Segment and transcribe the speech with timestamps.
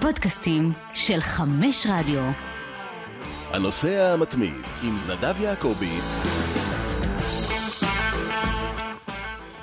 [0.00, 2.20] הפודקאסטים של חמש רדיו.
[3.52, 5.98] הנוסע המתמיד עם נדב יעקבי.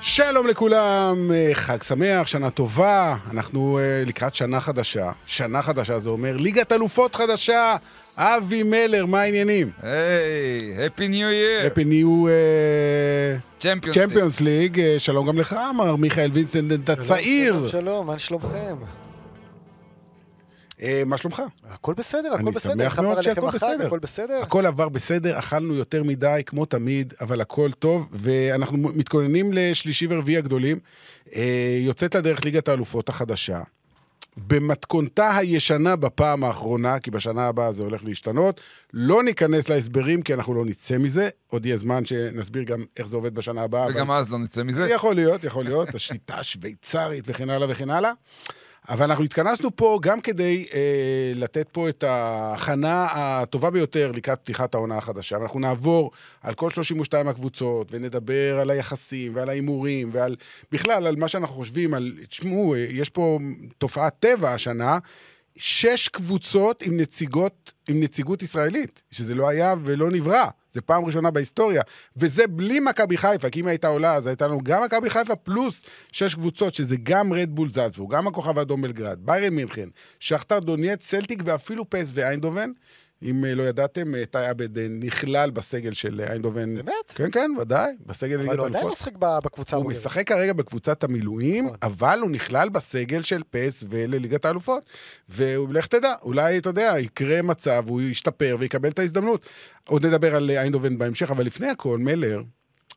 [0.02, 3.15] שלום לכולם, אה, חג שמח, שנה טובה.
[3.31, 5.12] אנחנו uh, לקראת שנה חדשה.
[5.26, 7.76] שנה חדשה זה אומר ליגת אלופות חדשה.
[8.17, 9.69] אבי מלר, מה העניינים?
[9.81, 11.67] היי, הפי ניו ייר.
[11.67, 12.26] הפי ניו
[13.94, 14.81] צ'מפיונס ליג.
[14.97, 17.54] שלום גם לך, מר מיכאל וינסנט הצעיר.
[17.54, 18.76] שלום, שלום, מה שלומכם?
[20.81, 21.44] אה, מה שלומך?
[21.70, 22.73] הכל בסדר, הכל בסדר.
[22.73, 23.85] אני שמח מאוד שהכל בסדר.
[23.88, 24.39] הכל בסדר.
[24.41, 30.38] הכל עבר בסדר, אכלנו יותר מדי, כמו תמיד, אבל הכל טוב, ואנחנו מתכוננים לשלישי ורביעי
[30.38, 30.79] הגדולים.
[31.35, 33.61] אה, יוצאת לדרך ליגת האלופות החדשה.
[34.38, 38.61] במתכונתה הישנה בפעם האחרונה, כי בשנה הבאה זה הולך להשתנות.
[38.94, 41.30] לא ניכנס להסברים, כי אנחנו לא נצא מזה.
[41.47, 43.88] עוד יהיה זמן שנסביר גם איך זה עובד בשנה הבאה.
[43.88, 44.19] וגם אבל...
[44.19, 44.89] אז לא נצא מזה.
[44.89, 48.11] יכול להיות, יכול להיות, השיטה השוויצרית וכן הלאה וכן הלאה.
[48.89, 54.75] אבל אנחנו התכנסנו פה גם כדי אה, לתת פה את ההכנה הטובה ביותר לקראת פתיחת
[54.75, 55.38] העונה החדשה.
[55.38, 60.35] ואנחנו נעבור על כל 32 הקבוצות, ונדבר על היחסים ועל ההימורים, ועל
[60.71, 62.13] בכלל, על מה שאנחנו חושבים, על...
[62.29, 63.39] תשמעו, יש פה
[63.77, 64.99] תופעת טבע השנה.
[65.59, 70.45] שש קבוצות עם נציגות, עם נציגות ישראלית, שזה לא היה ולא נברא.
[70.78, 71.81] זה פעם ראשונה בהיסטוריה.
[72.17, 75.84] וזה בלי מכבי חיפה, כי אם הייתה עולה, אז הייתה לנו גם מכבי חיפה פלוס
[76.11, 81.42] שש קבוצות, שזה גם רדבול זלצבורג, גם הכוכב האדום בלגרד, ביירן מינכן, שחטאר דונייצק, צלטיק
[81.45, 82.72] ואפילו פ.ס.וו איינדהובן.
[83.23, 86.75] אם אה, לא ידעתם, אה, תאי עבד אה, נכלל בסגל של איינדובן.
[86.75, 87.11] באמת?
[87.15, 88.59] כן, כן, ודאי, בסגל ליגת אלופות.
[88.59, 91.77] אבל הוא עדיין משחק בקבוצה הוא משחק כרגע בקבוצת המילואים, נכון.
[91.81, 94.85] אבל הוא נכלל בסגל של פ.ס.וו לליגת האלופות.
[95.29, 99.45] ולך תדע, אולי, אתה יודע, יקרה מצב, הוא ישתפר ויקבל את ההזדמנות.
[99.88, 102.41] עוד נדבר על איינדובן בהמשך, אבל לפני הכל, מלר,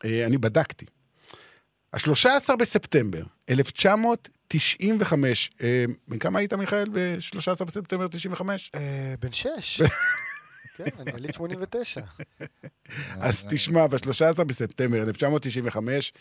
[0.05, 0.87] אני בדקתי.
[1.93, 3.23] ה-13 בספטמבר
[4.55, 5.51] 1995,
[6.09, 8.73] בן כמה היית, מיכאל, ב-13 בספטמבר 95?
[9.21, 9.83] בן שש.
[10.77, 12.01] כן, אני יליד 89.
[13.21, 16.13] אז תשמע, ב-13 בספטמבר 1995,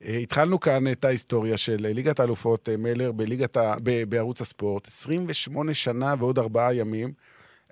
[0.00, 3.74] התחלנו כאן את ההיסטוריה של ליגת האלופות מלר בליגת ה...
[4.08, 7.12] בערוץ הספורט, 28 שנה ועוד ארבעה ימים.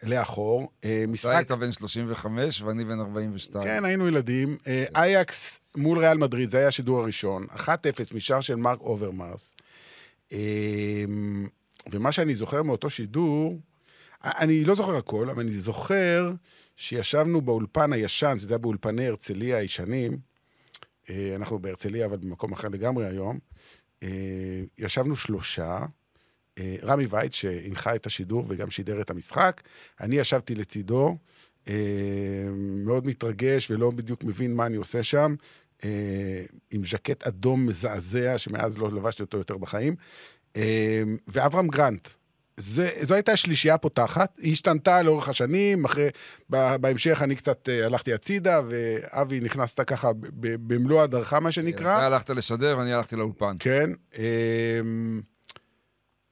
[0.02, 0.70] לאחור.
[1.08, 1.30] משחק...
[1.30, 3.64] אתה היית בן 35 ואני בן 42.
[3.64, 4.56] כן, היינו ילדים.
[4.96, 7.46] אייאקס מול ריאל מדריד, זה היה השידור הראשון.
[7.56, 7.68] 1-0
[8.14, 9.54] משער של מרק אוברמרס.
[11.92, 13.60] ומה שאני זוכר מאותו שידור,
[14.24, 16.32] אני לא זוכר הכל, אבל אני זוכר
[16.76, 20.18] שישבנו באולפן הישן, שזה היה באולפני הרצליה הישנים,
[21.36, 23.38] אנחנו בהרצליה, אבל במקום אחר לגמרי היום,
[24.78, 25.80] ישבנו שלושה,
[26.82, 29.62] רמי וייט, שהנחה את השידור וגם שידר את המשחק.
[30.00, 31.16] אני ישבתי לצידו,
[32.84, 35.34] מאוד מתרגש ולא בדיוק מבין מה אני עושה שם,
[36.70, 39.96] עם ז'קט אדום מזעזע, שמאז לא לבשתי אותו יותר בחיים,
[41.28, 42.08] ואברהם גרנט.
[42.56, 46.08] זה, זו הייתה השלישייה הפותחת, היא השתנתה לאורך השנים, אחרי,
[46.50, 50.10] בהמשך אני קצת הלכתי הצידה, ואבי נכנסת ככה
[50.40, 51.96] במלוא הדרכה, מה שנקרא.
[51.96, 53.56] אתה הלכת לשדר ואני הלכתי לאולפן.
[53.58, 53.90] כן.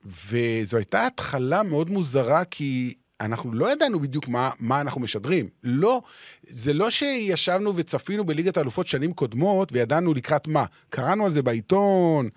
[0.05, 5.49] וזו הייתה התחלה מאוד מוזרה, כי אנחנו לא ידענו בדיוק מה, מה אנחנו משדרים.
[5.63, 6.03] לא,
[6.43, 10.65] זה לא שישבנו וצפינו בליגת האלופות שנים קודמות וידענו לקראת מה.
[10.89, 12.29] קראנו על זה בעיתון,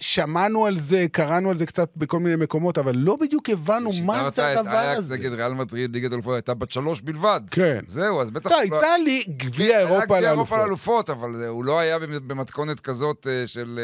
[0.00, 4.30] שמענו על זה, קראנו על זה קצת בכל מיני מקומות, אבל לא בדיוק הבנו מה
[4.30, 5.14] זה הדבר הזה.
[5.14, 7.40] אייקס נגד ריאל מדריד, ליגת האלופות הייתה בת שלוש בלבד.
[7.50, 7.80] כן.
[7.86, 8.50] זהו, אז בטח...
[8.50, 10.16] לא, הייתה לי גביע אירופה לאלופות.
[10.16, 13.80] גביע אירופה לאלופות, אבל הוא לא היה במתכונת כזאת של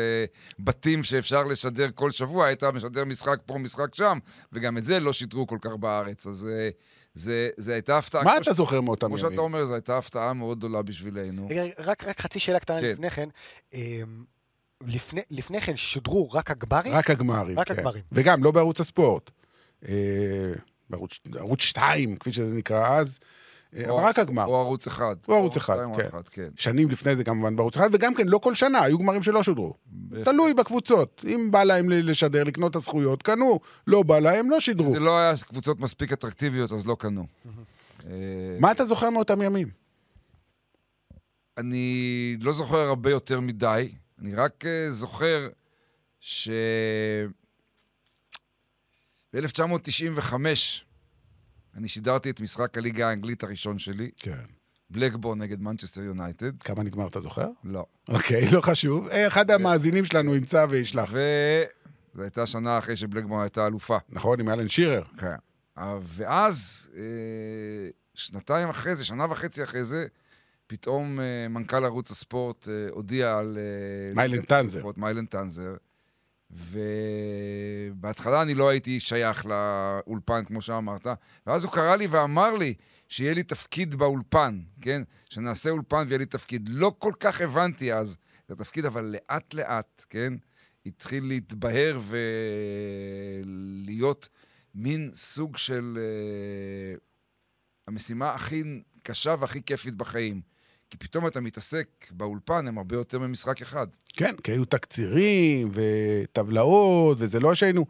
[0.59, 4.19] בתים שאפשר לשדר כל שבוע, היית משדר משחק פה, משחק שם,
[4.53, 6.49] וגם את זה לא שידרו כל כך בארץ, אז...
[7.19, 8.25] זה, זה הייתה הפתעה.
[8.25, 9.19] מה אתה זוכר מאותם ימים?
[9.19, 11.49] כמו שאתה אומר, זו הייתה הפתעה מאוד גדולה בשבילנו.
[11.79, 12.87] רק, רק חצי שאלה קטנה כן.
[12.87, 13.29] לפני כן.
[14.87, 16.95] לפני, לפני כן שודרו רק הגמרים?
[16.95, 17.79] רק הגמרים, רק כן.
[17.79, 18.03] הגמרים.
[18.13, 19.31] וגם לא בערוץ הספורט.
[19.89, 19.95] אה,
[20.91, 23.19] בערוץ, ערוץ 2, כפי שזה נקרא אז,
[23.77, 24.45] אה, אבל רק הגמר.
[24.45, 25.17] או ערוץ אחד.
[25.29, 26.07] או ערוץ אחד, כן.
[26.07, 26.49] אחד, כן.
[26.57, 29.75] שנים לפני זה כמובן בערוץ אחד, וגם כן, לא כל שנה, היו גמרים שלא שודרו.
[30.25, 31.25] תלוי בקבוצות.
[31.29, 33.61] אם בא להם לשדר, לקנות את הזכויות, קנו.
[33.87, 34.93] לא בא להם, לא שידרו.
[34.93, 37.27] זה לא היה קבוצות מספיק אטרקטיביות, אז לא קנו.
[38.61, 39.69] מה אתה זוכר מאותם ימים?
[41.59, 43.93] אני לא זוכר הרבה יותר מדי.
[44.19, 45.49] אני רק uh, זוכר
[46.21, 46.49] ש...
[49.33, 50.35] ב-1995
[51.77, 54.11] אני שידרתי את משחק הליגה האנגלית הראשון שלי.
[54.17, 54.45] כן.
[54.91, 56.63] בלקבורן נגד מנצ'סטר יונייטד.
[56.63, 57.49] כמה נגמר, אתה זוכר?
[57.65, 57.87] לא.
[58.09, 59.09] אוקיי, לא חשוב.
[59.09, 61.11] אחד המאזינים שלנו ימצא וישלח.
[62.15, 63.97] וזו הייתה שנה אחרי שבלקבורן הייתה אלופה.
[64.09, 65.03] נכון, עם אלן שירר.
[65.19, 65.37] כן.
[66.03, 66.91] ואז,
[68.15, 70.07] שנתיים אחרי זה, שנה וחצי אחרי זה,
[70.67, 73.59] פתאום uh, מנכ"ל ערוץ הספורט uh, הודיע על...
[74.13, 74.83] Uh, מיילן טנזר.
[74.97, 75.75] מיילן טנזר.
[76.51, 81.07] ובהתחלה אני לא הייתי שייך לאולפן, כמו שאמרת,
[81.47, 82.75] ואז הוא קרא לי ואמר לי
[83.09, 85.03] שיהיה לי תפקיד באולפן, כן?
[85.31, 86.69] שנעשה אולפן ויהיה לי תפקיד.
[86.69, 88.17] לא כל כך הבנתי אז
[88.47, 90.33] את התפקיד, אבל לאט-לאט, כן?
[90.87, 92.01] התחיל להתבהר
[93.45, 94.29] ולהיות
[94.75, 95.99] מין סוג של...
[95.99, 97.01] uh,
[97.89, 98.63] המשימה הכי
[99.03, 100.56] קשה והכי כיפית בחיים.
[100.99, 103.87] כי פתאום אתה מתעסק באולפן, הם הרבה יותר ממשחק אחד.
[104.13, 107.87] כן, כי היו תקצירים וטבלאות, וזה לא שהיינו...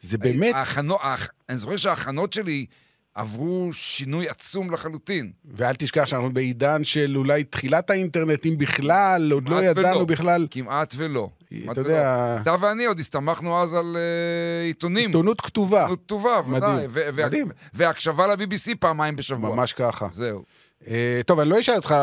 [0.00, 0.54] זה באמת...
[0.54, 1.28] ההכנו, ההכ...
[1.48, 2.66] אני זוכר שההכנות שלי
[3.14, 5.32] עברו שינוי עצום לחלוטין.
[5.44, 10.46] ואל תשכח שאנחנו בעידן של אולי תחילת האינטרנט, אם בכלל, עוד לא ידענו ולא, בכלל.
[10.50, 11.30] כמעט ולא.
[11.70, 12.38] אתה יודע...
[12.42, 15.10] אתה ואני עוד הסתמכנו אז על uh, עיתונים.
[15.10, 15.80] עיתונות כתובה.
[15.80, 16.86] עיתונות כתובה, ודאי.
[17.12, 17.48] מדהים.
[17.74, 19.54] והקשבה ל-BBC פעמיים בשבוע.
[19.54, 20.08] ממש ככה.
[20.12, 20.44] זהו.
[20.82, 20.88] Uh,
[21.26, 21.94] טוב, אני לא אשאל אותך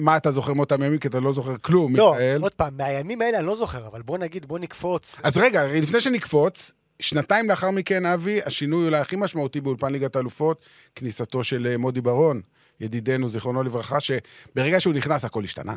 [0.00, 2.38] מה אתה זוכר מאותם ימים, כי אתה לא זוכר כלום, לא, מיכאל.
[2.38, 5.20] לא, עוד פעם, מהימים האלה אני לא זוכר, אבל בוא נגיד, בוא נקפוץ.
[5.22, 10.60] אז רגע, לפני שנקפוץ, שנתיים לאחר מכן, אבי, השינוי אולי הכי משמעותי באולפן ליגת האלופות,
[10.94, 12.40] כניסתו של אה, מודי ברון,
[12.80, 15.74] ידידנו, זיכרונו לברכה, שברגע שהוא נכנס הכל השתנה.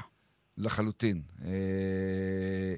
[0.58, 1.22] לחלוטין.
[1.46, 2.74] אה,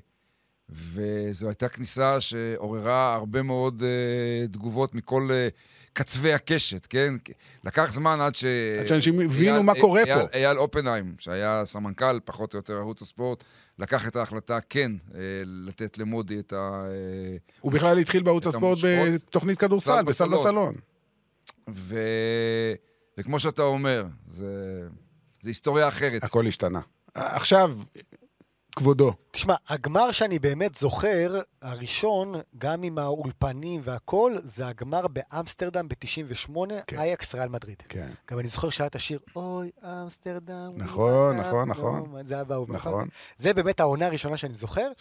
[0.69, 5.30] וזו הייתה כניסה שעוררה הרבה מאוד אה, תגובות מכל
[5.94, 7.13] קצווי הקשת, כן?
[7.63, 8.45] לקח זמן עד ש...
[8.80, 10.28] עד שאנשים הבינו מה קורה אייל, פה.
[10.34, 13.44] אייל אופנהיים, שהיה סמנכ"ל, פחות או יותר ערוץ הספורט,
[13.80, 16.86] לקח את ההחלטה כן אה, לתת למודי את ה...
[16.88, 20.75] אה, הוא בכלל התחיל בערוץ הספורט בתוכנית כדורסל, בסל בסלון.
[21.69, 22.00] ו...
[23.18, 24.81] וכמו שאתה אומר, זה,
[25.42, 26.24] זה היסטוריה אחרת.
[26.24, 26.80] הכל השתנה.
[27.13, 27.78] עכשיו,
[28.75, 29.13] כבודו.
[29.44, 36.51] תשמע, הגמר שאני באמת זוכר, הראשון, גם עם האולפנים והכל, זה הגמר באמסטרדם ב-98,
[36.88, 36.98] כן.
[37.00, 37.84] אייקס ריאל מדריד.
[37.90, 38.10] כן.
[38.31, 40.72] גם אני זוכר שהיה את השיר, אוי, אמסטרדם.
[40.75, 42.13] נכון, נכון, נכון.
[42.25, 42.72] זה היה באהוב.
[42.72, 43.07] נכון.
[43.38, 44.92] זה באמת העונה הראשונה שאני זוכר.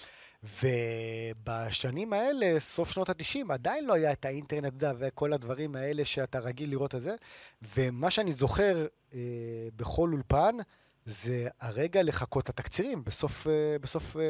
[0.63, 6.39] ובשנים האלה, סוף שנות ה-90, עדיין לא היה את האינטרנט, יודע, וכל הדברים האלה שאתה
[6.39, 7.15] רגיל לראות את זה.
[7.77, 9.19] ומה שאני זוכר אה,
[9.77, 10.57] בכל אולפן,
[11.05, 14.23] זה הרגע לחכות את התקצירים בסוף, אה, בסוף, אה,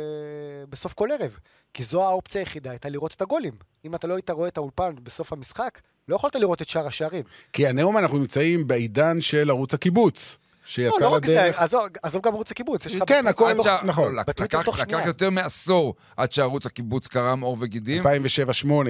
[0.69, 1.39] בסוף כל ערב.
[1.75, 3.55] כי זו האופציה היחידה, הייתה לראות את הגולים.
[3.85, 7.25] אם אתה לא היית רואה את האולפן בסוף המשחק, לא יכולת לראות את שאר השערים.
[7.53, 10.39] כי היום אנחנו נמצאים בעידן של ערוץ הקיבוץ.
[10.65, 11.59] שיצא לא, לא לדרך.
[11.59, 13.03] עזוב, עזוב גם ערוץ הקיבוץ, יש לך...
[13.07, 14.17] כן, הכל, לא, נכון.
[14.39, 18.03] לקח, לקח יותר מעשור עד שערוץ הקיבוץ קרם עור וגידים.
[18.07, 18.09] 2007-2008,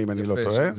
[0.03, 0.71] אם אני לא טועה.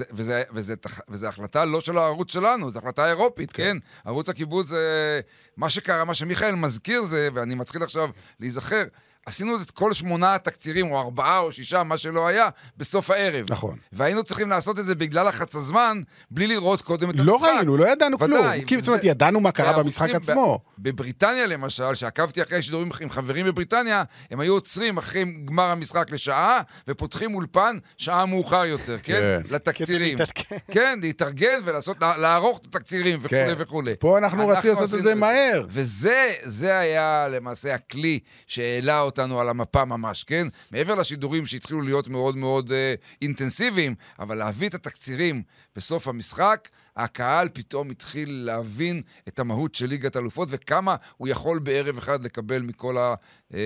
[1.09, 3.63] וזו החלטה לא של הערוץ שלנו, זו החלטה אירופית, כן.
[3.63, 3.77] כן?
[4.05, 5.21] ערוץ הקיבוץ זה...
[5.57, 8.09] מה שקרה, מה שמיכאל מזכיר זה, ואני מתחיל עכשיו
[8.39, 8.83] להיזכר,
[9.25, 13.45] עשינו את כל שמונה התקצירים, או ארבעה או שישה, מה שלא היה, בסוף הערב.
[13.49, 13.77] נכון.
[13.93, 17.47] והיינו צריכים לעשות את זה בגלל לחץ הזמן, בלי לראות קודם את לא המשחק.
[17.47, 18.65] לא ראינו, לא ידענו ודאי, כלום.
[18.65, 20.59] כי זאת אומרת, ידענו מה קרה במשחק עצמו.
[20.79, 26.61] בבריטניה למשל, שעקבתי אחרי שידורים עם חברים בבריטניה, הם היו עוצרים אחרי גמר המשחק לשעה,
[26.87, 29.13] ופותחים אולפן שעה מאוחר יותר, כן?
[29.13, 29.41] כן.
[29.55, 30.17] לתקצירים.
[30.73, 33.55] כן, להתארגן ולעשות, לערוך את התקצירים וכולי כן.
[33.57, 33.95] וכולי.
[33.99, 35.65] פה אנחנו רצינו לעשות את זה מהר.
[35.69, 40.47] וזה היה למעשה הכלי שהעלה אותנו על המפה ממש, כן?
[40.71, 45.43] מעבר לשידורים שהתחילו להיות מאוד מאוד אה, אינטנסיביים, אבל להביא את התקצירים
[45.75, 51.97] בסוף המשחק, הקהל פתאום התחיל להבין את המהות של ליגת אלופות וכמה הוא יכול בערב
[51.97, 53.15] אחד לקבל מכל ה...
[53.53, 53.59] אה,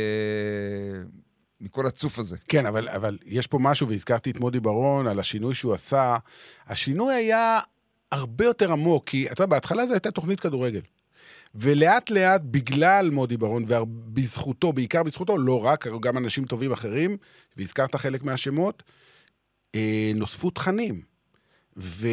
[1.61, 2.37] מכל הצוף הזה.
[2.47, 6.17] כן, אבל, אבל יש פה משהו, והזכרתי את מודי ברון על השינוי שהוא עשה.
[6.67, 7.59] השינוי היה
[8.11, 10.81] הרבה יותר עמוק, כי אתה יודע, בהתחלה זו הייתה תוכנית כדורגל.
[11.59, 17.17] ולאט לאט, בגלל מודי ברון, ובזכותו, בעיקר בזכותו, לא רק, גם אנשים טובים אחרים,
[17.57, 18.83] והזכרת חלק מהשמות,
[19.75, 21.01] אה, נוספו תכנים.
[21.77, 22.07] ו...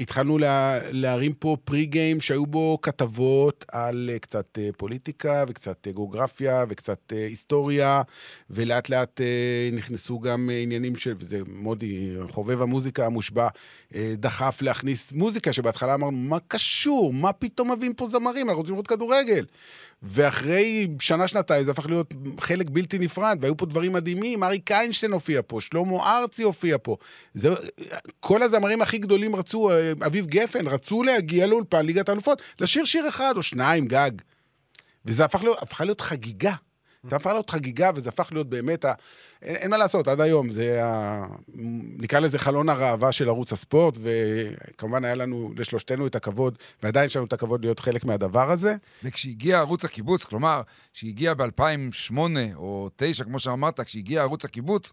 [0.00, 5.86] התחלנו לה, להרים פה פרי גיים שהיו בו כתבות על uh, קצת uh, פוליטיקה וקצת
[5.86, 8.02] uh, גיאוגרפיה וקצת היסטוריה,
[8.50, 9.20] ולאט לאט
[9.72, 13.48] נכנסו גם עניינים של, וזה מודי, חובב המוזיקה המושבע,
[13.94, 17.12] דחף להכניס מוזיקה, שבהתחלה אמרנו, מה קשור?
[17.12, 18.48] מה פתאום מביאים פה זמרים?
[18.48, 19.44] אנחנו רוצים לראות כדורגל.
[20.02, 25.40] ואחרי שנה-שנתיים זה הפך להיות חלק בלתי נפרד, והיו פה דברים מדהימים, אריק איינשטיין הופיע
[25.46, 26.96] פה, שלמה ארצי הופיע פה.
[27.34, 27.48] זה,
[28.20, 29.70] כל הזמרים הכי גדולים רצו,
[30.06, 34.10] אביב גפן, רצו להגיע לאולפן ליגת האלופות, לשיר שיר אחד או שניים גג.
[35.04, 36.54] וזה הפך להיות, הפכה להיות חגיגה.
[37.08, 38.92] זה הפך להיות חגיגה, וזה הפך להיות באמת, ה...
[39.42, 41.26] אין, אין מה לעשות, עד היום, זה ה...
[41.98, 47.16] נקרא לזה חלון הראווה של ערוץ הספורט, וכמובן היה לנו, לשלושתנו, את הכבוד, ועדיין יש
[47.16, 48.76] לנו את הכבוד להיות חלק מהדבר הזה.
[49.04, 50.62] וכשהגיע ערוץ הקיבוץ, כלומר,
[50.94, 52.16] כשהגיע ב-2008
[52.54, 54.92] או 2009, כמו שאמרת, כשהגיע ערוץ הקיבוץ,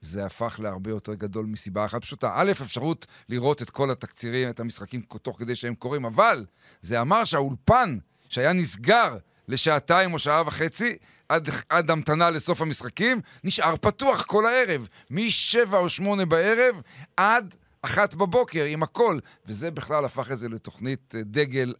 [0.00, 2.32] זה הפך להרבה יותר גדול מסיבה אחת פשוטה.
[2.34, 6.44] א', אפשרות לראות את כל התקצירים, את המשחקים תוך כדי שהם קורים, אבל
[6.82, 7.98] זה אמר שהאולפן,
[8.28, 9.16] שהיה נסגר
[9.48, 10.96] לשעתיים או שעה וחצי,
[11.28, 14.88] עד, עד המתנה לסוף המשחקים, נשאר פתוח כל הערב.
[15.10, 16.80] מ-7 או 8 בערב
[17.16, 19.18] עד אחת בבוקר, עם הכל.
[19.46, 21.74] וזה בכלל הפך את זה לתוכנית אה, דגל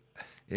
[0.52, 0.56] אה,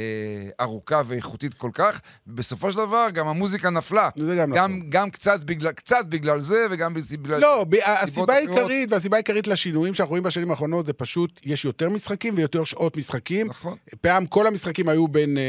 [0.61, 2.01] ארוכה ואיכותית כל כך.
[2.27, 4.09] בסופו של דבר, גם המוזיקה נפלה.
[4.15, 4.89] זה גם גם, נכון.
[4.89, 7.39] גם קצת, בגלל, קצת בגלל זה, וגם בגלל...
[7.39, 8.33] לא, ב- הסיבה.
[8.33, 12.97] העיקרית, והסיבה העיקרית לשינויים שאנחנו רואים בשנים האחרונות, זה פשוט, יש יותר משחקים ויותר שעות
[12.97, 13.47] משחקים.
[13.47, 13.77] נכון.
[14.01, 15.43] פעם כל המשחקים היו בין אה,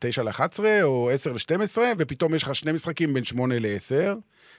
[0.00, 4.14] 9 ל-11 או 10 ל-12, ופתאום יש לך שני משחקים בין 8 ל-10,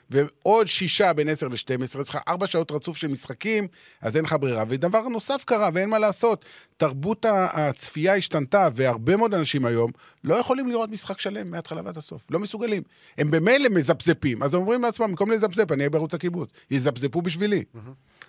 [0.10, 3.68] ועוד שישה בין 10 ל-12, יש לך ארבע שעות רצוף של משחקים,
[4.02, 4.64] אז אין לך ברירה.
[4.68, 6.46] ודבר נוסף קרה, ואין מה לעשות,
[6.78, 9.92] תרבות הצפייה השתנתה, והרבה מאוד אנשים היום
[10.24, 12.26] לא יכולים לראות משחק שלם מההתחלה ועד הסוף.
[12.30, 12.84] לא מסוגלים.
[13.18, 16.50] הם במילא מזפזפים, אז הם אומרים לעצמם, במקום לזפזפ, אני אהיה בערוץ הקיבוץ.
[16.72, 17.64] יזפזפו בשבילי.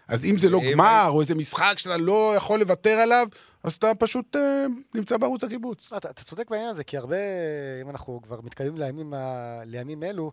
[0.08, 3.28] אז אם זה לא אם גמר, או איזה משחק שאתה לא יכול לוותר עליו,
[3.62, 5.92] אז אתה פשוט אה, נמצא בערוץ הקיבוץ.
[5.92, 7.16] אתה, אתה צודק בעניין הזה, כי הרבה,
[7.82, 9.14] אם אנחנו כבר מתקדמים לימים,
[9.64, 10.32] לימים אלו,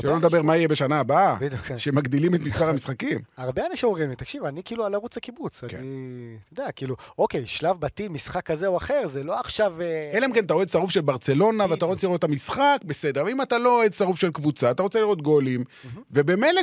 [0.00, 1.78] שלא לדבר מה יהיה בשנה הבאה, כן.
[1.78, 3.18] שמגדילים את מספר המשחקים.
[3.36, 5.64] הרבה אנשים אומרים לי, תקשיב, אני כאילו על ערוץ הקיבוץ.
[5.68, 5.76] כן.
[5.78, 9.82] אני, אתה יודע, כאילו, אוקיי, שלב בתים, משחק כזה או אחר, זה לא עכשיו...
[9.82, 11.86] אה, אלא אם כן אתה אוהד שרוף של ברצלונה ואתה.
[11.86, 13.28] רוצה לראות את המשחק, בסדר.
[13.28, 15.64] אם אתה לא אוהד שרוף של קבוצה, אתה רוצה לראות גולים,
[16.10, 16.60] ובמילא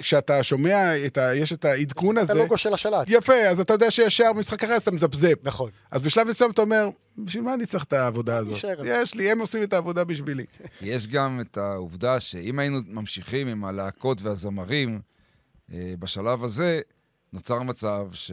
[0.00, 0.92] כשאתה שומע.
[1.34, 3.04] יש את העדכון את הזה, הלוגו של השלט.
[3.08, 5.34] יפה, אז אתה יודע שישר במשחק אחר אז אתה מזפזפ.
[5.42, 5.70] נכון.
[5.90, 6.88] אז בשלב מסוים אתה אומר,
[7.18, 8.64] בשביל מה אני צריך את העבודה הזאת?
[8.84, 10.44] יש לי, הם עושים את העבודה בשבילי.
[10.82, 15.00] יש גם את העובדה שאם היינו ממשיכים עם הלהקות והזמרים,
[15.72, 16.80] אה, בשלב הזה
[17.32, 18.32] נוצר מצב ש...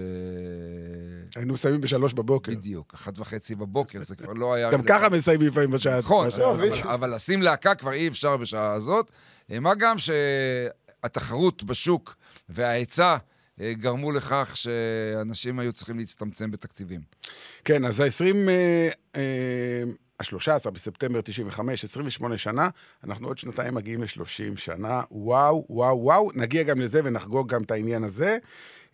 [1.36, 2.52] היינו מסיימים בשלוש בבוקר.
[2.52, 4.72] בדיוק, אחת וחצי בבוקר, זה כבר לא היה...
[4.72, 6.00] גם ככה מסיימים לפעמים בשעה.
[6.00, 6.40] נכון, בשעה-
[6.86, 9.12] לא, אבל, לשים להקה כבר אי אפשר בשעה הזאת.
[9.52, 12.16] אה, מה גם שהתחרות בשוק
[12.50, 13.18] וההיצע
[13.62, 17.02] גרמו לכך שאנשים היו צריכים להצטמצם בתקציבים.
[17.64, 18.36] כן, אז ה-20...
[20.20, 22.70] ה-13 בספטמבר 95, 28 שנה,
[23.04, 27.72] אנחנו עוד שנתיים מגיעים ל-30 שנה, וואו, וואו, וואו, נגיע גם לזה ונחגוג גם את
[27.72, 28.38] העניין הזה.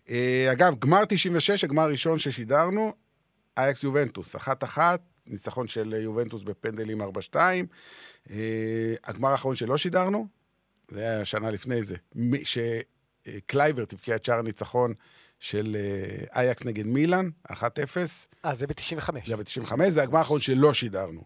[0.08, 2.92] אה, אגב, גמר 96, הגמר הראשון ששידרנו,
[3.58, 7.06] אייקס יובנטוס, אחת-אחת, ניצחון של יובנטוס בפנדלים 4-2.
[8.30, 8.36] אה,
[9.04, 10.26] הגמר האחרון שלא שידרנו,
[10.88, 12.44] זה היה שנה לפני זה, מ-
[13.26, 14.94] שקלייברט הבקיע את שער הניצחון
[15.40, 17.54] של אה, אייקס נגד מילאן, 1-0.
[18.44, 19.12] אה, זה ב-95.
[19.12, 21.22] זה היה ב-95, זה הגמר האחרון שלא שידרנו.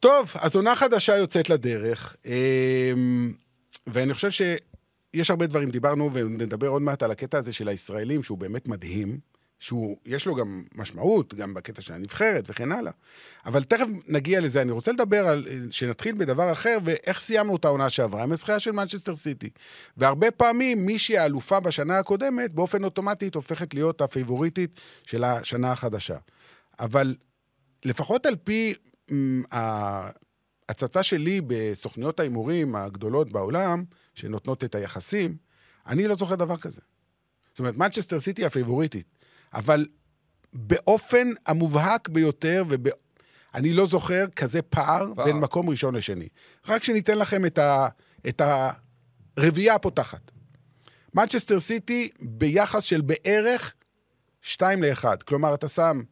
[0.00, 3.32] טוב, אז עונה חדשה יוצאת לדרך, אמ,
[3.86, 8.38] ואני חושב שיש הרבה דברים, דיברנו ונדבר עוד מעט על הקטע הזה של הישראלים, שהוא
[8.38, 9.18] באמת מדהים,
[9.64, 12.92] שיש לו גם משמעות, גם בקטע של הנבחרת וכן הלאה.
[13.46, 14.62] אבל תכף נגיע לזה.
[14.62, 18.70] אני רוצה לדבר על, שנתחיל בדבר אחר, ואיך סיימנו את העונה שעברה, עם הזכייה של
[18.70, 19.50] מנצ'סטר סיטי.
[19.96, 26.16] והרבה פעמים מי שהיא האלופה בשנה הקודמת, באופן אוטומטית הופכת להיות הפייבוריטית של השנה החדשה.
[26.80, 27.14] אבל
[27.84, 28.74] לפחות על פי
[29.12, 35.36] מ, ההצצה שלי בסוכניות ההימורים הגדולות בעולם, שנותנות את היחסים,
[35.86, 36.80] אני לא זוכר דבר כזה.
[37.54, 39.06] זאת אומרת, מנצ'סטר סיטי הפייבוריטית,
[39.54, 39.86] אבל
[40.52, 42.88] באופן המובהק ביותר, וב...
[43.54, 45.24] אני לא זוכר כזה פער, פער.
[45.24, 46.28] בין מקום ראשון לשני.
[46.68, 47.88] רק שניתן לכם את, ה...
[48.28, 48.42] את
[49.36, 50.30] הרביעייה הפותחת.
[51.14, 53.74] מנצ'סטר סיטי ביחס של בערך
[54.42, 55.04] 2 ל-1.
[55.24, 56.02] כלומר, אתה שם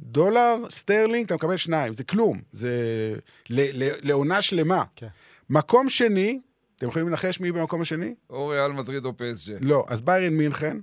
[0.00, 1.94] דולר, סטרלינג, אתה מקבל שניים.
[1.94, 2.40] זה כלום.
[2.52, 3.14] זה
[4.02, 4.84] לעונה שלמה.
[4.96, 5.06] כן.
[5.50, 6.40] מקום שני,
[6.76, 8.14] אתם יכולים לנחש מי במקום השני?
[8.30, 9.56] או ריאל מדריד או פ.ס.ז'.
[9.60, 10.76] לא, אז ביירן מינכן,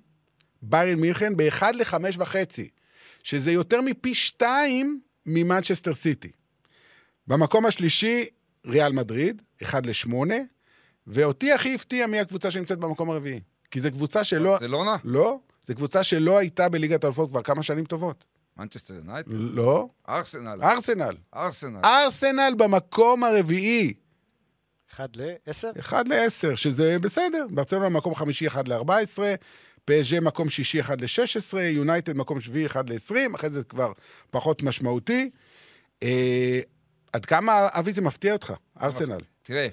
[0.61, 2.69] ביירן מינכן ב-1 ל-5 וחצי,
[3.23, 6.31] שזה יותר מפי שתיים ממנצ'סטר סיטי.
[7.27, 8.25] במקום השלישי,
[8.65, 10.13] ריאל מדריד, 1 ל-8,
[11.07, 13.39] ואותי הכי הפתיע מי הקבוצה שנמצאת במקום הרביעי.
[13.71, 14.51] כי זו קבוצה שלא...
[14.51, 14.95] ברצלונה?
[15.03, 18.23] לא, זו קבוצה שלא הייתה בליגת האלופות כבר כמה שנים טובות.
[18.57, 19.29] מנצ'סטר יונייטד?
[19.31, 20.63] לא, ארסנל.
[20.63, 21.15] ארסנל.
[21.35, 21.79] ארסנל.
[21.85, 23.93] ארסנל במקום הרביעי.
[24.91, 25.79] 1 ל-10?
[25.79, 27.45] 1 ל-10, שזה בסדר.
[27.49, 29.19] ברצלונה מקום חמישי 1 ל-14,
[29.87, 33.91] פ.ס.ז' מקום שישי 1 ל-16, יונייטד מקום שביעי 1 ל-20, אחרי זה כבר
[34.29, 35.29] פחות משמעותי.
[36.03, 36.59] אה,
[37.13, 39.17] עד כמה, אבי, זה מפתיע אותך, ארסנל?
[39.43, 39.67] תראה,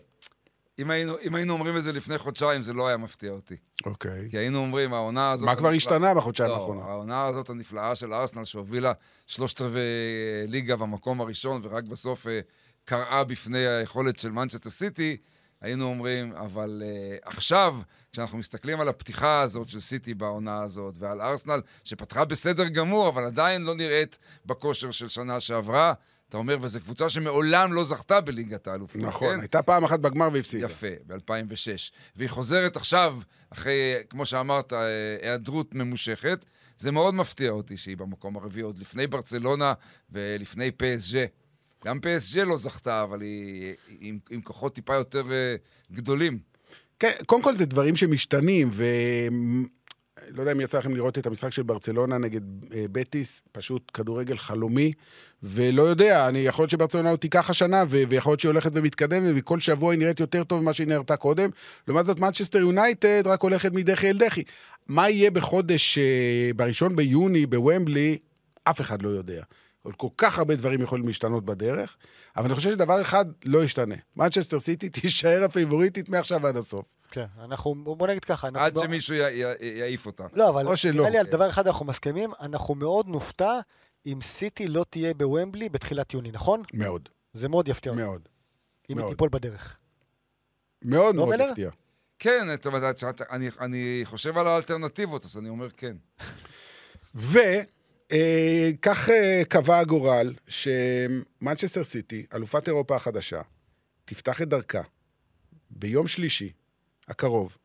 [0.79, 3.55] אם היינו, אם היינו אומרים את זה לפני חודשיים, זה לא היה מפתיע אותי.
[3.87, 4.29] אוקיי.
[4.31, 5.47] כי היינו אומרים, העונה הזאת...
[5.47, 6.83] מה כבר הנפלאה- השתנה בחודשיים לא, האחרונה?
[6.85, 8.93] העונה הזאת הנפלאה של ארסנל, שהובילה
[9.27, 12.41] שלושת רבעי אה, ליגה במקום הראשון, ורק בסוף אה,
[12.85, 15.17] קראה בפני היכולת של מנצ'סטר סיטי,
[15.65, 17.77] היינו אומרים, אבל uh, עכשיו,
[18.13, 23.25] כשאנחנו מסתכלים על הפתיחה הזאת של סיטי בעונה הזאת, ועל ארסנל, שפתחה בסדר גמור, אבל
[23.25, 25.93] עדיין לא נראית בכושר של שנה שעברה,
[26.29, 29.41] אתה אומר, וזו קבוצה שמעולם לא זכתה בליגת האלופות, נכון, כן?
[29.41, 30.67] הייתה פעם אחת בגמר והפסידה.
[30.67, 31.93] יפה, ב-2006.
[32.17, 33.17] והיא חוזרת עכשיו,
[33.51, 36.45] אחרי, כמו שאמרת, אה, היעדרות ממושכת.
[36.79, 39.73] זה מאוד מפתיע אותי שהיא במקום הרביעי, עוד לפני ברצלונה
[40.11, 41.25] ולפני פסג'ה.
[41.85, 45.57] גם PSG לא זכתה, אבל היא עם, עם כוחות טיפה יותר אה,
[45.93, 46.39] גדולים.
[46.99, 48.85] כן, קודם כל זה דברים שמשתנים, ו...
[50.31, 52.41] לא יודע אם יצא לכם לראות את המשחק של ברצלונה נגד
[52.75, 54.93] אה, בטיס, פשוט כדורגל חלומי,
[55.43, 59.33] ולא יודע, אני יכול להיות שברצלונה עוד תיקח השנה, ו- ויכול להיות שהיא הולכת ומתקדמת,
[59.37, 61.51] וכל שבוע היא נראית יותר טוב ממה שהיא נראתה קודם.
[61.89, 64.43] לעומת זאת, מנצ'סטר יונייטד רק הולכת מדחי אל דחי.
[64.89, 68.19] מה יהיה בחודש, אה, בראשון ביוני, בוומבלי,
[68.65, 69.43] אף אחד לא יודע.
[69.85, 71.97] אבל כל כך הרבה דברים יכולים להשתנות בדרך,
[72.37, 73.95] אבל אני חושב שדבר אחד לא ישתנה.
[74.17, 76.97] מנצ'סטר סיטי תישאר הפייבוריטית מעכשיו ועד הסוף.
[77.11, 78.49] כן, אנחנו, בוא נגיד ככה.
[78.49, 80.27] אנחנו עד מאוד- שמישהו י- י- יעיף אותה.
[80.33, 80.93] לא, אבל או שלא.
[80.95, 83.61] נראה לי על דבר אחד אנחנו מסכימים, אנחנו מאוד נופתע
[84.07, 86.63] אם סיטי לא תהיה בוומבלי בתחילת יוני, נכון?
[86.75, 88.21] מאוד, זה מאוד יפתיע אותנו, מאוד.
[88.91, 89.11] אם היא מאוד.
[89.13, 89.77] תיפול בדרך.
[90.85, 91.49] מאוד לא, מאוד מלר?
[91.49, 91.71] הפתיע.
[92.19, 92.91] כן, אתה יודע,
[93.31, 95.97] אני, אני חושב על האלטרנטיבות, אז אני אומר כן.
[97.15, 97.65] וכך
[98.15, 98.71] אה,
[99.49, 103.41] קבע הגורל שמנצ'סטר סיטי, אלופת אירופה החדשה,
[104.05, 104.83] תפתח את דרכה
[105.71, 106.53] ביום שלישי
[107.09, 107.59] הקרוב,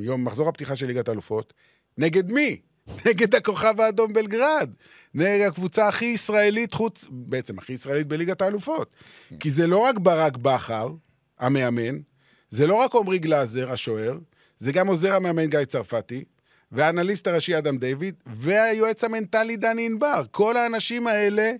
[0.00, 1.52] יום מחזור הפתיחה של ליגת האלופות,
[1.98, 2.60] נגד מי?
[3.06, 4.70] נגד הכוכב האדום בלגרד.
[5.14, 8.90] נגד הקבוצה הכי ישראלית חוץ, בעצם הכי ישראלית בליגת האלופות.
[9.40, 10.88] כי זה לא רק ברק בכר,
[11.38, 11.98] המאמן,
[12.50, 14.18] זה לא רק עמרי גלאזר, השוער,
[14.58, 16.24] זה גם עוזר המאמן גיא צרפתי,
[16.72, 20.22] והאנליסט הראשי אדם דיוויד, והיועץ המנטלי דני ענבר.
[20.30, 21.52] כל האנשים האלה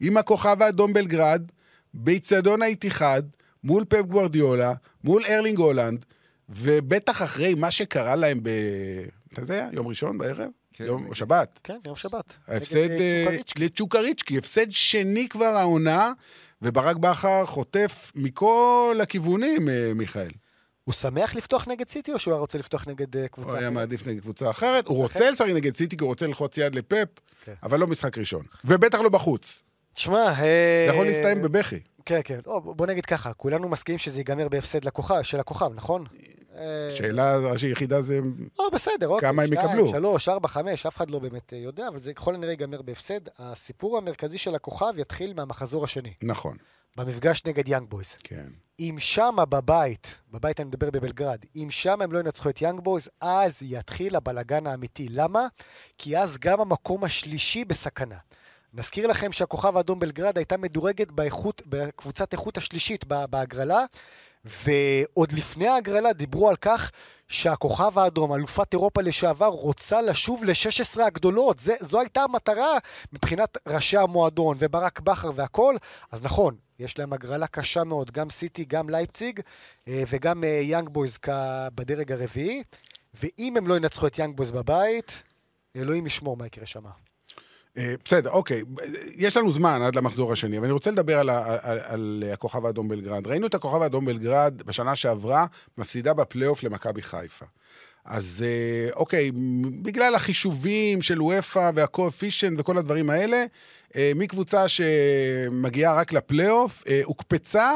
[0.00, 1.42] עם הכוכב האדום בלגרד,
[1.94, 3.22] באיצטדיון האיתיחד,
[3.64, 4.72] מול פפ גוורדיולה,
[5.04, 6.04] מול ארלינג הולנד,
[6.48, 8.50] ובטח אחרי מה שקרה להם ב...
[9.32, 9.68] מתי זה היה?
[9.72, 10.50] יום ראשון בערב?
[10.72, 10.84] כן.
[10.84, 11.58] יום, או שבת.
[11.64, 12.36] כן, יום שבת.
[12.48, 13.64] ההפסד אה, אה, צ'וקריצ'קי.
[13.64, 16.12] לצ'וקריצ'קי, הפסד שני כבר העונה,
[16.62, 20.30] וברק בכר חוטף מכל הכיוונים, אה, מיכאל.
[20.88, 23.68] הוא שמח לפתוח נגד סיטי, או שהוא היה רוצה לפתוח נגד אה, קבוצה הוא היה
[23.68, 23.74] אחרת?
[23.74, 24.86] מעדיף נגד קבוצה אחרת.
[24.86, 27.08] הוא רוצה לשחק נגד סיטי, כי הוא רוצה ללחוץ יד לפפ,
[27.44, 27.52] כן.
[27.62, 28.44] אבל לא משחק ראשון.
[28.64, 29.62] ובטח לא בחוץ.
[29.92, 31.80] תשמע, אה, זה יכול להסתיים בבכי.
[32.04, 32.40] כן, כן.
[32.46, 34.80] לא, בוא נגיד ככה, כולנו מסכימים שזה ייגמר בהפסד
[35.22, 36.04] של הכוכב, נכון?
[36.56, 38.20] אה, שאלה היחידה זה...
[38.58, 39.28] או, בסדר, אוקיי.
[39.28, 39.90] כמה הם יקבלו?
[39.90, 43.20] שלוש, ארבע, חמש, אף אחד לא באמת יודע, אבל זה ככל הנראה ייגמר בהפסד.
[43.38, 46.56] הסיפור המרכזי של הכוכב יתחיל מהמחזור השני, נכון,
[46.96, 48.16] במפגש נגד יאנג בויז.
[48.24, 48.46] כן.
[48.80, 53.08] אם שמה בבית, בבית אני מדבר בבלגרד, אם שמה הם לא ינצחו את יאנג בויז,
[53.20, 55.08] אז יתחיל הבלגן האמיתי.
[55.10, 55.46] למה?
[55.98, 58.16] כי אז גם המקום השלישי בסכנה.
[58.74, 63.84] נזכיר לכם שהכוכב האדום בלגרד הייתה מדורגת באיכות, בקבוצת איכות השלישית בהגרלה,
[64.44, 66.90] ועוד לפני ההגרלה דיברו על כך
[67.28, 71.58] שהכוכב האדום, אלופת אירופה לשעבר, רוצה לשוב ל-16 הגדולות.
[71.58, 72.78] זה, זו הייתה המטרה
[73.12, 75.76] מבחינת ראשי המועדון וברק בכר והכל.
[76.12, 79.40] אז נכון, יש להם הגרלה קשה מאוד, גם סיטי, גם לייפציג,
[79.88, 81.18] אה, וגם אה, יאנג בויז
[81.74, 82.62] בדרג הרביעי.
[83.22, 85.22] ואם הם לא ינצחו את יאנג בויז בבית,
[85.76, 86.84] אלוהים ישמור מה יקרה שם.
[87.78, 88.62] אה, בסדר, אוקיי.
[89.16, 92.66] יש לנו זמן עד למחזור השני, אבל אני רוצה לדבר על, ה- על, על הכוכב
[92.66, 93.26] האדום בלגרד.
[93.26, 95.46] ראינו את הכוכב האדום בלגרד בשנה שעברה,
[95.78, 97.44] מפסידה בפלייאוף למכבי חיפה.
[98.04, 99.30] אז אה, אוקיי,
[99.82, 103.44] בגלל החישובים של אופ"א וה coefficient וכל הדברים האלה,
[103.96, 107.70] אה, מקבוצה שמגיעה רק לפלייאוף, הוקפצה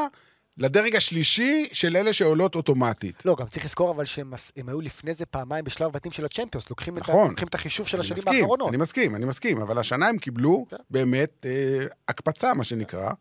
[0.57, 3.25] לדרג השלישי של אלה שעולות אוטומטית.
[3.25, 4.33] לא, גם צריך לזכור אבל שהם
[4.67, 7.29] היו לפני זה פעמיים בשלב בתים של הצ'מפיונס, לוקחים, את, נכון.
[7.29, 8.69] לוקחים את החישוב של השנים מסכים, האחרונות.
[8.69, 10.75] אני מסכים, אני מסכים, אבל השנה הם קיבלו כן.
[10.89, 13.11] באמת אה, הקפצה, מה שנקרא.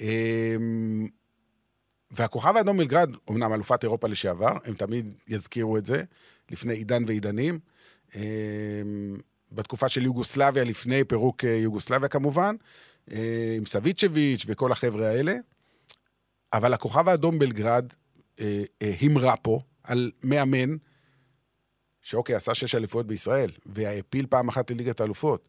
[0.00, 0.56] אה,
[2.10, 6.02] והכוכב האדום מלגרד, אמנם אלופת אירופה לשעבר, הם תמיד יזכירו את זה,
[6.50, 7.58] לפני עידן ועידנים.
[8.16, 8.22] אה,
[9.52, 12.56] בתקופה של יוגוסלביה, לפני פירוק אה, יוגוסלביה כמובן,
[13.12, 15.34] אה, עם סביצ'ביץ' וכל החבר'ה האלה.
[16.52, 17.92] אבל הכוכב האדום בלגרד
[18.40, 20.76] אה, אה, המרה פה על מאמן
[22.02, 25.48] שאוקיי, עשה שש אליפויות בישראל, והעפיל פעם אחת לליגת האלופות.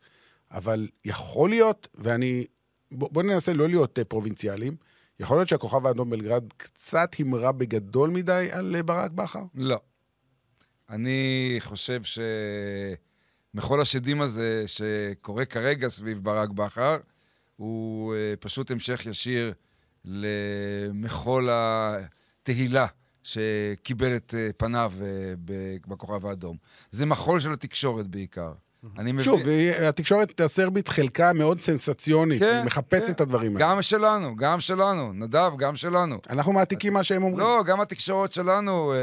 [0.52, 2.46] אבל יכול להיות, ואני...
[2.92, 4.76] בוא, בוא ננסה לא להיות אה, פרובינציאליים,
[5.20, 9.44] יכול להיות שהכוכב האדום בלגרד קצת המרה בגדול מדי על אה, ברק בכר?
[9.56, 9.80] לא.
[10.90, 12.02] אני חושב
[13.54, 16.98] שמחול השדים הזה שקורה כרגע סביב ברק בכר,
[17.56, 19.54] הוא אה, פשוט המשך ישיר
[20.06, 22.86] למחול התהילה
[23.24, 25.34] שקיבל את אה, פניו אה,
[25.88, 26.58] בכוכב האדום.
[26.92, 28.54] זה מחול של התקשורת בעיקר.
[28.98, 29.26] אני מבין...
[29.26, 33.12] שוב, אה, התקשורת הסרבית חלקה מאוד סנסציונית, כן, היא מחפשת כן.
[33.12, 33.66] את הדברים האלה.
[33.66, 35.14] גם שלנו, גם שלנו.
[35.14, 36.18] נדב, גם שלנו.
[36.30, 37.40] אנחנו מעתיקים מה שהם אומרים.
[37.40, 38.98] לא, גם התקשורת שלנו אה,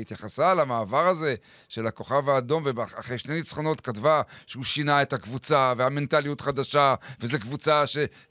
[0.00, 1.34] התייחסה למעבר הזה
[1.68, 7.84] של הכוכב האדום, ואחרי שני ניצחונות כתבה שהוא שינה את הקבוצה, והמנטליות חדשה, וזו קבוצה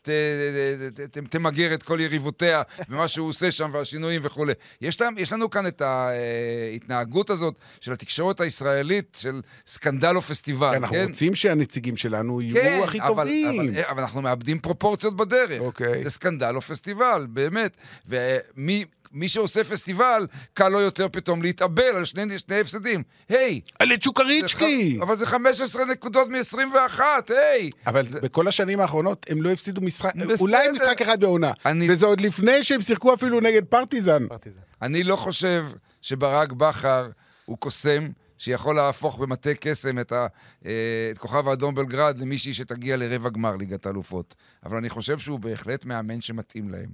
[0.05, 4.53] שתמגר את כל יריבותיה, ומה שהוא עושה שם, והשינויים וכולי.
[4.81, 10.73] יש, להם, יש לנו כאן את ההתנהגות הזאת של התקשורת הישראלית, של סקנדל או פסטיבל.
[10.73, 11.07] כן, אנחנו כן.
[11.07, 13.59] רוצים שהנציגים שלנו יהיו כן, הכי אבל, טובים.
[13.75, 15.59] אבל, אבל אנחנו מאבדים פרופורציות בדרך.
[15.61, 16.03] אוקיי.
[16.03, 17.77] זה סקנדל או פסטיבל, באמת.
[18.07, 23.03] ומי מי שעושה פסטיבל, קל לו יותר פתאום להתאבל על שני, שני הפסדים.
[23.29, 23.61] היי!
[23.79, 24.99] על זה צ'וקריצ'קי!
[25.01, 27.69] אבל זה 15 נקודות מ-21, היי!
[27.87, 30.35] אבל בכל השנים האחרונות הם לא הפסידו משחק, בסדר.
[30.39, 31.51] אולי משחק אחד בעונה.
[31.65, 34.27] אני- וזה עוד לפני שהם שיחקו אפילו נגד פרטיזן.
[34.27, 34.59] פרטיזן.
[34.81, 35.65] אני לא חושב
[36.01, 37.09] שברק בכר
[37.45, 40.27] הוא קוסם שיכול להפוך במטה קסם את, ה,
[40.65, 44.35] אה, את כוכב האדום בלגרד למישהי שתגיע לרבע גמר ליגת האלופות.
[44.65, 46.89] אבל אני חושב שהוא בהחלט מאמן שמתאים להם.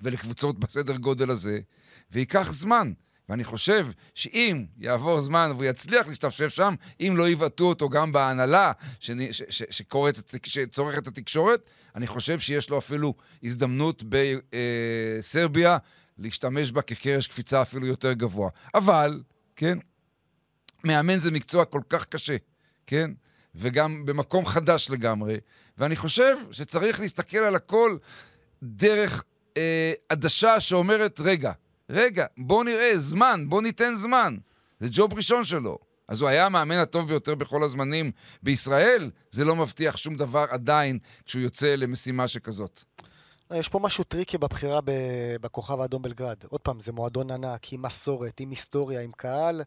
[0.00, 1.58] ולקבוצות בסדר גודל הזה,
[2.10, 2.92] וייקח זמן.
[3.28, 8.72] ואני חושב שאם יעבור זמן והוא יצליח להשתפשף שם, אם לא יבעטו אותו גם בהנהלה
[9.70, 15.78] שצורכת את התקשורת, אני חושב שיש לו אפילו הזדמנות בסרביה
[16.18, 18.50] להשתמש בה כקרש קפיצה אפילו יותר גבוה.
[18.74, 19.22] אבל,
[19.56, 19.78] כן,
[20.86, 22.36] מאמן זה מקצוע כל כך קשה,
[22.86, 23.10] כן?
[23.54, 25.36] וגם במקום חדש לגמרי.
[25.78, 27.96] ואני חושב שצריך להסתכל על הכל
[28.62, 29.24] דרך
[29.56, 31.52] אה, עדשה שאומרת, רגע,
[31.90, 34.36] רגע, בוא נראה, זמן, בוא ניתן זמן.
[34.80, 35.78] זה job ראשון שלו.
[36.08, 38.10] אז הוא היה המאמן הטוב ביותר בכל הזמנים
[38.42, 42.82] בישראל, זה לא מבטיח שום דבר עדיין כשהוא יוצא למשימה שכזאת.
[43.54, 44.80] יש פה משהו tricky בבחירה
[45.40, 46.36] בכוכב האדום בלגרד.
[46.48, 49.62] עוד פעם, זה מועדון ענק, עם מסורת, עם היסטוריה, עם קהל,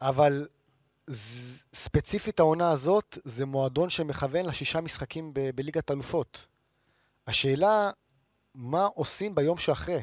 [0.00, 0.46] אבל
[1.74, 6.46] ספציפית העונה הזאת, זה מועדון שמכוון לשישה משחקים ב- בליגת אלופות.
[7.26, 7.90] השאלה,
[8.54, 10.02] מה עושים ביום שאחרי?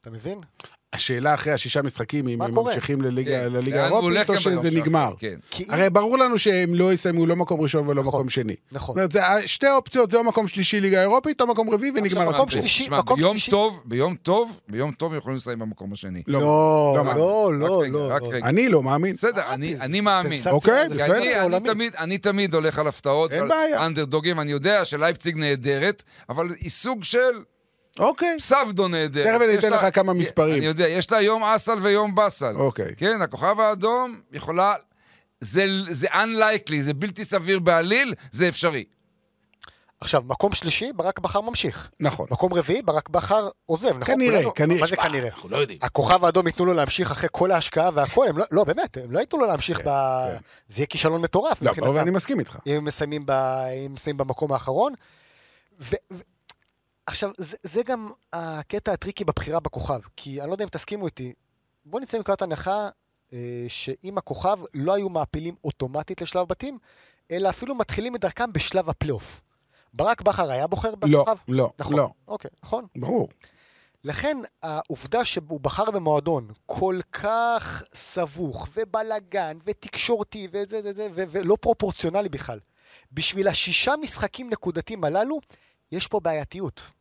[0.00, 0.40] אתה מבין?
[0.92, 2.72] השאלה אחרי השישה משחקים, אם הם קורה?
[2.74, 5.14] ממשיכים לליגה כן, האירופית, או שזה נגמר.
[5.18, 5.34] כן.
[5.68, 8.54] הרי ברור לנו שהם לא יסיימו לא מקום ראשון ולא נכון, מקום שני.
[8.72, 8.94] נכון.
[9.02, 12.48] זאת אומרת, שתי האופציות, זה או מקום שלישי ליגה אירופית, או מקום רביעי, ונגמר מקום
[12.48, 12.48] הסיפור.
[12.48, 13.50] שלישי, מקום ביום שלישי.
[13.50, 16.22] טוב, ביום טוב, ביום טוב הם יכולים לסיים במקום השני.
[16.26, 17.14] לא, לא, לא.
[17.14, 18.08] לא, לא, לא.
[18.20, 18.30] לא.
[18.42, 19.12] אני לא מאמין.
[19.12, 19.42] בסדר,
[19.80, 20.42] אני, מאמין.
[20.50, 21.46] אוקיי, זה בסדר.
[21.46, 21.68] אני.
[21.68, 23.86] תמיד, אני תמיד הולך על הפתעות בעיה.
[23.86, 27.18] אנדרדוגים, אני יודע שלייפציג נהדרת, אבל היא סוג של
[27.98, 28.36] אוקיי.
[28.38, 29.26] פסבדו נהדרת.
[29.26, 30.54] תכף אני אתן לה- לך כמה מספרים.
[30.54, 32.54] אני יודע, יש לה יום אסל ויום באסל.
[32.56, 32.94] אוקיי.
[32.96, 34.74] כן, הכוכב האדום יכולה...
[35.40, 38.84] זה, זה unlikely, זה בלתי סביר בעליל, זה אפשרי.
[40.00, 41.90] עכשיו, מקום שלישי, ברק בכר ממשיך.
[42.00, 42.26] נכון.
[42.30, 44.14] מקום רביעי, ברק בכר עוזב, נכון?
[44.14, 44.80] כנראה, כולנו- כנראה.
[44.80, 45.28] מה זה שמע, כנראה?
[45.28, 45.78] אנחנו לא יודעים.
[45.82, 49.20] הכוכב האדום ייתנו לו להמשיך אחרי כל ההשקעה והכל, הם לא, לא, באמת, הם לא
[49.20, 49.84] ייתנו לו להמשיך ב...
[49.84, 50.36] כן.
[50.68, 52.56] זה יהיה כישלון מטורף לא, אני מסכים איתך.
[52.66, 53.30] אם הם מסיימים, ב...
[53.30, 54.92] אם הם מסיימים במקום האחרון.
[57.08, 61.06] עכשיו, זה, זה גם הקטע ה tricky בבחירה בכוכב, כי אני לא יודע אם תסכימו
[61.06, 61.32] איתי,
[61.84, 62.88] בואו נצא מנקודת הנחה
[63.32, 66.78] אה, שאם הכוכב לא היו מעפילים אוטומטית לשלב בתים,
[67.30, 69.40] אלא אפילו מתחילים את דרכם בשלב הפלייאוף.
[69.92, 71.36] ברק בכר היה בוחר לא, בכוכב?
[71.48, 71.96] לא, נכון.
[71.96, 72.08] לא.
[72.28, 72.86] אוקיי, נכון.
[72.96, 73.28] ברור.
[74.04, 82.28] לכן העובדה שהוא בחר במועדון כל כך סבוך ובלאגן ותקשורתי וזה זה זה ולא פרופורציונלי
[82.28, 82.58] בכלל,
[83.12, 85.40] בשביל השישה משחקים נקודתיים הללו,
[85.92, 86.97] יש פה בעייתיות.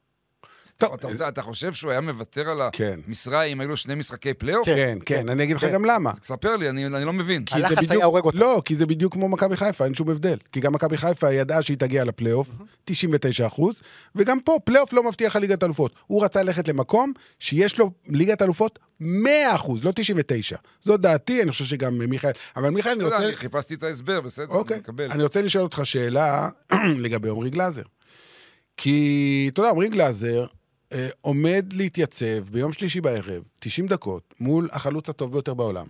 [0.78, 3.00] טוב, אתה, אתה חושב שהוא היה מוותר על כן.
[3.08, 4.66] המשרה אם היו לו שני משחקי פלייאוף?
[4.66, 5.74] כן, כן, אני אגיד לך כן.
[5.74, 6.12] גם למה.
[6.24, 7.46] ספר לי, אני, אני לא מבין.
[7.46, 8.38] כי זה הלחץ בדיוק- היה הורג אותה.
[8.38, 10.38] לא, כי זה בדיוק כמו מכבי חיפה, אין שום הבדל.
[10.52, 12.50] כי גם מכבי חיפה ידעה שהיא תגיע לפלייאוף,
[12.86, 13.82] 99 אחוז,
[14.16, 15.96] וגם פה, פלייאוף לא מבטיח לך ליגת אלופות.
[16.08, 20.58] הוא רצה ללכת למקום שיש לו ליגת אלופות 100 אחוז, לא 99.
[20.82, 22.32] זו דעתי, אני חושב שגם מיכאל...
[22.56, 23.18] אבל מיכאל, אני רוצה...
[23.18, 24.78] אני חיפשתי את ההסבר, בסדר, אני אוקיי.
[24.78, 25.12] מקבל.
[25.12, 26.50] אני רוצה לשאול אותך שאלה
[27.04, 27.82] לגבי עמרי גלאזר.
[28.78, 30.46] כי, אתה יודע, עמרי גלאזר
[30.94, 35.86] אה, עומד להתייצב ביום שלישי בערב, 90 דקות, מול החלוץ הטוב ביותר בעולם.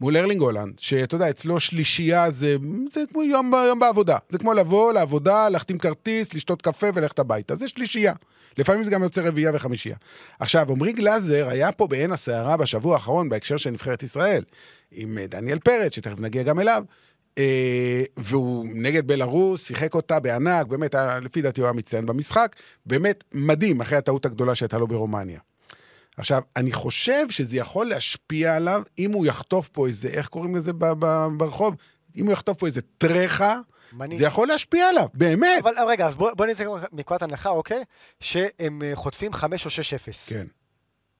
[0.00, 2.56] מול ארלינג הולאנד, שאתה יודע, אצלו שלישייה זה,
[2.92, 4.16] זה כמו יום, יום בעבודה.
[4.28, 7.54] זה כמו לבוא לעבודה, להחתים כרטיס, לשתות קפה וללכת הביתה.
[7.54, 8.12] זה שלישייה.
[8.58, 9.96] לפעמים זה גם יוצא רביעייה וחמישייה.
[10.40, 14.44] עכשיו, עמרי גלאזר היה פה בעין הסערה בשבוע האחרון בהקשר של נבחרת ישראל,
[14.92, 16.84] עם אה, דניאל פרץ, שתכף נגיע גם אליו,
[18.16, 23.80] והוא נגד בלארוס, שיחק אותה בענק, באמת, לפי דעתי הוא היה מצטיין במשחק, באמת מדהים,
[23.80, 25.40] אחרי הטעות הגדולה שהייתה לו ברומניה.
[26.16, 30.72] עכשיו, אני חושב שזה יכול להשפיע עליו אם הוא יחטוף פה איזה, איך קוראים לזה
[31.36, 31.76] ברחוב?
[32.16, 33.60] אם הוא יחטוף פה איזה טרחה,
[33.92, 34.20] מנהיג.
[34.20, 35.62] זה יכול להשפיע עליו, באמת.
[35.62, 37.84] אבל רגע, אז בוא, בוא נצא מנקודת הנחה, אוקיי?
[38.20, 40.30] שהם אה, חוטפים 5 או 6-0.
[40.30, 40.46] כן.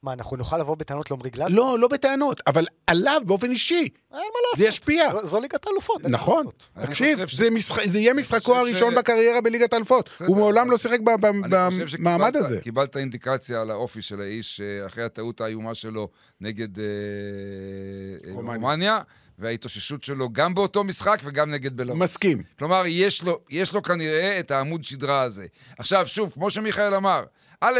[0.02, 1.54] מה, אנחנו נוכל לבוא בטענות לעמרי גלאזר?
[1.54, 3.74] לא, לא בטענות, אבל עליו באופן אישי.
[3.80, 4.58] אין מה לעשות.
[4.58, 5.12] זה ישפיע.
[5.12, 6.04] זו- זו ליגת האלופות.
[6.04, 6.46] נכון,
[6.82, 10.10] תקשיב, זה משחק- זה יהיה משחקו הראשון ש- בקריירה בליגת האלופות.
[10.26, 11.50] הוא מעולם לא שיחק במעמד
[11.88, 12.60] שקיבלת- הזה.
[12.62, 16.08] קיבלת אינדיקציה על האופי של האיש אה, אחרי הטעות האיומה שלו
[16.40, 18.56] נגד אה, אה, רומניה.
[18.56, 18.98] רומניה,
[19.38, 21.98] וההתאוששות שלו גם באותו משחק וגם נגד בלרוס.
[22.00, 22.42] מסכים.
[22.58, 25.46] כלומר, יש לו, יש לו כנראה את העמוד שדרה הזה.
[25.78, 27.24] עכשיו, שוב, כמו שמיכאל אמר,
[27.60, 27.78] א',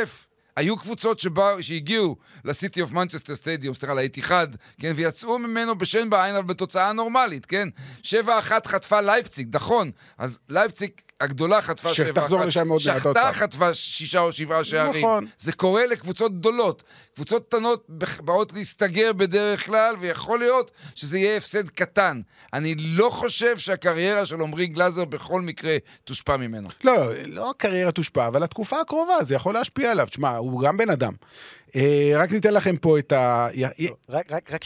[0.57, 4.49] היו קבוצות שבאו, שהגיעו לסיטי אוף מנצ'סטר סטדיום, סליחה, לאיתיחד,
[4.81, 7.69] כן, ויצאו ממנו בשן בעין, אבל בתוצאה נורמלית, כן?
[8.03, 8.09] 7-1
[8.65, 9.91] חטפה לייפציג, נכון.
[10.19, 10.91] אז לייפציג
[11.23, 11.95] הגדולה חטפה 7-1.
[11.95, 13.33] שתחזור לשם עוד מעט עוד שחטה פעם.
[13.33, 15.05] חטפה שישה או שבעה שערים.
[15.05, 15.27] נכון.
[15.39, 16.83] זה קורה לקבוצות גדולות.
[17.15, 17.87] קבוצות קטנות
[18.21, 22.21] באות להסתגר בדרך כלל, ויכול להיות שזה יהיה הפסד קטן.
[22.53, 26.69] אני לא חושב שהקריירה של עמרי גלאזר בכל מקרה תושפע ממנו.
[26.85, 26.95] לא,
[27.27, 30.07] לא הקריירה תושפע, אבל התקופה הקרובה, זה יכול להשפיע עליו.
[30.11, 31.13] תשמע, הוא גם בן אדם.
[31.77, 33.49] אה, רק ניתן לכם פה את ה...
[34.09, 34.65] רק, רק, רק,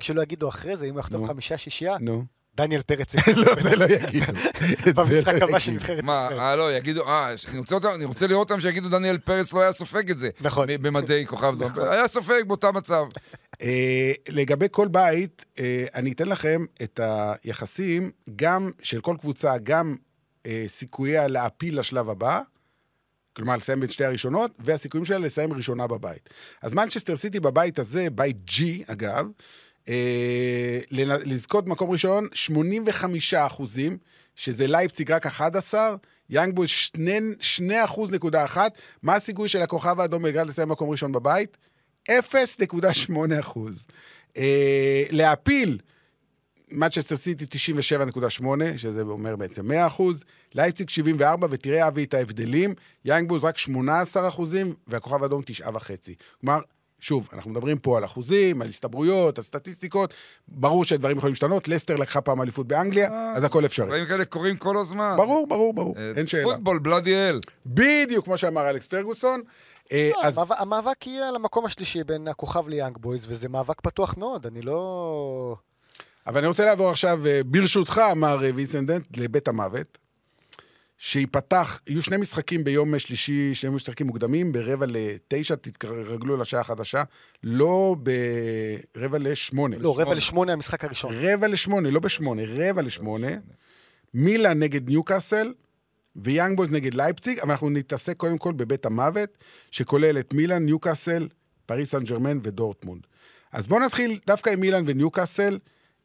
[0.00, 1.26] שלא יגידו, אחרי זה, אם הוא יחטוף.
[1.28, 2.24] חמישה, שישייה, נו.
[2.56, 4.32] דניאל פרץ לא, זה לא יגידו.
[4.96, 5.72] במשחק הבא של.
[5.72, 6.40] נבחרת מה, ישראל.
[6.40, 10.18] אה, לא, יגידו, אה, אני רוצה, לראות אותם שיגידו דניאל פרץ לא היה סופג את
[10.18, 10.30] זה.
[10.40, 10.68] נכון.
[10.80, 11.72] במדי כוכב דום.
[11.76, 13.04] היה סופג באותה מצב.
[13.62, 19.96] אה, לגבי כל בית, אה, אני אתן לכם את היחסים, גם של כל קבוצה, גם
[20.66, 22.40] סיכוייה להעפיל לשלב הבא,
[23.36, 26.30] כלומר לסיים בין שתי הראשונות, והסיכויים שלה לסיים ראשונה בבית.
[26.62, 29.26] אז מנצ'סטר סיטי בבית הזה, בית G אגב,
[31.24, 33.98] לזכות במקום ראשון, 85 אחוזים,
[34.36, 35.96] שזה לייפציג רק 11,
[36.30, 37.34] יאנג בויז 2
[37.84, 38.72] אחוז נקודה אחת.
[39.02, 41.56] מה הסיכוי של הכוכב האדום בגלל לסיים במקום ראשון בבית?
[42.10, 43.86] 0.8 אחוז.
[44.36, 45.78] אה, להעפיל,
[46.70, 48.44] מנצ'סטר סיטי 97.8,
[48.76, 54.28] שזה אומר בעצם 100 אחוז, לייפציג 74, ותראה אבי את ההבדלים, יאנג בויז רק 18
[54.28, 56.10] אחוזים, והכוכב האדום 9.5.
[56.40, 56.60] כלומר,
[57.02, 60.14] שוב, אנחנו מדברים פה על אחוזים, על הסתברויות, על סטטיסטיקות,
[60.48, 63.86] ברור שהדברים יכולים להשתנות, לסטר לקחה פעם אליפות באנגליה, אז הכל אפשרי.
[63.86, 65.14] דברים כאלה קורים כל הזמן.
[65.16, 66.44] ברור, ברור, ברור, אה, אין שאלה.
[66.44, 67.40] Football, bloody hell.
[67.66, 69.42] בדיוק כמו שאמר אלכס פרגוסון.
[69.92, 74.14] אה, לא, אז המאבק- יהיה על המקום השלישי בין הכוכב ליאנג בויז, וזה מאבק פתוח
[74.16, 75.56] מאוד, אני לא...
[76.26, 79.98] אבל אני רוצה לעבור עכשיו, אה, ברשותך, אמר אה, ויסנדנט, לבית המוות,
[81.04, 87.02] שייפתח, יהיו שני משחקים ביום שלישי, שני משחקים מוקדמים, ברבע לתשע, תתרגלו לשעה החדשה,
[87.42, 87.96] לא
[88.94, 89.76] ברבע לשמונה.
[89.78, 91.14] לא, רבע לשמונה המשחק הראשון.
[91.14, 93.28] רבע לשמונה, לא בשמונה, רבע לשמונה.
[94.14, 95.52] מילה נגד ניוקאסל
[96.16, 99.38] ויאנג בויז נגד לייפציג, אבל אנחנו נתעסק קודם כל בבית המוות,
[99.70, 101.28] שכולל את מילאן, ניוקאסל,
[101.66, 103.02] פריס סן ג'רמן ודורטמונד.
[103.52, 105.58] אז בואו נתחיל דווקא עם מילאן וניוקאסל.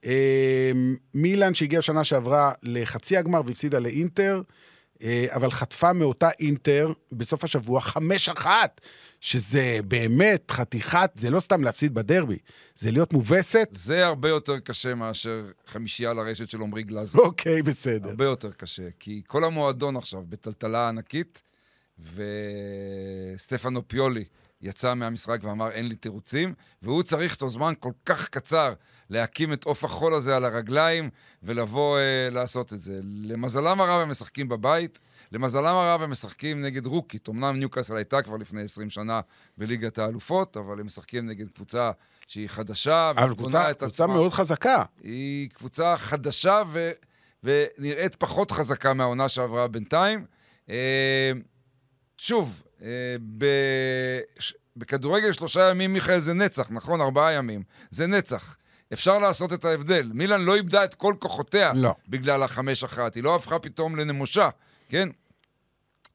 [0.05, 0.71] אה,
[1.15, 4.41] מילאן שהגיעה בשנה שעברה לחצי הגמר והפסידה לאינטר,
[5.29, 8.81] אבל חטפה מאותה אינטר בסוף השבוע חמש אחת,
[9.21, 12.37] שזה באמת חתיכת, זה לא סתם להפסיד בדרבי,
[12.75, 13.69] זה להיות מובסת.
[13.71, 17.19] זה הרבה יותר קשה מאשר חמישייה לרשת של עמרי גלאזר.
[17.19, 18.09] אוקיי, בסדר.
[18.09, 21.43] הרבה יותר קשה, כי כל המועדון עכשיו בטלטלה ענקית,
[23.35, 24.25] וסטפנו פיולי
[24.61, 28.73] יצא מהמשחק ואמר אין לי תירוצים, והוא צריך את הזמן כל כך קצר
[29.09, 31.09] להקים את עוף החול הזה על הרגליים
[31.43, 32.99] ולבוא אה, לעשות את זה.
[33.03, 34.99] למזלם הרב הם משחקים בבית,
[35.31, 37.29] למזלם הרב הם משחקים נגד רוקית.
[37.29, 39.21] אמנם ניוקאסל הייתה כבר לפני 20 שנה
[39.57, 41.91] בליגת האלופות, אבל הם משחקים נגד קבוצה
[42.27, 44.13] שהיא חדשה, אבל קבוצה, את קבוצה עצמה.
[44.13, 44.83] מאוד חזקה.
[45.03, 46.91] היא קבוצה חדשה ו...
[47.43, 50.25] ונראית פחות חזקה מהעונה שעברה בינתיים.
[50.69, 51.31] אה,
[52.17, 53.45] שוב, אה, ב...
[54.77, 57.01] בכדורגל שלושה ימים, מיכאל, זה נצח, נכון?
[57.01, 57.63] ארבעה ימים.
[57.91, 58.55] זה נצח.
[58.93, 60.11] אפשר לעשות את ההבדל.
[60.13, 61.95] מילאן לא איבדה את כל כוחותיה לא.
[62.07, 63.15] בגלל החמש אחת.
[63.15, 64.49] היא לא הפכה פתאום לנמושה,
[64.89, 65.09] כן?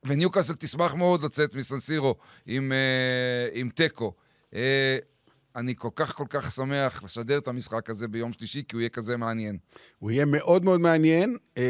[0.04, 2.14] וניוקאסל תשמח מאוד לצאת מסנסירו
[2.46, 4.12] עם, אה, עם תיקו.
[4.54, 4.98] אה,
[5.56, 8.88] אני כל כך כל כך שמח לשדר את המשחק הזה ביום שלישי, כי הוא יהיה
[8.88, 9.58] כזה מעניין.
[9.98, 11.62] הוא יהיה מאוד מאוד מעניין, אה,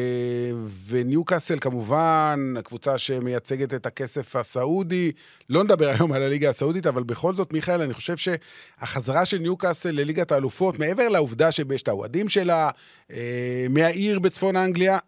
[0.86, 5.12] וניוקאסל כמובן, הקבוצה שמייצגת את הכסף הסעודי,
[5.50, 9.90] לא נדבר היום על הליגה הסעודית, אבל בכל זאת, מיכאל, אני חושב שהחזרה של ניוקאסל
[9.90, 12.70] לליגת האלופות, מעבר לעובדה שיש את האוהדים שלה,
[13.10, 14.98] אה, מהעיר בצפון אנגליה,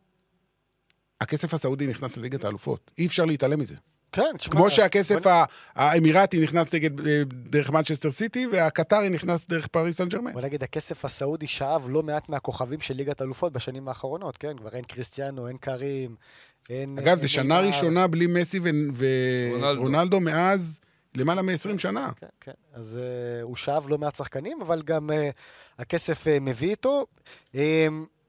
[1.20, 2.90] הכסף הסעודי נכנס לליגת האלופות.
[2.98, 3.76] אי אפשר להתעלם מזה.
[4.14, 4.55] כן, תשמע...
[4.55, 5.33] כמו שהכסף בוא
[5.74, 10.33] האמירתי נכנס נגד, אה, דרך מנצ'סטר סיטי, והקטרי נכנס דרך פריס סן ג'רמן.
[10.33, 14.57] בוא נגיד, הכסף הסעודי שאב לא מעט מהכוכבים של ליגת אלופות בשנים האחרונות, כן?
[14.59, 16.16] כבר אין קריסטיאנו, אין כרים,
[16.70, 16.98] אין...
[16.98, 17.61] אגב, זו אין שנה.
[17.61, 18.94] ראשונה בלי מסי רונלדו.
[19.81, 20.81] ורונלדו מאז
[21.14, 22.11] למעלה מ-20 שנה.
[22.20, 22.53] כן, כן.
[22.72, 25.12] אז אה, הוא שאב לא מעט שחקנים, אבל גם אה,
[25.79, 27.07] הכסף אה, מביא איתו.
[27.52, 27.59] אמ,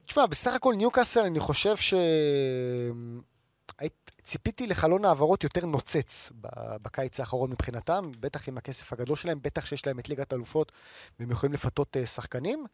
[0.06, 1.94] תשמע, בסך הכל ניוקאסל, אני חושב ש...
[3.78, 6.32] היית- ציפיתי לחלון העברות יותר נוצץ
[6.82, 10.72] בקיץ האחרון מבחינתם, בטח עם הכסף הגדול שלהם, בטח שיש להם את ליגת האלופות
[11.20, 12.64] והם יכולים לפתות אה, שחקנים.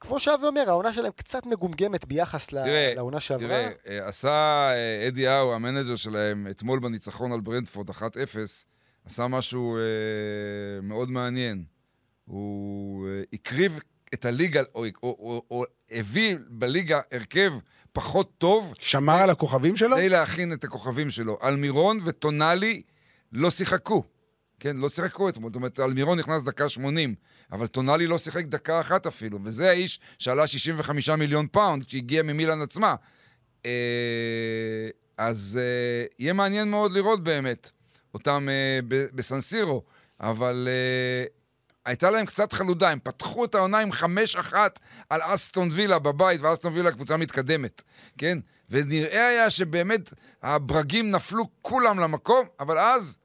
[0.00, 3.48] כמו שאבי אומר, העונה שלהם קצת מגומגמת ביחס תראה, לעונה שעברה.
[3.48, 4.28] תראה, אה, עשה
[4.72, 8.02] אה, אדי האו, המנג'ר שלהם, אתמול בניצחון על ברנדפורד 1-0,
[9.04, 9.82] עשה משהו אה,
[10.82, 11.64] מאוד מעניין.
[12.24, 13.78] הוא אה, הקריב
[14.14, 17.52] את הליגה, או, או, או, או הביא בליגה הרכב
[17.92, 19.96] פחות טוב, שמר על הכוכבים שלו?
[19.96, 21.38] כדי להכין את הכוכבים שלו.
[21.42, 22.82] אלמירון וטונאלי
[23.32, 24.04] לא שיחקו.
[24.60, 25.50] כן, לא שיחקו אתמול.
[25.50, 27.14] זאת אומרת, אלמירון נכנס דקה 80,
[27.52, 32.60] אבל טונאלי לא שיחק דקה אחת אפילו, וזה האיש שעלה 65 מיליון פאונד, שהגיע ממילן
[32.60, 32.94] עצמה.
[33.66, 37.70] אה, אז אה, יהיה מעניין מאוד לראות באמת
[38.14, 38.80] אותם אה,
[39.14, 39.82] בסנסירו,
[40.20, 41.39] אבל אה,
[41.86, 43.90] הייתה להם קצת חלודה, הם פתחו את העונה עם
[44.52, 44.54] 5-1
[45.10, 47.82] על אסטון וילה בבית, ואסטון וילה קבוצה מתקדמת,
[48.18, 48.38] כן?
[48.70, 50.12] ונראה היה שבאמת
[50.42, 53.18] הברגים נפלו כולם למקום, אבל אז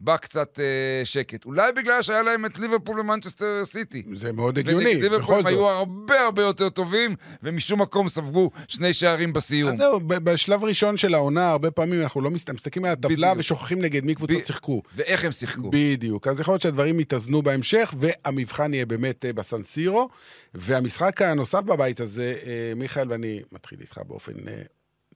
[0.00, 0.64] בא קצת אה,
[1.04, 1.44] שקט.
[1.44, 4.02] אולי בגלל שהיה להם את ליברפול ומנצ'סטר סיטי.
[4.14, 5.46] זה מאוד הגיוני, ליברפול בכל זאת.
[5.46, 9.70] היו הרבה הרבה יותר טובים, ומשום מקום ספגו שני שערים בסיום.
[9.72, 13.32] אז זהו, בשלב ראשון של העונה, הרבה פעמים אנחנו לא מסת- מסתכלים על הטבלה.
[13.36, 14.82] ושוכחים נגד מי קבוצות ב- שיחקו.
[14.94, 15.70] ואיך הם שיחקו.
[15.72, 16.26] בדיוק.
[16.28, 20.08] אז יכול להיות שהדברים יתאזנו בהמשך, והמבחן יהיה באמת אה, בסנסירו.
[20.54, 24.62] והמשחק הנוסף בבית הזה, אה, מיכאל, ואני מתחיל איתך באופן אה,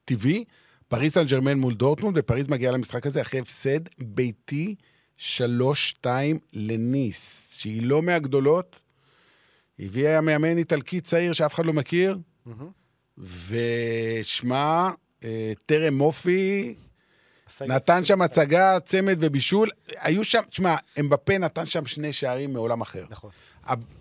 [0.04, 0.44] טבעי,
[0.90, 4.74] פריס סן ג'רמן מול דורטמונד, ופריס מגיעה למשחק הזה אחרי הפסד ביתי
[5.18, 6.06] 3-2
[6.52, 8.76] לניס, שהיא לא מהגדולות.
[9.78, 12.18] הביאה מאמן איטלקי צעיר שאף אחד לא מכיר,
[13.18, 14.90] ושמה
[15.24, 16.74] אה, טרם מופי,
[17.60, 18.04] נתן.
[18.04, 19.68] שם הצגה, צמד ובישול.
[19.96, 23.04] היו שם, תשמע, אמבפה נתן שם שני שערים מעולם אחר.
[23.10, 23.30] נכון.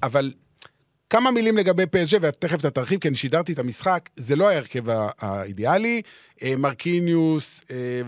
[0.04, 0.34] אבל
[1.10, 4.84] כמה מילים לגבי פסג'ה, ותכף אתה תרחיב, כי אני שידרתי את המשחק, זה לא ההרכב
[5.20, 6.02] האידיאלי.
[6.44, 8.02] אה, מרקיניוס אה,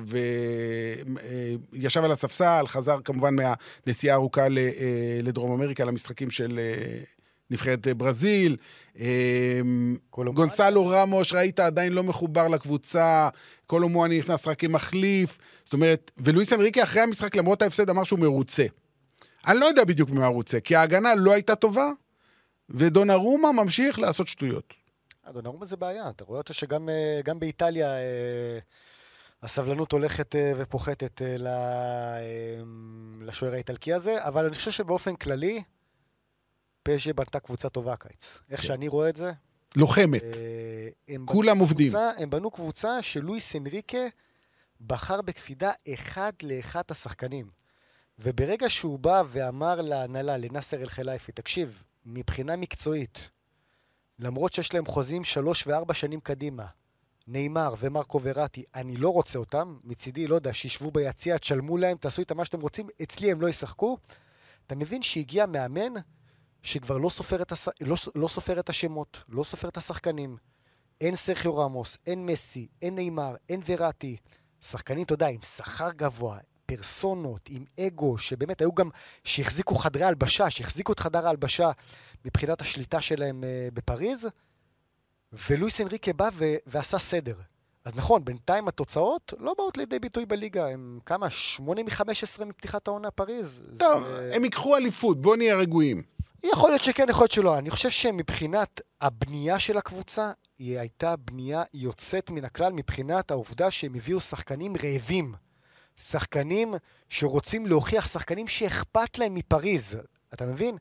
[1.73, 4.47] וישב על הספסל, חזר כמובן מהנסיעה הארוכה אה,
[5.23, 7.03] לדרום אמריקה, למשחקים של אה,
[7.51, 8.57] נבחרת אה, ברזיל.
[8.99, 9.59] אה.
[10.09, 13.29] גונסלו רמוש, ראית, עדיין לא מחובר לקבוצה,
[13.67, 15.37] קולומואני נכנס רק כמחליף.
[15.63, 18.65] זאת אומרת, ולואיס אנריקה אחרי המשחק, למרות ההפסד, אמר שהוא מרוצה.
[19.47, 21.91] אני לא יודע בדיוק ממה הוא רוצה, כי ההגנה לא הייתה טובה,
[22.73, 24.73] ודונרומה ממשיך לעשות שטויות.
[25.33, 28.59] דונרומה זה בעיה, אתה רואה אותו שגם אה, באיטליה אה,
[29.41, 31.21] הסבלנות הולכת אה, ופוחתת
[33.21, 35.63] לשוער האיטלקי הזה, אבל אני חושב שבאופן כללי,
[36.83, 38.39] פז'ה בנתה קבוצה טובה הקיץ.
[38.49, 39.31] איך שאני רואה את זה,
[39.75, 40.21] לוחמת.
[41.25, 41.91] כולם עובדים.
[42.17, 43.97] הם בנו קבוצה שלואיס אנריקה
[44.87, 47.49] בחר בקפידה אחד לאחד השחקנים.
[48.19, 53.29] וברגע שהוא בא ואמר להנהלה, לנאסר אל-חלייפי, תקשיב, מבחינה מקצועית,
[54.19, 56.65] למרות שיש להם חוזים שלוש וארבע שנים קדימה,
[57.27, 62.21] נאמר ומרקו וראטי, אני לא רוצה אותם, מצידי, לא יודע, שישבו ביציע, תשלמו להם, תעשו
[62.21, 63.97] איתם מה שאתם רוצים, אצלי הם לא ישחקו.
[64.67, 65.93] אתה מבין שהגיע מאמן
[66.63, 67.67] שכבר לא סופר את, הש...
[67.81, 70.37] לא, לא סופר את השמות, לא סופר את השחקנים.
[71.01, 74.17] אין סרחיו רמוס, אין מסי, אין נאמר, אין וראטי.
[74.61, 76.37] שחקנים, אתה יודע, עם שכר גבוה,
[76.75, 78.89] פרסונות, עם אגו, שבאמת היו גם,
[79.23, 81.71] שהחזיקו חדרי הלבשה, שהחזיקו את חדר ההלבשה
[82.25, 84.27] מבחינת השליטה שלהם uh, בפריז,
[85.49, 87.35] ולואיס אנריקה בא ו- ועשה סדר.
[87.85, 91.29] אז נכון, בינתיים התוצאות לא באות לידי ביטוי בליגה, הם כמה?
[91.29, 93.61] 8 מ-15 מפתיחת העונה פריז.
[93.77, 94.31] טוב, זה...
[94.35, 96.01] הם ייקחו אליפות, בוא נהיה רגועים.
[96.43, 97.57] יכול להיות שכן, יכול להיות שלא.
[97.57, 103.95] אני חושב שמבחינת הבנייה של הקבוצה, היא הייתה בנייה יוצאת מן הכלל מבחינת העובדה שהם
[103.95, 105.33] הביאו שחקנים רעבים.
[106.01, 106.73] שחקנים
[107.09, 109.97] שרוצים להוכיח, שחקנים שאכפת להם מפריז,
[110.33, 110.77] אתה מבין?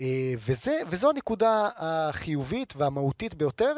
[0.00, 3.74] אה, וזה, וזו הנקודה החיובית והמהותית ביותר.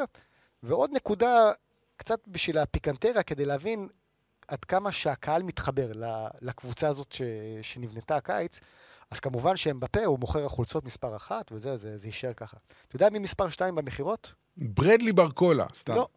[0.63, 1.51] ועוד נקודה,
[1.97, 3.87] קצת בשביל הפיקנטריה, כדי להבין
[4.47, 5.91] עד כמה שהקהל מתחבר
[6.41, 7.21] לקבוצה הזאת ש,
[7.61, 8.59] שנבנתה הקיץ,
[9.11, 12.57] אז כמובן שאמבפה הוא מוכר החולצות מספר אחת, וזה, זה, זה יישאר ככה.
[12.87, 14.33] אתה יודע מי מספר שתיים במכירות?
[14.57, 15.95] ברדלי ברקולה, סתם.
[15.95, 16.07] לא.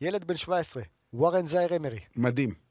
[0.00, 2.00] ילד בן 17, וורן זייר אמרי.
[2.16, 2.63] מדהים.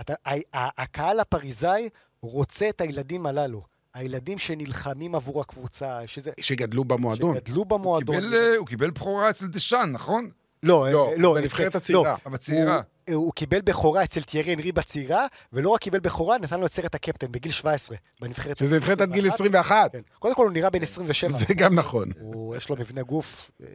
[0.00, 0.14] אתה,
[0.54, 1.88] הקהל הפריזאי
[2.22, 3.62] רוצה את הילדים הללו.
[3.94, 7.34] הילדים שנלחמים עבור הקבוצה, שזה, שגדלו במועדון.
[7.34, 8.16] שגדלו במועדון.
[8.16, 10.30] קיבל, אה, הוא קיבל בכורה אצל דשאן, נכון?
[10.62, 12.02] לא, לא, אה, לא, בנבחרת הצעירה.
[12.02, 12.80] לא, אבל צעירה.
[13.14, 16.72] הוא, הוא קיבל בכורה אצל תיארי אנרי בצעירה, ולא רק קיבל בכורה, נתן לו את
[16.72, 18.58] סרט הקפטן בגיל 17, בנבחרת...
[18.58, 19.92] שזה נבחרת עד גיל 21.
[19.92, 20.00] כן.
[20.18, 21.38] קודם כל הוא נראה בן 27.
[21.38, 22.08] זה גם נכון.
[22.20, 23.66] הוא, יש לו מבנה גוף אה,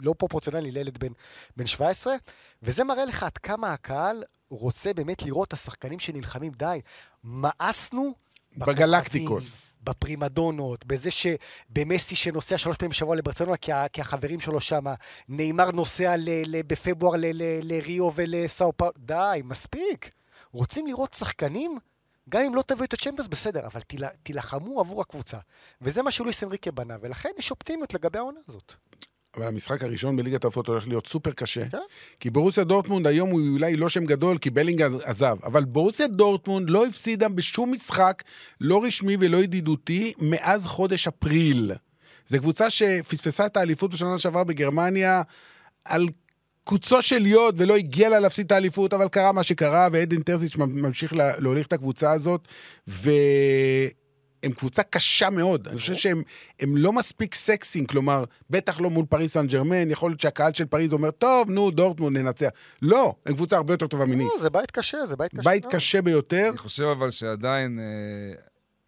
[0.00, 1.12] לא פרופורציונלי לילד בן,
[1.56, 2.14] בן 17,
[2.62, 6.52] וזה מראה לך עד כמה הקהל רוצה באמת לראות את השחקנים שנלחמים.
[6.56, 6.80] די,
[7.24, 8.14] מאסנו
[8.56, 9.72] בגלקטיקוס.
[9.88, 14.84] בפרימדונות, בזה שבמסי שנוסע שלוש פעמים בשבוע לברצלונה כי, כי החברים שלו שם,
[15.28, 20.10] נאמר נוסע ל, ל, בפברואר ל, ל, לריו ולסאו פאו, די, מספיק.
[20.52, 21.78] רוצים לראות שחקנים?
[22.28, 25.38] גם אם לא תביאו את הצ'מפיונס, בסדר, אבל תיל, תילחמו עבור הקבוצה.
[25.80, 28.74] וזה מה שלואיס אנריקה בנה, ולכן יש אופטימיות לגבי העונה הזאת.
[29.36, 31.68] אבל המשחק הראשון בליגת האלופות הולך להיות סופר קשה.
[31.68, 31.78] כן.
[32.20, 36.70] כי בורוסיה דורטמונד היום הוא אולי לא שם גדול, כי בלינגהאם עזב, אבל בורוסיה דורטמונד
[36.70, 38.22] לא הפסידה בשום משחק,
[38.60, 41.72] לא רשמי ולא ידידותי, מאז חודש אפריל.
[42.26, 45.22] זו קבוצה שפספסה את האליפות בשנה שעברה בגרמניה
[45.84, 46.08] על
[46.64, 50.56] קוצו של יוד ולא הגיע לה להפסיד את האליפות, אבל קרה מה שקרה, ועדן טרזיץ'
[50.56, 52.48] ממשיך לה- להוליך את הקבוצה הזאת,
[54.42, 55.68] והם קבוצה קשה מאוד.
[55.68, 56.22] אני חושב שהם
[56.60, 60.64] הם לא מספיק סקסים, כלומר, בטח לא מול פריס סן ג'רמן, יכול להיות שהקהל של
[60.64, 62.48] פריז אומר, טוב, נו, דורטמונד ננצח.
[62.82, 64.32] לא, הם קבוצה הרבה יותר טובה מניס.
[64.36, 65.42] לא, זה בית קשה, זה בית קשה.
[65.42, 65.66] בית.
[65.66, 67.84] קשה ביותר, אני חושב אבל שעדיין אה,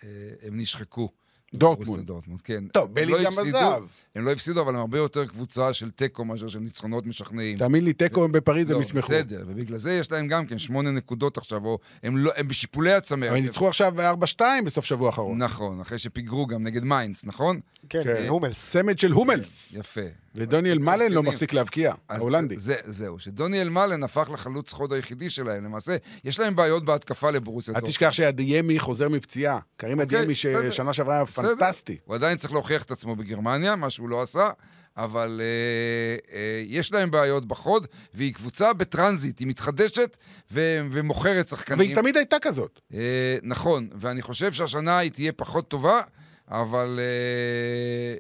[0.05, 0.09] אה,
[0.43, 1.09] הם נשחקו.
[1.55, 2.07] דורטמונד.
[2.07, 2.65] דורטמונד, כן.
[2.73, 3.83] טוב, בלי לא גם הפסידו- עזב.
[4.15, 7.59] הם לא הפסידו, אבל הם הרבה יותר קבוצה של תיקו מאשר של ניצחונות משכנעים.
[7.59, 9.07] תאמין לי, תיקו הם בפריז, הם לא, ישמחו.
[9.09, 12.93] בסדר, ובגלל זה יש להם גם כן שמונה נקודות עכשיו, או הם, לא, הם בשיפולי
[12.93, 13.31] הצמרת.
[13.31, 13.95] הם ניצחו עכשיו
[14.39, 15.43] 4-2 בסוף שבוע האחרון.
[15.43, 17.61] נכון, אחרי שפיגרו גם נגד מיינדס, נכון?
[17.89, 18.27] כן, כן.
[18.29, 18.59] הומלס.
[18.59, 19.73] סמד של הומלס.
[19.73, 20.01] יפה.
[20.35, 21.23] ודוניאל אז מאלן לא.
[21.23, 22.57] מפסיק להבקיע, ההולנדי.
[22.59, 25.65] זה, זהו, שדוניאל מאלן הפך לחלוץ חוד היחידי שלהם.
[25.65, 29.59] למעשה, יש להם בעיות בהתקפה לבורוסיה אל תשכח שאדיאמי חוזר מפציעה.
[29.77, 30.71] קרים אוקיי, אדיאמי בסדר.
[30.71, 31.57] ששנה שעברה בסדר.
[31.57, 31.97] פנטסטי.
[32.05, 34.51] הוא עדיין צריך להוכיח את עצמו בגרמניה, מה שהוא לא עשה,
[34.97, 40.17] אבל אה, אה, יש להם בעיות בחוד, והיא קבוצה בטרנזיט, היא מתחדשת
[40.53, 41.79] ו- ומוכרת שחקנים.
[41.79, 42.81] והיא תמיד הייתה כזאת.
[42.95, 46.01] אה, נכון, ואני חושב שהשנה היא תהיה פחות טובה,
[46.49, 48.17] אבל אה,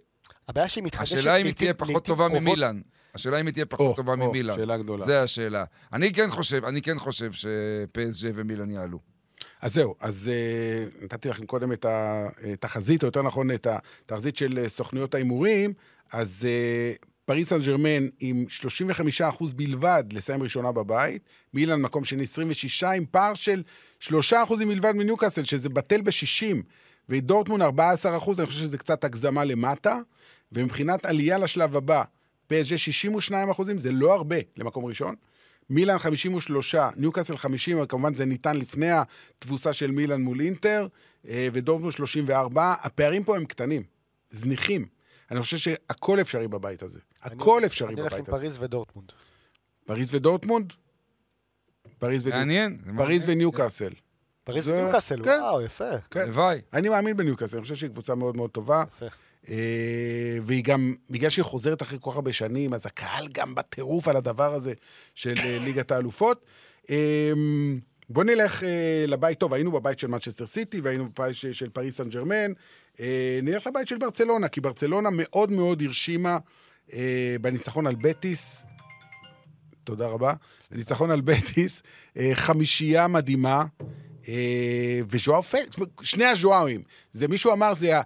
[0.49, 2.43] הבעיה שהיא מתחדשת השאלה אם היא תהיה פחות טובה קרובות.
[2.49, 2.81] ממילאן.
[3.14, 4.57] השאלה אם היא תהיה פחות או, טובה או, ממילאן.
[4.57, 5.05] שאלה גדולה.
[5.05, 5.64] זה השאלה.
[5.93, 8.99] אני כן חושב, אני כן חושב שפסג' ומילאן יעלו.
[9.61, 14.59] אז זהו, אז uh, נתתי לכם קודם את התחזית, או יותר נכון, את התחזית של
[14.59, 15.73] אה, סוכנויות ההימורים,
[16.13, 18.45] אז uh, פריס סן ג'רמן עם
[19.41, 21.23] 35% בלבד לסיים ראשונה בבית,
[21.55, 23.63] מילאן מקום שני 26, עם פער של
[24.09, 24.13] 3%
[24.59, 26.57] בלבד מניוקאסל, שזה בטל ב-60,
[27.09, 27.65] ודורטמון 14%,
[28.09, 29.99] אני חושב שזה קצת הגזמה למטה,
[30.53, 32.03] ומבחינת עלייה לשלב הבא,
[32.53, 35.15] PSG 62 אחוזים, זה לא הרבה למקום ראשון.
[35.71, 40.87] מילאן 53, ניוקאסל 50, אבל כמובן זה ניתן לפני התבוסה של מילאן מול אינטר,
[41.29, 42.75] אה, ודורטמונד 34.
[42.83, 43.83] הפערים פה הם קטנים,
[44.31, 44.87] זניחים.
[45.31, 46.99] אני חושב שהכל אפשרי בבית הזה.
[47.23, 48.39] הכל אפשרי אני הולך עם בבית הזה.
[48.39, 49.12] פריז ודורטמונד.
[49.87, 50.73] פריז ודורטמונד?
[51.99, 52.39] פריז וניוקאסל.
[52.39, 52.79] מעניין.
[52.97, 53.25] פריז.
[53.27, 53.93] וניוקאסל.
[54.45, 55.39] פריז וניוקאסל, כן.
[55.43, 55.99] וואו, יפה.
[56.11, 56.21] כן.
[56.21, 56.61] הלוואי.
[56.73, 58.85] אני מאמין בניוקאסל, אני חושב שהיא קבוצה מאוד מאוד טובה.
[58.97, 59.07] יפה.
[59.49, 64.09] אה, והיא גם, בגלל שהיא חוזרת אחרי כל כך הרבה שנים, אז הקהל גם בטירוף
[64.09, 64.72] על הדבר הזה
[65.14, 66.45] של אה, ליגת האלופות.
[66.91, 67.32] אה,
[68.09, 68.62] בוא נלך
[69.09, 72.53] לבית, טוב, היינו בבית של מנצ'סטר סיטי והיינו בבית של, פריס סן ג'רמן.
[73.43, 76.38] נלך לבית של ברצלונה, כי ברצלונה מאוד מאוד הרשימה
[77.41, 78.62] בניצחון על בטיס.
[79.84, 80.34] תודה רבה.
[80.70, 81.82] ניצחון על בטיס,
[82.34, 83.64] חמישייה מדהימה,
[85.09, 86.83] וז'ואאו פליקס, שני הז'ואאואים.
[87.12, 88.01] זה מישהו אמר, זה.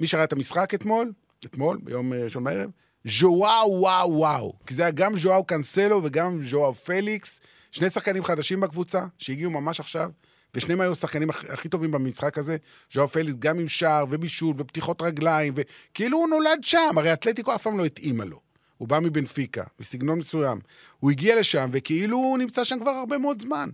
[0.00, 1.12] מי שראה את המשחק אתמול,
[1.44, 2.70] אתמול, ביום אה, ראשון בערב,
[3.04, 4.52] ז'ואאו וואו וואו.
[4.66, 7.40] כי זה היה גם ז'ואאו קאנסלו וגם ז'ואאו פליקס,
[7.70, 10.10] שני שחקנים חדשים בקבוצה, שהגיעו ממש עכשיו,
[10.54, 12.56] ושניהם היו השחקנים הכ- הכי טובים במשחק הזה.
[12.92, 17.62] ז'ואאו פליקס גם עם שער ובישול ופתיחות רגליים, וכאילו הוא נולד שם, הרי אתלטיקו אף
[17.62, 18.40] פעם לא התאימה לו.
[18.78, 20.60] הוא בא מבנפיקה, מסגנון מסוים.
[21.00, 23.70] הוא הגיע לשם, וכאילו הוא נמצא שם כבר הרבה מאוד זמן.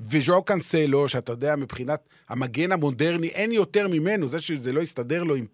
[0.00, 4.28] וז'ואו קאנסלו, שאתה יודע, מבחינת המגן המודרני, אין יותר ממנו.
[4.28, 5.46] זה שזה לא הסתדר לו עם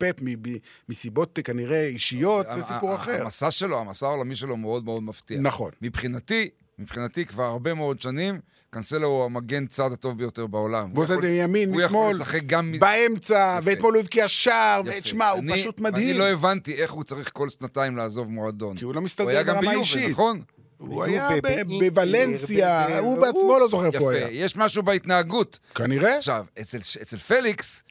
[0.42, 0.48] ב-
[0.88, 3.22] מסיבות אה, כנראה אישיות, זה סיפור אחר.
[3.22, 5.40] המסע שלו, המסע העולמי שלו מאוד מאוד מפתיע.
[5.40, 5.70] נכון.
[5.82, 8.40] מבחינתי, מבחינתי כבר הרבה מאוד שנים,
[8.70, 10.90] קאנסלו הוא המגן צד הטוב ביותר בעולם.
[10.92, 12.72] והוא עושה את זה מימין, הוא יכול משמאל, לשחק גם...
[12.78, 13.70] באמצע, יפה.
[13.70, 14.82] ואתמול הוא הבקיע שער.
[14.86, 16.18] ותשמע, הוא אני- פשוט אני מדהים.
[16.18, 18.76] לא הבנתי איך הוא צריך כל שנתיים לעזוב מועדון.
[18.76, 20.10] כי הוא לא הוא מסתדר גם ברמה אישית.
[20.10, 20.36] נכון?
[20.36, 20.51] הוא היה ביובה, ב- באינטר,
[20.82, 24.44] בוולנסיה, ב- ב- הוא בעצמו לא זוכר איפה הוא יפה, היה.
[24.44, 25.58] יש משהו בהתנהגות.
[25.74, 26.16] כנראה.
[26.16, 27.82] עכשיו, אצל, אצל פליקס,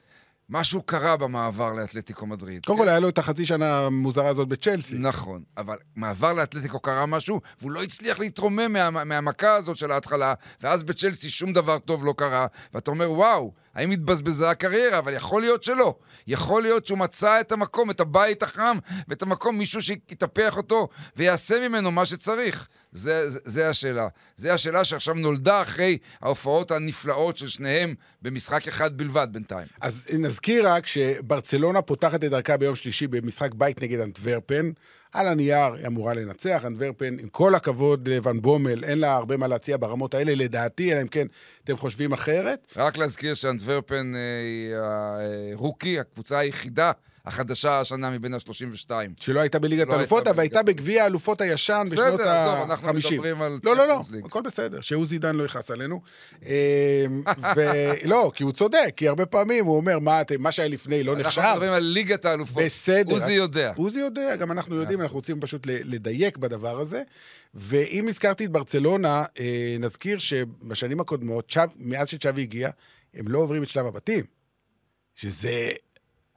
[0.48, 2.66] משהו קרה במעבר לאתלטיקו מדריד.
[2.66, 4.96] קודם כל היה לו את החצי שנה המוזרה הזאת בצ'לסי.
[4.98, 10.34] נכון, אבל מעבר לאתלטיקו קרה משהו, והוא לא הצליח להתרומם מה, מהמכה הזאת של ההתחלה,
[10.60, 14.98] ואז בצ'לסי שום דבר טוב לא קרה, ואתה אומר, וואו, האם התבזבזה הקריירה?
[14.98, 15.94] אבל יכול להיות שלא.
[16.26, 21.68] יכול להיות שהוא מצא את המקום, את הבית החם, ואת המקום, מישהו שיטפח אותו ויעשה
[21.68, 22.68] ממנו מה שצריך.
[22.92, 24.08] זה, זה, זה השאלה.
[24.36, 29.66] זה השאלה שעכשיו נולדה אחרי ההופעות הנפלאות של שניהם במשחק אחד בלבד בינתיים.
[29.80, 34.70] אז נזכיר רק שברצלונה פותחת את דרכה ביום שלישי במשחק בית נגד אנטוורפן.
[35.12, 39.46] על הנייר היא אמורה לנצח, אנטוורפן, עם כל הכבוד לוואן בומל, אין לה הרבה מה
[39.46, 41.26] להציע ברמות האלה, לדעתי, אלא אם כן
[41.64, 42.66] אתם חושבים אחרת.
[42.76, 44.74] רק להזכיר שאנטוורפן אה, היא
[45.54, 46.92] הרוקי, הקבוצה היחידה
[47.26, 48.90] החדשה השנה מבין ה-32.
[49.20, 52.88] שלא הייתה בליגת לא האלופות, הייתה אבל הייתה בגביע האלופות הישן בסדר, בשנות עזוב, אנחנו
[52.88, 53.12] ה-50.
[53.14, 54.00] מדברים על לא, לא, לא.
[54.24, 56.00] הכל בסדר, שעוזי דן לא יכעס עלינו.
[57.56, 61.26] ולא, כי הוא צודק, כי הרבה פעמים הוא אומר, מה מה שהיה לפני לא אנחנו
[61.26, 61.42] נחשב.
[61.52, 62.62] מדברים על ליגת האלופות.
[62.64, 63.12] בסדר.
[63.12, 63.72] עוזי יודע.
[63.76, 67.02] עוזי יודע, גם אנחנו יודעים, אנחנו רוצים פשוט לדייק בדבר הזה.
[67.54, 72.70] ואם הזכרתי את ברצלונה, אה, נזכיר שבשנים הקודמות, מאז שצ'אבי הגיע,
[73.14, 74.24] הם לא עוברים את שלב הבתים.
[75.14, 75.70] שזה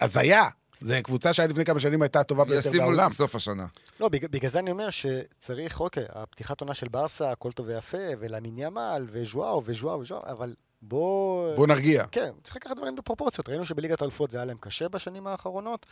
[0.01, 0.43] הזיה.
[0.85, 3.07] זו קבוצה שעד לפני כמה שנים הייתה הטובה ביותר ישימו בעולם.
[3.09, 3.65] לסוף השנה.
[3.99, 7.97] לא, בג- בגלל זה אני אומר שצריך, אוקיי, הפתיחת עונה של ברסה, הכל טוב ויפה,
[8.19, 11.55] ולמין ימל, וז'ואאו, וז'ואאו, וז'ואאו, אבל בוא...
[11.55, 12.05] בוא נרגיע.
[12.11, 13.49] כן, צריך לקחת דברים בפרופורציות.
[13.49, 15.85] ראינו שבליגת האלופות זה היה להם קשה בשנים האחרונות.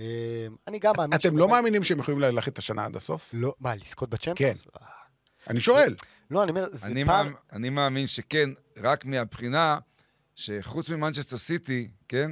[0.00, 0.06] אה,
[0.68, 1.18] אני גם מאמין...
[1.18, 3.30] אתם לא מאמינים שהם יכולים ללכת את השנה עד הסוף?
[3.32, 4.60] לא, מה, לזכות בצ'מפיונס?
[4.60, 4.84] כן.
[5.50, 5.94] אני שואל.
[6.30, 7.04] לא, אני אומר, זה.
[7.04, 8.50] מאמין, אני מאמין שכן,
[8.82, 9.78] רק מהבחינה
[10.34, 12.30] שחוץ ממנצ'סטר סיטי, כן,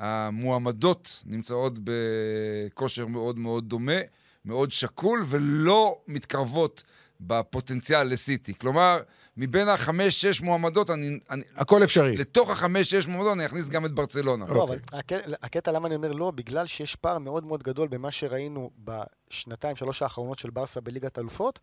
[0.00, 4.00] המועמדות נמצאות בכושר מאוד מאוד דומה,
[4.44, 6.82] מאוד שקול, ולא מתקרבות
[7.20, 8.54] בפוטנציאל לסיטי.
[8.58, 9.00] כלומר,
[9.36, 12.16] מבין החמש-שש מועמדות, אני, אני, הכל אפשרי.
[12.16, 14.44] לתוך החמש-שש מועמדות אני אכניס גם את ברצלונה.
[14.48, 14.78] לא, אוקיי.
[14.92, 18.70] אבל הקטע, הקטע למה אני אומר לא, בגלל שיש פער מאוד מאוד גדול במה שראינו
[18.84, 21.58] בשנתיים, שלוש האחרונות של ברסה בליגת אלופות,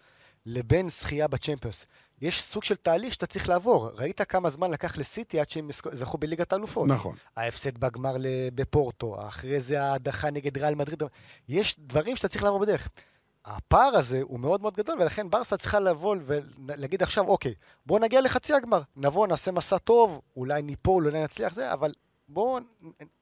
[0.46, 1.86] לבין זכייה בצ'מפיונס.
[2.22, 3.90] יש סוג של תהליך שאתה צריך לעבור.
[3.94, 6.88] ראית כמה זמן לקח לסיטי עד שהם זכו- בליגת האלופות.
[6.88, 7.16] נכון.
[7.38, 8.16] ההפסד בגמר
[8.56, 11.04] בפורטו, אחרי זה ההדחה נגד ריאל מדריד.
[11.50, 12.88] יש דברים שאתה צריך לעבור בדרך.
[13.46, 17.54] הפער הזה הוא מאוד מאוד גדול, ולכן ברסה צריכה לבוא ולהגיד עכשיו, אוקיי,
[17.86, 21.94] בואו נגיע לחצי הגמר, נבוא, נעשה מסע טוב, אולי ניפול, אולי נצליח זה, אבל
[22.30, 22.60] בואו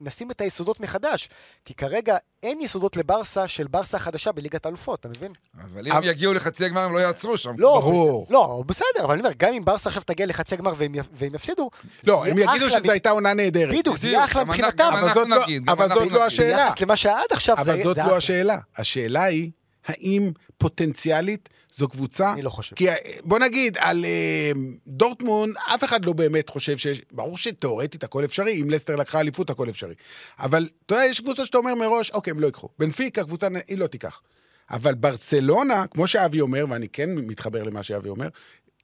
[0.01, 1.29] נשים את היסודות מחדש,
[1.65, 5.31] כי כרגע אין יסודות לברסה של ברסה החדשה בליגת האלופות, אתה מבין?
[5.61, 7.53] אבל אם יגיעו לחצי הגמר, הם לא יעצרו שם.
[7.57, 8.27] לא, ברור.
[8.29, 11.69] לא, בסדר, אבל אני אומר, גם אם ברסה עכשיו תגיע לחצי הגמר והם, יפסידו,
[12.01, 13.75] זה לא, הם יגידו שזו הייתה עונה נהדרת.
[13.77, 14.91] בדיוק, זה יהיה אחלה מבחינתם.
[15.67, 16.23] אבל זאת לא- לא.
[16.25, 16.65] השאלה.
[16.65, 18.17] ביחס למה שהיה עד עכשיו, זה אבל זאת זה לא.
[18.17, 18.57] השאלה.
[18.77, 19.51] השאלה היא,
[19.85, 22.33] האם פוטנציאלית זו קבוצה...
[22.33, 22.75] אני לא חושב.
[22.75, 24.51] כי אה, בוא נגיד, על אה,
[24.87, 27.01] דורטמונד, אף אחד לא באמת חושב שיש...
[27.11, 29.93] ברור שתאורטית הכל אפשרי, אם לסטר לקחה אליפות הכל אפשרי.
[30.39, 32.69] אבל אתה יודע, יש קבוצות שאתה אומר מראש, אוקיי, הם לא ייקחו.
[32.79, 34.21] בנפיקה, קבוצה, היא לא תיקח.
[34.71, 38.27] אבל ברצלונה, כמו שאבי אומר, ואני כן מתחבר למה שאבי אומר,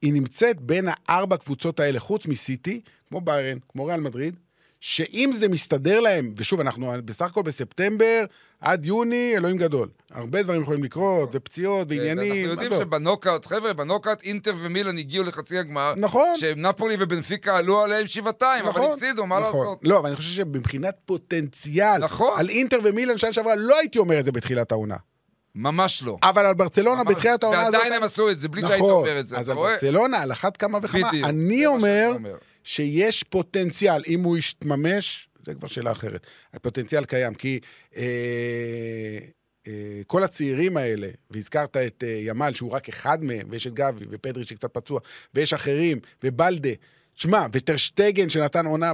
[0.02, 4.36] היא נמצאת בין הארבע קבוצות האלה, חוץ מסיטי, כמו ביירן, כמו ריאל מדריד,
[4.84, 8.24] שאם זה מסתדר להם, ושוב, אנחנו בסך הכל בספטמבר,
[8.60, 9.88] עד יוני, אלוהים גדול.
[10.10, 12.32] הרבה דברים יכולים לקרות, ופציעות, ועניינים.
[12.32, 12.82] אנחנו יודעים עזוב.
[12.82, 15.94] שבנוקאוט, חבר'ה, בנוקאוט אינטר ומילן הגיעו לחצי הגמר.
[15.96, 16.36] נכון.
[16.36, 19.60] שנפולי ובנפיקה עלו עליהם שבעתיים, אבל נכון, הפסידו, מה נכון.
[19.66, 19.78] לעשות?
[19.82, 22.38] לא, אבל אני חושב שמבחינת פוטנציאל, נכון.
[22.40, 24.96] על אינטר ומילן שנה שעברה, לא הייתי אומר את זה בתחילת העונה.
[25.54, 26.18] ממש לא.
[26.22, 27.74] אבל על ברצלונה ממש- בתחילת העונה הזאת...
[27.74, 29.56] ועדיין הם עשו את זה, בלי שהיית נכון, אומר את זה, אז על?
[29.56, 32.12] ברצלונה, על אחת כמה וכמה, בדיוק, אני אומר.
[32.64, 36.26] שיש פוטנציאל, אם הוא יתממש, זה כבר שאלה אחרת.
[36.54, 37.60] הפוטנציאל קיים, כי
[37.96, 39.18] אה,
[39.66, 44.04] אה, כל הצעירים האלה, והזכרת את אה, ימל, שהוא רק אחד מהם, ויש את גבי,
[44.10, 45.00] ופדרי שקצת פצוע,
[45.34, 46.70] ויש אחרים, ובלדה,
[47.14, 48.92] שמע, וטרשטגן שנתן עונה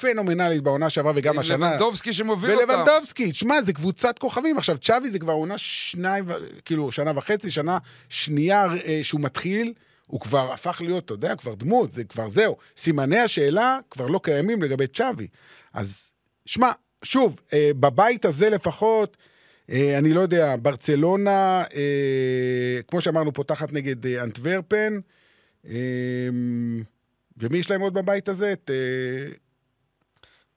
[0.00, 1.70] פנומנלית בעונה שעברה וגם השנה.
[1.70, 2.68] לבנדובסקי שמוביל אותם.
[2.68, 4.58] ולבנדובסקי, תשמע, זה קבוצת כוכבים.
[4.58, 6.24] עכשיו, צ'אבי זה כבר עונה שניים,
[6.64, 9.72] כאילו, שנה וחצי, שנה שנייה אה, שהוא מתחיל,
[10.06, 12.56] הוא כבר הפך להיות, אתה יודע, כבר דמות, זה כבר זהו.
[12.76, 15.28] סימני השאלה כבר לא קיימים לגבי צ'אבי.
[15.72, 16.12] אז,
[16.46, 16.70] שמע,
[17.02, 19.16] שוב, אה, בבית הזה לפחות,
[19.70, 24.98] אה, אני לא יודע, ברצלונה, אה, כמו שאמרנו, פותחת נגד אה, אנטוורפן,
[25.68, 26.28] אה,
[27.36, 28.52] ומי יש להם עוד בבית הזה?
[28.52, 28.70] את...
[28.70, 29.32] אה,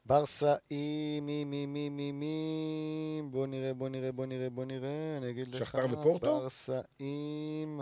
[0.05, 5.17] ברסה היא מי מי מי מי מי בוא נראה בוא נראה בוא נראה בוא נראה
[5.17, 6.39] אני אגיד לך שכתר ופורטו?
[6.39, 7.79] ברסה עם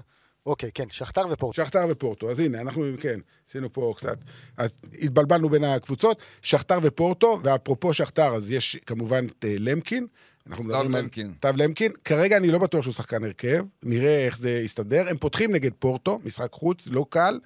[0.48, 2.32] אוקיי כן שכתר ופורטו שכתר ופורטו.
[2.32, 3.20] אז הנה, אנחנו, כן,
[3.50, 4.18] עשינו פה קצת,
[4.58, 4.70] אז
[5.02, 10.08] התבלבלנו בין הקבוצות, שכתר ופורטו, ואפרופו שכתר, אז יש כמובן את אה, למקין.
[10.48, 11.34] אנחנו סתיו מדברים על- למקין.
[11.38, 11.91] סתיו למקין.
[12.06, 15.06] כרגע אני לא בטוח שהוא שחקן הרכב, נראה איך זה יסתדר.
[15.10, 17.39] הם פותחים נגד פורטו, משחק חוץ, לא קל.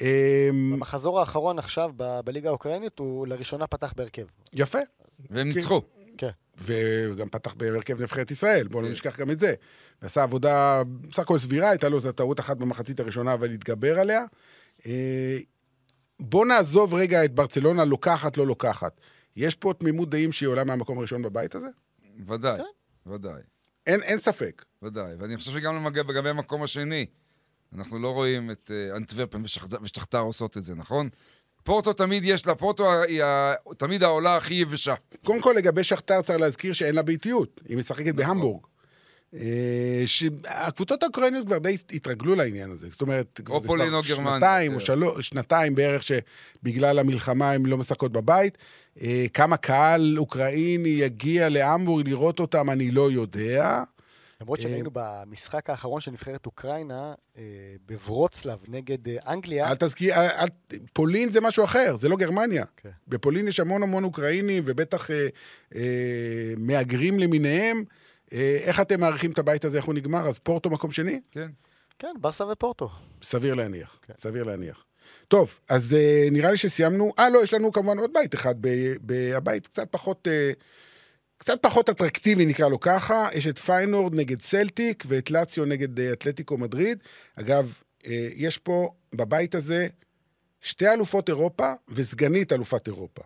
[0.00, 0.06] אמ,
[0.72, 4.78] במחזור האחרון עכשיו ב- בליגה האוקראינית הוא לראשונה פתח בהרכב יפה,
[5.30, 5.80] והם ניצחו.
[6.18, 6.30] כן
[6.60, 9.54] וגם פתח בהרכב נבחרת ישראל, בואו לא נשכח גם את זה.
[10.02, 14.24] ועשה עבודה בסך הכל סבירה, הייתה לו איזו טעות אחת במחצית הראשונה, אבל התגבר עליה.
[14.86, 15.38] אה,
[16.20, 19.00] בואו נעזוב רגע את ברצלונה לוקחת, לא לוקחת.
[19.36, 21.66] יש פה תמימות דעים שהיא עולה מהמקום הראשון בבית הזה?
[22.26, 23.10] ודאי, כן.
[23.10, 23.40] ודאי,
[23.86, 24.64] אין, אין ספק.
[24.82, 25.14] ודאי.
[25.18, 27.06] ואני חושב שגם למג- לגבי המקום השני,
[27.74, 29.42] אנחנו לא רואים את אה, אנטוורפן
[29.82, 31.08] ושכתר עושות את זה, נכון?
[31.62, 33.22] פורטו תמיד יש לה, פורטו היא
[33.76, 34.94] תמיד העולה הכי יבשה.
[35.24, 37.60] קודם כל, לגבי שכתר צריך להזכיר שאין לה ביתיות.
[37.68, 38.16] היא משחקת נכון.
[38.16, 38.60] בהמבורג.
[39.34, 42.88] אה, שהקבוצות האוקראיניות כבר די התרגלו לעניין הזה.
[42.90, 44.84] זאת אומרת, או זה כבר שנתיים או כן.
[44.84, 48.58] שלוש, שנתיים בערך שבגלל המלחמה הן לא משחקות בבית.
[49.02, 53.82] אה, כמה קהל אוקראיני יגיע להמבורג לראות אותם, אני לא יודע.
[54.40, 57.42] למרות אה, שראינו במשחק האחרון של נבחרת אוקראינה אה,
[57.86, 60.14] בוורוצלב נגד אה, אנגליה אל תזכיר,
[60.92, 62.64] פולין זה משהו אחר, זה לא גרמניה.
[62.76, 62.90] כן.
[63.08, 65.26] בפולין יש המון המון אוקראינים, ובטח אה,
[65.74, 65.80] אה,
[66.56, 67.84] מהגרים למיניהם.
[68.32, 70.28] אה, איך אתם מעריכים את הבית הזה, איך הוא נגמר?
[70.28, 71.20] אז פורטו מקום שני?
[71.30, 71.48] כן.
[71.98, 72.90] כן ברסה ופורטו
[73.22, 74.12] סביר להניח, כן.
[74.16, 74.84] סביר להניח.
[75.28, 77.10] טוב, אז אה, נראה לי שסיימנו.
[77.18, 78.54] אה, לא, יש לנו כמובן עוד בית אחד.
[78.60, 80.28] ב- ב- הבית קצת פחות...
[80.28, 80.62] אה,
[81.38, 83.28] קצת פחות אטרקטיבי, נקרא לו ככה.
[83.32, 86.98] יש את פיינורד נגד סלטיק ואת לאציו נגד אה, אתלטיקו מדריד.
[87.36, 87.72] אגב,
[88.06, 89.88] אה, יש פה, בבית הזה,
[90.60, 93.22] שתי אלופות אירופה וסגנית אלופת אירופה.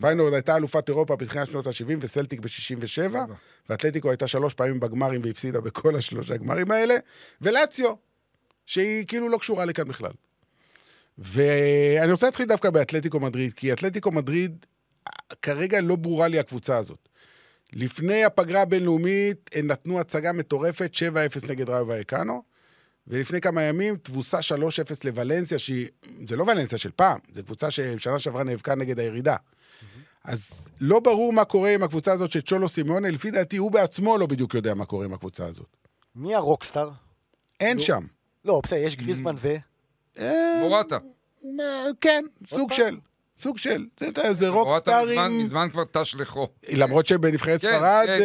[0.00, 3.14] פיינורד הייתה אלופת אירופה בתחילת שנות ה-70 וסלטיק ב-67,
[3.68, 6.94] ואתלטיקו הייתה שלוש פעמים בגמרים והפסידה בכל השלושה הגמרים האלה,
[7.40, 7.94] ולאציו,
[8.66, 10.12] שהיא כאילו לא קשורה לכאן בכלל.
[11.18, 14.66] ואני רוצה להתחיל דווקא באתלטיקו מדריד, כי אתלטיקו מדריד,
[15.42, 17.08] כרגע לא ברורה לי הקבוצה הזאת.
[17.72, 20.90] לפני הפגרה הבינלאומית, הם נתנו הצגה מטורפת,
[21.44, 22.42] 7-0 נגד ראיו ואקנו,
[23.06, 24.40] ולפני כמה ימים, תבוסה 3-0
[25.04, 25.88] לוולנסיה, שהיא...
[26.28, 29.36] זה לא ולנסיה של פעם, זו קבוצה ששנה שעברה נאבקה נגד הירידה.
[30.24, 34.18] אז לא ברור מה קורה עם הקבוצה הזאת של צ'ולו סימונה, לפי דעתי הוא בעצמו
[34.18, 35.76] לא בדיוק יודע מה קורה עם הקבוצה הזאת.
[36.14, 36.90] מי הרוקסטאר?
[37.60, 37.82] אין נו.
[37.82, 38.06] שם.
[38.44, 39.56] לא, בסדר, יש גריזמן ו...
[40.18, 40.98] אה, מורטה.
[42.00, 42.76] כן, סוג פעם?
[42.76, 42.98] של.
[43.38, 43.86] סוג של.
[44.00, 45.18] זה- זה- זה מורטה רוקסטארים.
[45.18, 46.48] מזמן- מזמן כבר תש לחו.
[46.72, 48.18] למרות שבנבחרת כן, ספרד כן, אה,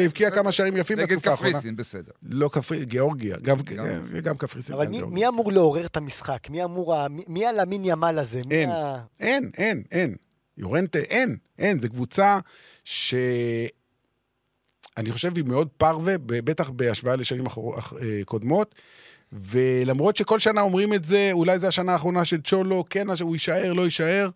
[0.00, 0.30] כן, הבקיע.
[0.30, 1.50] כמה שערים יפים נגד בתקופה האחרונה.
[1.50, 2.12] קפריסין, בסדר.
[2.22, 3.36] לא קפריסין, גיאורגיה.
[3.42, 3.86] גם גם.
[4.30, 4.74] אה, קפריסין.
[4.74, 5.02] אבל מי-.
[5.02, 6.50] מי אמור לעורר את המשחק?
[6.50, 7.08] מי אמור...
[7.08, 8.40] מי- מי הלמין ימל הזה?
[8.46, 8.68] מי אין.
[8.70, 10.14] ה- אין, אין, אין.
[10.58, 11.80] יורנטה, אין, אין.
[11.80, 12.38] זו קבוצה
[12.84, 13.14] ש...
[14.96, 17.60] אני חושב היא מאוד פרווה, בטח בהשוואה לשנים אחר...
[17.78, 18.74] אח- אה, קודמות.
[19.32, 23.72] ולמרות שכל שנה אומרים את זה, אולי זו השנה האחרונה של צ'ולו, כן, הוא יישאר,
[23.72, 24.28] לא יישאר,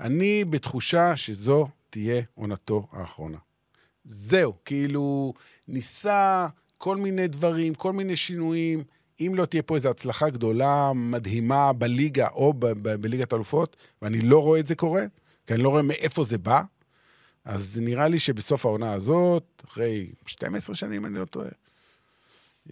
[0.00, 3.38] אני בתחושה שזו תהיה עונתו האחרונה.
[4.04, 5.34] זהו, כאילו,
[5.68, 6.46] ניסה
[6.78, 8.82] כל מיני דברים, כל מיני שינויים.
[9.20, 14.20] אם לא תהיה פה איזו הצלחה גדולה, מדהימה בליגה או ב- ב- בליגת אלופות, ואני
[14.20, 15.02] לא רואה את זה קורה,
[15.46, 16.62] כי אני לא רואה מאיפה זה בא,
[17.44, 21.48] אז נראה לי שבסוף העונה הזאת, אחרי 12 שנים, אני לא טועה,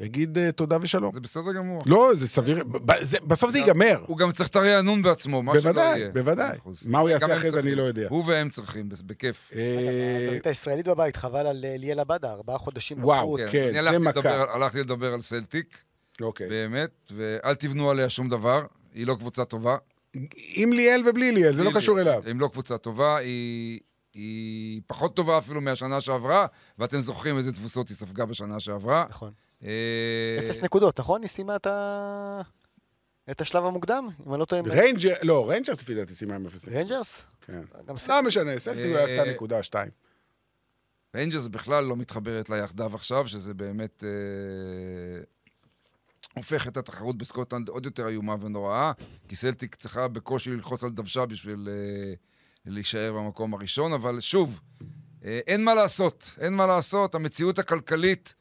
[0.01, 1.15] יגיד אה, תודה ושלום.
[1.15, 1.83] זה בסדר גמור.
[1.87, 3.99] לא, זה סביר, ב- ב- זה- בסוף זה ייגמר.
[4.07, 6.11] הוא גם צריך את הרענון בעצמו, מה שלא בוודאי, יהיה.
[6.11, 6.57] בוודאי.
[6.59, 6.87] אחוז.
[6.87, 7.59] מה הוא יעשה אחרי זה.
[7.61, 8.07] אני לא יודע.
[8.11, 9.51] הוא והם צריכים, בס- בכיף.
[9.57, 13.49] אה, הזווית הישראלית בבית, חבל על אה, ליאל עבדה, ארבעה חודשים וואו, בחוץ.
[13.53, 14.11] כן, אני זה מכה.
[14.21, 15.79] לדבר- הלכתי לדבר על סלטיק,
[16.21, 16.49] אוקיי.
[16.49, 18.63] באמת, ואל תבנו עליה שום דבר,
[18.95, 19.77] היא לא קבוצה טובה.
[20.55, 21.71] עם ליאל ובלי ליאל, זה לא.
[21.75, 22.23] קשור אליו.
[22.31, 23.81] אם לא קבוצה טובה, היא,
[24.19, 26.47] היא פחות טובה אפילו מהשנה שעברה,
[26.79, 29.05] ואתם זוכרים איזה תבוסות היא ספגה בשנה שעברה.
[29.09, 29.33] נכון.
[29.65, 31.23] אה, אפס נקודות, נכון?
[31.23, 32.41] היא סיימה את ה...
[33.31, 34.09] את השלב המוקדם?
[34.27, 34.63] אם אני לא טועה...
[34.63, 36.75] ריינג'רס, לא, ריינג'רס לפי דעתי סיימה עם אפס נקודות.
[36.75, 37.23] ריינג'רס?
[37.47, 37.63] כן.
[37.89, 39.91] לא משנה, סלטיק אה, עשתה נקודה, שתיים.
[41.17, 45.21] ריינג'רס בכלל לא מתחברת לה יחדיו עכשיו, שזה באמת אה,
[46.35, 48.93] הופך את התחרות בסקוטלנד עוד יותר איומה ונוראה,
[49.29, 52.15] כי סלטיק צריכה בקושי ללחוץ על דוושה בשביל אה,
[52.67, 54.61] להישאר במקום הראשון, אבל שוב,
[55.25, 58.35] אה, אין מה לעשות, אין מה לעשות, המציאות הכלכלית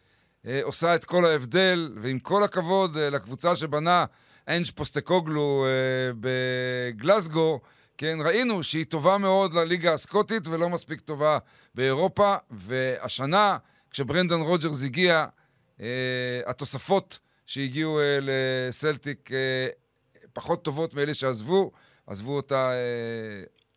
[0.45, 4.05] אה, עושה את כל ההבדל, ועם כל הכבוד אה, לקבוצה שבנה
[4.47, 7.59] אנג' פוסטקוגלו אה, בגלסגו,
[7.97, 11.37] כן, ראינו שהיא טובה מאוד לליגה הסקוטית ולא מספיק טובה
[11.75, 13.57] באירופה, והשנה,
[13.91, 15.25] כשברנדן רוג'רס הגיע,
[15.81, 19.29] אה, התוספות שהגיעו אה, לסלטיק
[20.33, 21.71] פחות טובות מאלה שעזבו,
[22.07, 22.71] עזבו אותה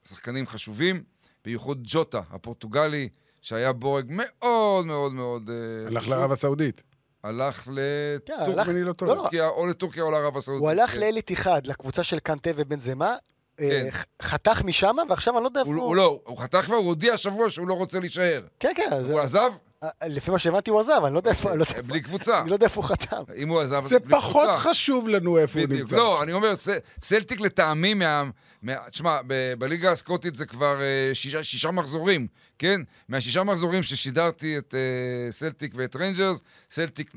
[0.09, 1.03] שחקנים חשובים,
[1.45, 3.09] בייחוד ג'וטה, הפורטוגלי,
[3.43, 6.15] שהיה בורג מאוד מאוד מאוד אה, הלך חשוב.
[6.15, 6.83] לערב הסעודית.
[7.25, 9.15] הלך כן, לטורקיה, לא.
[9.17, 10.61] לא, לא, או לטורקיה או לערב הסעודית.
[10.63, 11.01] הוא הלך כן.
[11.01, 13.17] לאל איתיחד, לקבוצה של קנטה ובנזמה,
[13.61, 13.99] אה, כן.
[14.23, 17.15] חתך משם, ועכשיו אני לא יודע איפה הוא, הוא לא, הוא חתך כבר, הוא הודיע
[17.15, 18.43] השבוע שהוא לא רוצה להישאר.
[18.61, 19.51] כן, כן, זה- הוא עזב?
[19.83, 21.49] אה, לפי מה שהבנתי הוא עזב, אני לא יודע איפה...
[21.49, 22.41] לא יודע איפה- בלי קבוצה.
[22.41, 23.23] אני לא יודע איפה הוא חתם.
[23.37, 24.71] אם הוא עזב, זה בלי פחות קבוצה.
[24.71, 25.69] חשוב לנו איפה הוא.
[25.69, 25.97] נמצא.
[25.97, 26.69] לא, אני אומר, ס-
[27.03, 27.95] סלטיק לטעמי
[28.91, 29.21] תשמע,
[29.59, 32.27] בליגה הסקוטית זה כבר אה, שישה, שישה מחזורים,
[32.59, 32.81] כן?
[33.09, 36.41] מהשישה מחזורים ששידרתי את אה, סלטיק ואת ריינג'רס,
[36.71, 37.15] סלטיק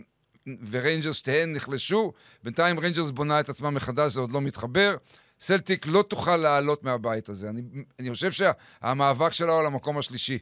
[0.70, 2.14] וריינג'רס שתיהן נחלשו,
[2.44, 4.96] בינתיים ריינג'רס בונה את עצמה מחדש, זה עוד לא מתחבר.
[5.42, 7.50] סלטיק לא תוכל לעלות מהבית הזה.
[7.50, 7.62] אני,
[8.00, 10.40] אני חושב שהמאבק שלה הוא על המקום השלישי.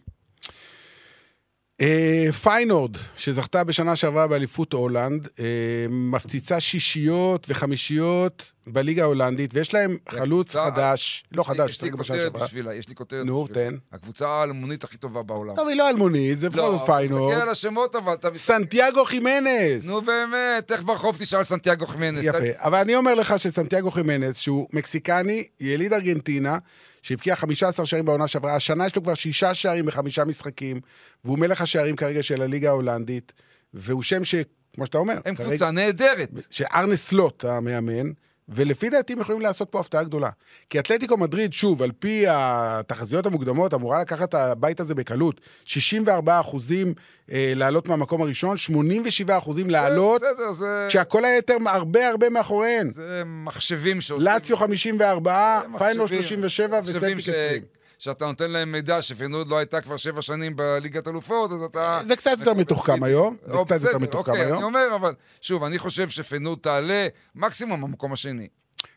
[1.82, 5.46] אה, פיינורד, שזכתה בשנה שעברה באליפות הולנד, אה,
[5.90, 11.88] מפציצה שישיות וחמישיות בליגה ההולנדית, ויש להם חלוץ חדש, לא יש לי- חדש, יש לי
[11.90, 12.46] שחק בשנה כותרת שעברה.
[12.48, 13.48] בשבילה, יש לי כותרת נו.
[13.54, 13.76] תן.
[13.94, 15.56] הקבוצה האלמונית הכי טובה בעולם.
[15.56, 17.32] טוב, היא לא אלמונית, זה בכל לא, זאת פיינורד.
[17.34, 18.34] תסתכל על השמות אבל, אתה...
[18.34, 19.86] סנטיאגו חימנס!
[19.86, 22.24] נו באמת, איך ברחוב תשאל סנטיאגו חימנס?
[22.24, 26.58] יפה, אבל אני אומר לך שסנטיאגו חימנס, שהוא מקסיקני, יליד ארגנטינה,
[27.02, 30.80] שהבקיע 15 שערים בעונה שעברה, השנה יש לו כבר שישה שערים בחמישה משחקים,
[31.26, 33.32] והוא מלך השערים כרגע של הליגה ההולנדית,
[33.74, 34.36] והוא שם ש...
[34.74, 36.30] כמו שאתה אומר, הם כרגע- קבוצה נהדרת.
[36.50, 38.12] שארנה סלוט המאמן,
[38.52, 40.30] ולפי דעתי הם יכולים לעשות פה הפתעה גדולה.
[40.70, 45.42] כי אתלטיקו מדריד, שוב, על פי התחזיות המוקדמות, אמורה לקחת את הבית הזה בקלות.
[45.64, 46.94] 64 אחוזים
[47.32, 50.86] אה, לעלות מהמקום הראשון, 87 אחוזים לעלות, בסדר, זה...
[50.90, 52.90] כשהכל היתר הרבה הרבה מאחוריהן.
[52.90, 54.28] זה מחשבים שעושים...
[54.28, 56.24] לאציו 54, זה פיינור מחשבים.
[56.24, 57.81] 37 מחשבים וסלטיק ש- 20.
[58.02, 62.02] שאתה נותן להם מידע שפיינורד לא הייתה כבר שבע שנים בליגת אלופות, אז אתה...
[62.06, 63.38] זה קצת יותר מתוחכם היום.
[63.44, 64.64] זה או, קצת יותר מתוחכם אוקיי, אני היום.
[64.64, 68.48] אומר, אבל שוב, אני חושב שפיינורד תעלה מקסימום במקום השני.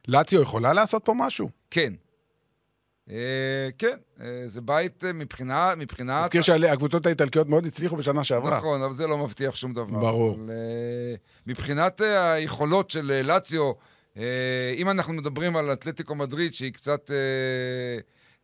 [0.09, 1.49] לאציו יכולה לעשות פה משהו?
[1.71, 1.93] כן.
[3.11, 5.73] אה, כן, אה, זה בית אה, מבחינה...
[5.79, 6.25] מבחינת...
[6.25, 8.57] נזכיר שהקבוצות האיטלקיות מאוד הצליחו בשנה שעברה.
[8.57, 9.99] נכון, אבל זה לא מבטיח שום דבר.
[9.99, 10.39] ברור.
[11.47, 13.73] מבחינת היכולות של לאציו,
[14.77, 17.11] אם אנחנו מדברים על אתלטיקו מדריד, שהיא קצת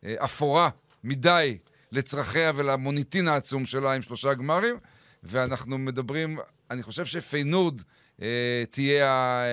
[0.05, 0.69] אפורה
[1.03, 1.57] מדי
[1.91, 4.75] לצרכיה ולמוניטין העצום שלה עם שלושה גמרים,
[5.23, 6.39] ואנחנו מדברים,
[6.71, 7.81] אני חושב שפיינורד
[8.21, 9.43] אה, תהיה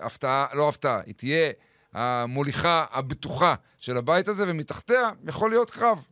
[0.00, 1.50] ההפתעה, לא הפתעה, היא תהיה
[1.92, 6.06] המוליכה הבטוחה של הבית הזה, ומתחתיה יכול להיות קרב.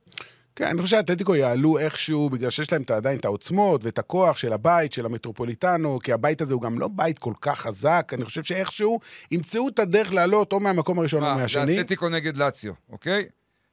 [0.57, 4.53] כן, אני חושב שהאתלטיקו יעלו איכשהו, בגלל שיש להם עדיין את העוצמות ואת הכוח של
[4.53, 8.43] הבית, של המטרופוליטנו, כי הבית הזה הוא גם לא בית כל כך חזק, אני חושב
[8.43, 9.01] שאיכשהו
[9.31, 11.75] ימצאו את הדרך לעלות או מהמקום הראשון או מה, זה מהשני.
[11.75, 13.27] אתלטיקו נגד לאציו, אוקיי?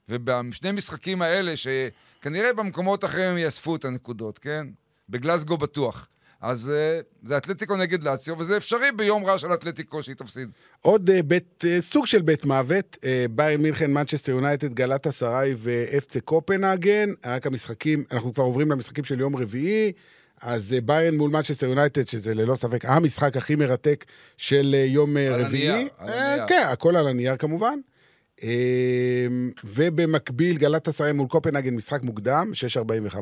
[0.08, 4.66] ובשני משחקים האלה, שכנראה במקומות אחרים הם יאספו את הנקודות, כן?
[5.08, 6.08] בגלסגו בטוח.
[6.40, 10.48] אז אה, זה אתלטיקו נגד לאציו, וזה אפשרי ביום רע של אתלטיקו שהיא תפסיד.
[10.80, 15.54] עוד אה, בית, אה, סוג של בית מוות, אה, באיירן מינכן, מנצ'סטר יונייטד, גלאטסראיי ואפ
[15.58, 17.08] צה קופנהגן.
[17.26, 19.92] רק המשחקים, אנחנו כבר עוברים למשחקים של יום רביעי.
[20.44, 24.04] אז אה, באיירן מול מנצ'סטר יונייטד, שזה ללא ספק המשחק הכי מרתק
[24.36, 25.70] של אה, יום אה, על רביעי.
[25.70, 26.48] הנייר, על אה, הנייר.
[26.48, 27.78] כן, הכל על הנייר כמובן.
[28.42, 29.26] אה,
[29.64, 32.50] ובמקביל, גלאטסראיי מול קופנהגן, משחק מוקדם,
[33.12, 33.18] 6.45.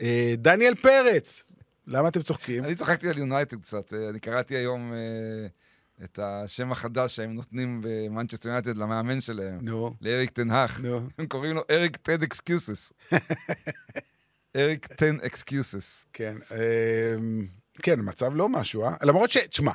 [0.00, 1.44] אה, דניאל פרץ,
[1.86, 2.64] למה אתם צוחקים?
[2.64, 3.92] אני צחקתי על יונייטד קצת.
[3.92, 5.46] אה, אני קראתי היום אה,
[6.04, 10.80] את השם החדש שהם נותנים במנצ'סטר יונייטד למאמן שלהם, נו, לאריק טן האח.
[11.18, 12.92] הם קוראים לו אריק Ten Excuses.
[14.56, 16.04] אריק Ten Excuses.
[16.12, 17.46] כן, אמ,
[17.82, 18.94] כן, מצב לא משהו, אה?
[19.02, 19.36] למרות ש...
[19.36, 19.72] תשמע,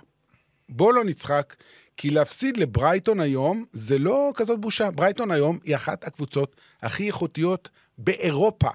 [0.69, 1.55] בוא לא נצחק,
[1.97, 4.91] כי להפסיד לברייטון היום זה לא כזאת בושה.
[4.91, 8.69] ברייטון היום היא אחת הקבוצות הכי איכותיות באירופה.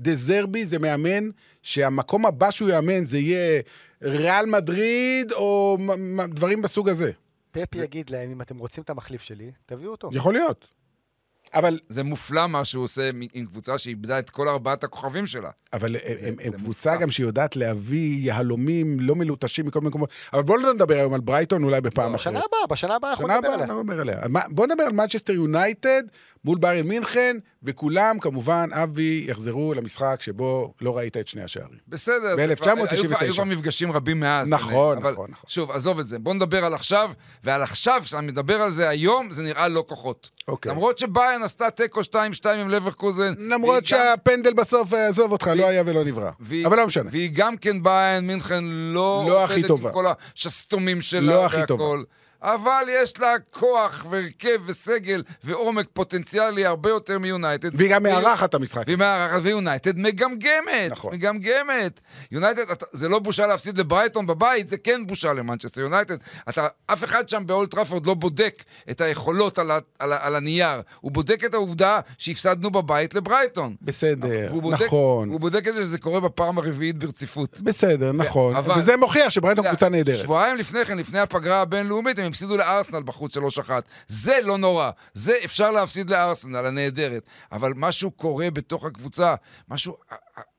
[0.00, 1.28] דזרבי זה מאמן
[1.62, 3.62] שהמקום הבא שהוא יאמן זה יהיה
[4.02, 5.78] ריאל מדריד או
[6.28, 7.12] דברים בסוג הזה.
[7.50, 10.10] פפ יגיד להם, אם אתם רוצים את המחליף שלי, תביאו אותו.
[10.12, 10.79] יכול להיות.
[11.54, 15.50] אבל, זה מופלא מה שהוא עושה עם קבוצה שאיבדה את כל ארבעת הכוכבים שלה.
[15.72, 16.52] אבל הם, הם, זה הם.
[16.52, 20.10] קבוצה גם שיודעת להביא יהלומים לא מלוטשים מכל מיני מקומות.
[20.32, 22.34] אבל בואו לא נדבר היום על ברייטון, אולי בפעם אחרת.
[22.34, 23.66] בשנה הבאה, בשנה הבאה אנחנו נדבר עליה.
[23.66, 24.16] נדבר עליה.
[24.28, 26.02] מה- בוא נדבר על מנצ'סטר יונייטד
[26.44, 31.78] מול ביירן מינכן, וכולם, כמובן, אבי, יחזרו למשחק שבו לא ראית את שני השערים.
[31.88, 32.16] בסדר.
[32.16, 33.24] ב- זה כבר- 1999.
[33.24, 34.48] היו כבר מפגשים רבים מאז.
[34.48, 35.44] נכון, באמת, נכון, נכון.
[35.50, 36.18] שוב, עזוב את זה.
[36.18, 37.10] בוא נדבר על עכשיו,
[37.44, 40.30] ועל עכשיו, כשאני מדבר על זה היום, זה נראה לא כוחות.
[40.48, 40.72] אוקיי.
[40.72, 42.14] למרות שביין עשתה תיקו 2-2
[42.48, 43.34] עם לברקוזן.
[43.38, 43.84] למרות והיא גם-
[44.16, 46.30] שהפנדל בסוף, אה, עזוב אותך, לא היה ולא נברא.
[46.40, 47.10] והיא- אבל לא משנה.
[47.12, 49.24] והיא גם כן באיירן מינכן לא...
[49.28, 49.88] לא הכי טובה.
[49.88, 51.66] עם כל השסתומים שלה לא הכי.
[51.66, 51.84] טובה.
[52.42, 57.70] אבל יש לה כוח והרכב וסגל ועומק פוטנציאלי הרבה יותר מיונייטד.
[57.78, 58.82] והיא גם מארחת את המשחק.
[58.86, 60.90] והיא מארחת, ויונייטד מגמגמת.
[60.90, 61.14] נכון.
[61.14, 62.00] מגמגמת.
[62.32, 62.62] יונייטד,
[62.92, 66.16] זה לא בושה להפסיד לברייטון בבית, זה כן בושה למנצ'סטר יונייטד.
[66.48, 68.54] אתה, אף אחד שם באולד טראפורד לא בודק
[68.90, 70.80] את היכולות על, ה, על, ה, על הנייר.
[71.00, 73.76] הוא בודק את העובדה שהפסדנו בבית לברייטון.
[73.82, 75.28] בסדר, והוא בודק, נכון.
[75.28, 77.60] הוא בודק את זה שזה קורה בפעם הרביעית ברציפות.
[77.60, 78.56] בסדר, נכון.
[78.56, 80.16] אבל- וזה מוכיח שברייטון קבוצה נהדרת.
[80.16, 83.40] שבועיים לפני כן, לפני הפגרה הבינלאומית, הם הפסידו לארסנל בחוץ 3-1.
[84.08, 84.90] זה לא נורא.
[85.14, 87.22] זה אפשר להפסיד לארסנל, הנהדרת.
[87.52, 89.34] אבל משהו קורה בתוך הקבוצה,
[89.68, 89.96] משהו,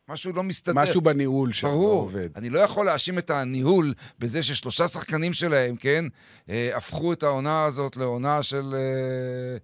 [0.09, 0.74] משהו לא מסתדר.
[0.82, 2.01] משהו בניהול שם לא ברור.
[2.01, 2.30] עובד.
[2.36, 6.05] אני לא יכול להאשים את הניהול בזה ששלושה שחקנים שלהם, כן,
[6.49, 8.76] אה, הפכו את העונה הזאת לעונה של...
[8.76, 9.57] אה,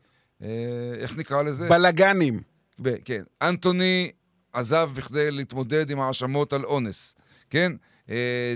[0.47, 1.69] אה, איך נקרא לזה?
[1.69, 2.41] בלאגנים.
[2.79, 3.21] ב- כן.
[3.41, 4.11] אנטוני
[4.53, 7.15] עזב בכדי להתמודד עם האשמות על אונס,
[7.49, 7.71] כן?
[8.09, 8.55] אה, אה, אה,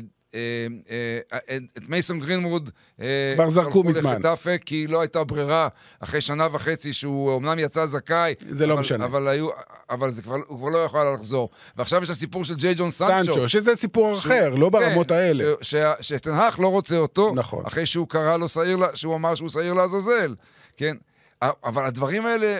[1.78, 2.70] את מייסון גרינווד...
[3.02, 4.14] אה, כבר זרקו מזמן.
[4.16, 5.68] לחטאפה כי לא הייתה ברירה
[6.00, 8.34] אחרי שנה וחצי שהוא אמנם יצא זכאי.
[8.50, 9.06] זה לא אבל- משנה.
[9.06, 9.50] אבל, היו,
[9.90, 11.50] אבל זה כבר, הוא כבר לא יכול היה לחזור.
[11.78, 13.34] ועכשיו יש הסיפור של ג'יי ג'ון סנצ'ו.
[13.34, 15.54] סנצ'ו, שזה סיפור שהוא- אחר, לא ברמות כן, האלה.
[15.62, 17.66] ש- ש- שתנהך לא רוצה אותו, נכון.
[17.66, 20.36] אחרי שהוא קרא לו שעיר, שהוא אמר שהוא שעיר לעזאזל,
[20.78, 20.96] כן?
[21.42, 22.60] אבל הדברים האלה,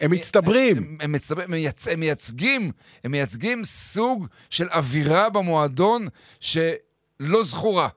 [0.00, 0.76] הם מצטברים.
[0.76, 1.38] הם, הם, מצב...
[1.40, 1.88] הם, מייצ...
[1.88, 2.70] הם מייצגים,
[3.04, 6.08] הם מייצגים סוג של אווירה במועדון
[7.18, 7.88] שלא זכורה.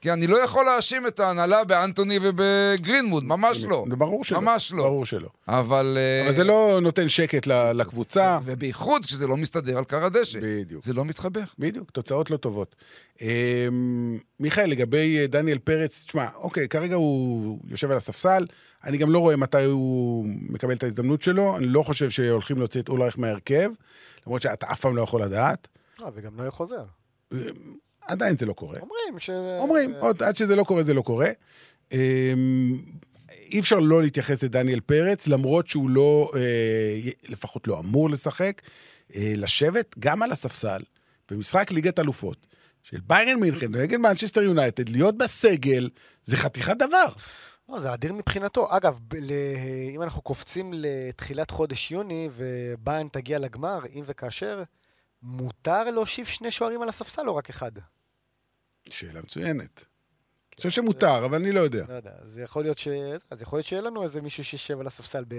[0.00, 3.84] כי אני לא יכול להאשים את ההנהלה באנטוני ובגרינמוד, ממש לא.
[3.98, 4.40] ברור שלא.
[4.40, 4.82] ממש לא.
[4.82, 5.28] ברור שלא.
[5.48, 5.98] אבל...
[6.00, 8.38] אה, אבל זה לא נותן שקט לקבוצה.
[8.44, 10.38] ובייחוד כשזה לא מסתדר על קר הדשא.
[10.42, 10.84] בדיוק.
[10.84, 11.42] זה לא מתחבר.
[11.58, 12.76] בדיוק, תוצאות לא טובות.
[13.20, 18.46] אמ, מיכאל, לגבי אה, דניאל פרץ, תשמע, אוקיי, כרגע הוא יושב על הספסל,
[18.84, 22.80] אני גם לא רואה מתי הוא מקבל את ההזדמנות שלו, אני לא חושב שהולכים להוציא
[22.80, 23.70] את אולרייך מההרכב,
[24.26, 25.68] למרות שאתה אף פעם לא יכול לדעת.
[26.02, 26.84] אה, וגם לא יהיה חוזר.
[28.10, 28.78] עדיין זה לא קורה.
[28.80, 29.30] אומרים ש...
[29.58, 31.30] אומרים, עוד עד שזה לא קורה, זה לא קורה.
[31.92, 32.78] אמ,
[33.30, 38.62] אי אפשר לא להתייחס לדניאל פרץ, למרות שהוא לא, אה, לפחות לא אמור לשחק,
[39.14, 40.82] אה, לשבת גם על הספסל
[41.30, 42.46] במשחק ליגת אלופות
[42.82, 45.88] של ביירן מינכן נגד מנצ'סטר יונייטד, להיות בסגל,
[46.24, 47.06] זה חתיכת דבר.
[47.68, 48.76] לא, זה אדיר מבחינתו.
[48.76, 49.32] אגב, ל-
[49.94, 54.62] אם אנחנו קופצים לתחילת חודש יוני וביין תגיע לגמר, אם וכאשר,
[55.22, 57.72] מותר להושיב שני שוערים על הספסל או רק אחד?
[58.88, 59.84] שאלה מצוינת.
[60.52, 61.84] אני חושב שמותר, אבל אני לא יודע.
[61.88, 62.88] לא יודע, אז יכול להיות, ש...
[63.30, 65.34] אז יכול להיות שיהיה לנו איזה מישהו שישב על הספסל ב...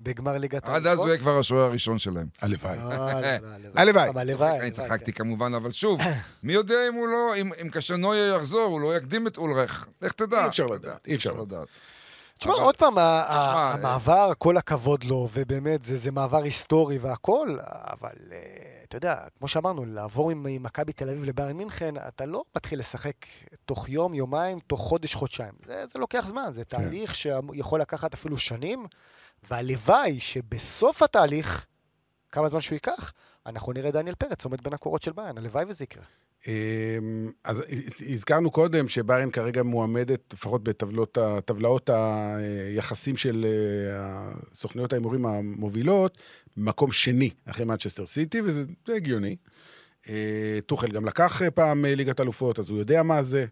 [0.00, 2.26] בגמר ליגת עד אז הוא יהיה כבר השוער הראשון שלהם.
[2.42, 2.78] הלוואי.
[2.78, 3.36] אה,
[3.76, 4.08] הלוואי.
[4.16, 4.60] הלוואי.
[4.60, 5.24] אני צחקתי כן.
[5.24, 6.00] כמובן, אבל שוב,
[6.42, 9.86] מי יודע אם הוא לא, אם- כאשר נויה יחזור, הוא לא יקדים את אולרך.
[10.02, 10.42] לך תדע.
[10.42, 11.68] אי אפשר לדעת, אי אפשר לדעת.
[12.38, 16.98] תשמע, עוד פעם, ה- תשמע, ה- המעבר, כל הכבוד לו, ובאמת, זה, זה מעבר היסטורי
[16.98, 22.42] והכול, אבל אה, אתה יודע, כמו שאמרנו, לעבור ממכבי תל אביב לביירן מינכן, אתה לא
[22.56, 23.14] מתחיל לשחק
[23.64, 25.52] תוך יום, יומיים, תוך חודש, חודשיים.
[25.66, 28.86] זה, זה לוקח זמן, זה תהליך שיכול לקחת אפילו שנים,
[29.50, 31.66] והלוואי שבסוף התהליך,
[32.32, 33.12] כמה זמן שהוא ייקח,
[33.46, 36.04] אנחנו נראה דניאל פרץ עומד בין הקורות של ביירן, הלוואי וזה יקרה.
[36.46, 37.62] אמ, אז
[38.10, 46.18] הזכרנו קודם שביירן כרגע מועמדת, לפחות בטבלאות היחסים של אה, סוכניות ההימורים המובילות,
[46.56, 49.36] מקום שני אחרי מנצ'סטר סיטי, וזה זה הגיוני.
[50.08, 53.46] אה, טוחל גם לקח פעם אה, ליגת אלופות, אז הוא יודע מה זה.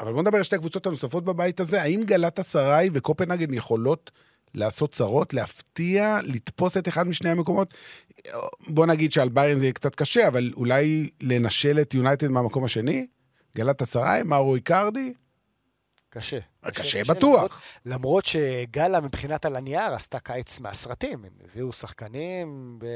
[0.00, 1.82] אבל בואו נדבר על שתי הקבוצות הנוספות בבית הזה.
[1.82, 4.10] האם גלת אסריי וקופנהגן יכולות
[4.54, 7.74] לעשות צרות, להפתיע, לתפוס את אחד משני המקומות?
[8.68, 13.06] בוא נגיד שעל ביירן זה יהיה קצת קשה, אבל אולי לנשל את יונייטד מהמקום השני?
[13.56, 15.12] גלת אסריי, מארו איקרדי?
[16.10, 16.38] קשה.
[16.74, 17.34] קשה בטוח.
[17.34, 17.52] למרות,
[17.84, 21.24] למרות שגאלה מבחינת על הנייר עשתה קיץ מהסרטים.
[21.24, 22.86] הם הביאו שחקנים, ב...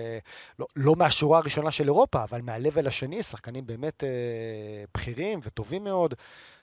[0.59, 6.15] לא, לא מהשורה הראשונה של אירופה, אבל מהלבל השני, שחקנים באמת אה, בכירים וטובים מאוד.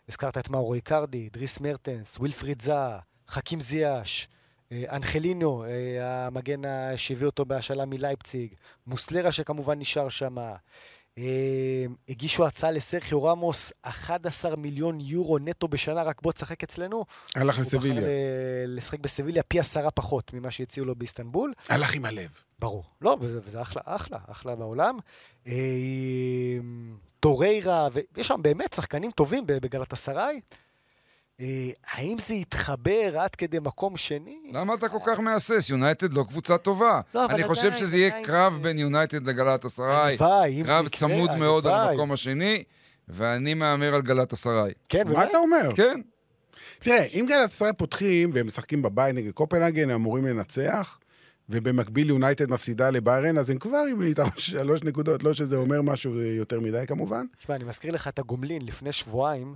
[0.09, 4.27] הזכרת את מאורו איקרדי, דריס מרטנס, ווילפריד זאה, חכים זיאש,
[4.71, 6.61] אנחלינו, אה, המגן
[6.95, 8.53] שהביא אותו בהשאלה מלייפציג,
[8.87, 10.37] מוסלרה שכמובן נשאר שם.
[11.17, 17.05] אה, הגישו הצעה לסרחיו רמוס, 11 מיליון יורו נטו בשנה, רק בוא תשחק אצלנו.
[17.35, 18.07] הלך הוא בחר לסביליה.
[18.67, 21.53] לשחק בסביליה פי עשרה פחות ממה שהציעו לו באיסטנבול.
[21.69, 22.29] הלך עם הלב.
[22.59, 22.83] ברור.
[23.01, 24.97] לא, וזה, וזה אחלה, אחלה, אחלה בעולם.
[25.47, 25.53] אה,
[27.19, 30.41] טוריירה, ויש שם באמת שחקנים טובים בגלת אסריי.
[31.41, 31.45] אה,
[31.91, 34.37] האם זה יתחבר עד כדי מקום שני?
[34.53, 35.69] למה אתה כל כך מהסס?
[35.69, 37.01] יונייטד לא קבוצה טובה.
[37.15, 40.17] לא, אני חושב עדיין, שזה יהיה עדיין קרב זה- בין יונייטד לגלת אסריי.
[40.19, 41.89] הלוואי, אם זה קרב צמוד מאוד על.
[41.89, 42.63] המקום השני,
[43.07, 44.73] ואני מהמר על גלת אסריי.
[44.89, 45.23] כן, מה?
[45.23, 45.75] אתה אומר?
[45.75, 46.01] כן.
[46.79, 50.99] תראה, אם גלת ישראל פותחים והם משחקים בבית נגד קופנהגן, הם אמורים לנצח,
[51.49, 56.19] ובמקביל יונייטד מפסידה לביירן, אז הם כבר עם איתם שלוש נקודות, לא שזה אומר משהו
[56.21, 57.25] יותר מדי כמובן.
[57.37, 59.55] תשמע, אני מזכיר לך את הגומלין, לפני שבועיים,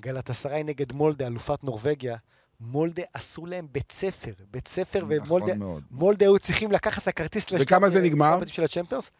[0.00, 2.16] גלת אסריי נגד מולדה, אלופת נורבגיה.
[2.60, 5.82] מולדה עשו להם בית ספר, בית ספר, ומולדה נכון מאוד.
[5.90, 7.60] מולדה היו צריכים לקחת את הכרטיס לשלב...
[7.60, 8.40] וכמה זה נגמר?
[8.46, 9.10] של הצ'מפיונס.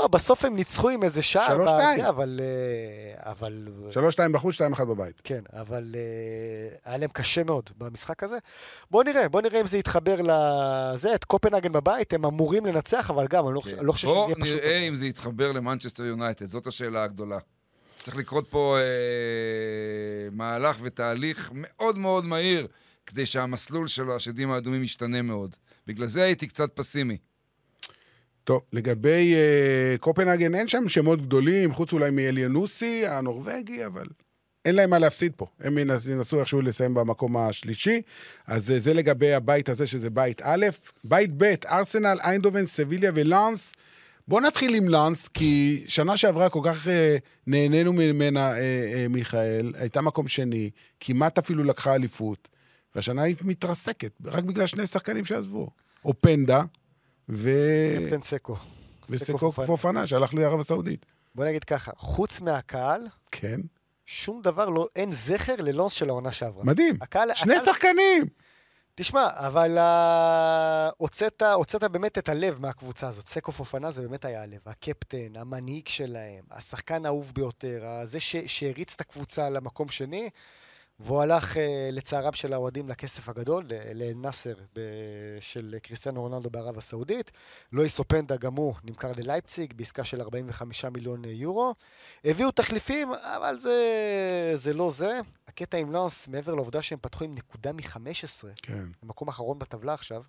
[0.00, 1.46] לא, בסוף הם ניצחו עם איזה שער.
[1.46, 2.04] שלוש, שתיים.
[2.04, 2.40] אבל...
[2.42, 3.68] אה, אבל...
[3.90, 5.20] שלוש, שתיים בחוץ, שתיים אחת בבית.
[5.24, 8.38] כן, אבל אה, היה להם קשה מאוד במשחק הזה.
[8.90, 11.14] בואו נראה, בואו נראה אם זה יתחבר לזה.
[11.14, 14.34] את קופנהגן בבית, הם אמורים לנצח, אבל גם, אני לא חושב אני לא שזה יהיה
[14.34, 14.56] פשוט.
[14.56, 17.38] נראה אם זה יתחבר למנצ'סטר יונייטד, זאת השאלה הגדולה.
[18.02, 18.84] צריך לקרות פה אה,
[20.32, 22.66] מהלך ותהליך מאוד מאוד מהיר,
[23.06, 25.56] כדי שהמסלול של השדים האדומים ישתנה מאוד.
[25.86, 27.16] בגלל זה הייתי קצת פסימי.
[28.44, 34.06] טוב, לגבי אה, קופנהגן, אין שם שמות גדולים, חוץ אולי מאליאנוסי, הנורבגי, אבל
[34.64, 35.46] אין להם מה להפסיד פה.
[35.60, 38.02] הם ינס- ינסו איכשהו לסיים במקום השלישי.
[38.46, 40.66] אז אה, זה לגבי הבית הזה, שזה בית א'.
[41.04, 43.72] בית ב', ארסנל, איינדובן, סביליה ולאנס.
[44.28, 47.16] בואו נתחיל עם לאנס, כי שנה שעברה כל כך אה,
[47.46, 52.48] נהנינו ממנה, אה, אה, מיכאל, הייתה מקום שני, כמעט אפילו לקחה אליפות,
[52.94, 55.70] והשנה היא מתרסקת, רק בגלל שני שחקנים שעזבו.
[56.04, 56.62] אופנדה
[57.28, 57.50] ו...
[58.04, 58.56] קפטן סקו.
[59.08, 59.52] וסקו.
[59.52, 61.06] פופנה, שהלך לערב הסעודית.
[61.34, 63.60] בוא נגיד ככה, חוץ מהקהל, כן.
[64.06, 66.64] שום דבר לא, אין זכר ללונס של העונה שעברה.
[66.64, 66.96] מדהים.
[67.00, 68.26] הקהל, שני הקהל, שחקנים!
[69.02, 73.28] תשמע, אבל uh, הוצאת, הוצאת באמת את הלב מהקבוצה הזאת.
[73.28, 74.58] סקו פופנה זה באמת היה הלב.
[74.66, 80.30] הקפטן, המנהיג שלהם, השחקן האהוב ביותר, ה- זה שהריץ את הקבוצה למקום שני,
[81.00, 81.58] והוא הלך, uh,
[81.92, 84.80] לצערם של האוהדים, לכסף הגדול, ל- לאל-נאסר ב-
[85.40, 87.30] של קריסטיאנו רונלדו בערב הסעודית.
[87.72, 91.74] לואיס אופנדה גם הוא נמכר ללייפציג בעסקה של 45 מיליון אה, יורו.
[92.24, 93.76] הביאו תחליפים, אבל זה,
[94.54, 95.20] זה לא זה.
[95.50, 97.96] הקטע עם לונס, מעבר לעובדה שהם פתחו עם נקודה מ-15,
[98.62, 98.84] כן.
[99.02, 100.22] במקום האחרון בטבלה עכשיו,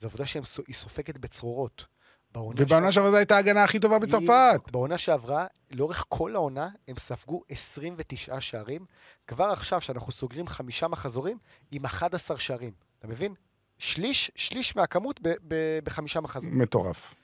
[0.00, 1.84] זו עובדה שהיא סופגת בצרורות.
[2.32, 4.60] בעונה ובעונה שעברה- זו הייתה ההגנה הכי טובה בצרפת.
[4.72, 8.84] בעונה שעברה, לאורך כל העונה, הם ספגו 29 שערים.
[9.26, 11.38] כבר עכשיו, שאנחנו סוגרים חמישה מחזורים,
[11.70, 12.72] עם 11 שערים.
[12.98, 13.34] אתה מבין?
[13.78, 15.20] שליש, שליש מהכמות
[15.84, 16.58] בחמישה מחזורים.
[16.58, 17.14] מטורף.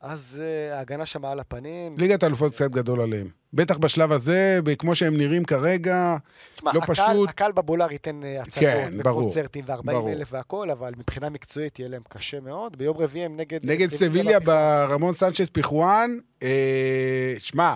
[0.00, 1.94] אז uh, ההגנה שם על הפנים.
[1.98, 3.28] ליגת האלופות קצת גדול עליהם.
[3.52, 6.16] בטח בשלב הזה, כמו שהם נראים כרגע,
[6.54, 7.28] תשמע, לא הקהל, פשוט.
[7.28, 10.12] הקהל בבולר ייתן אה, הצגות כן, וקונצרטים ו-40 ברור.
[10.12, 12.78] אלף והכול, אבל מבחינה מקצועית יהיה להם קשה מאוד.
[12.78, 13.66] ביום רביעי הם נגד...
[13.70, 16.18] נגד סביליה ברמון סנצ'ס פיחואן.
[16.42, 17.74] אה, שמע,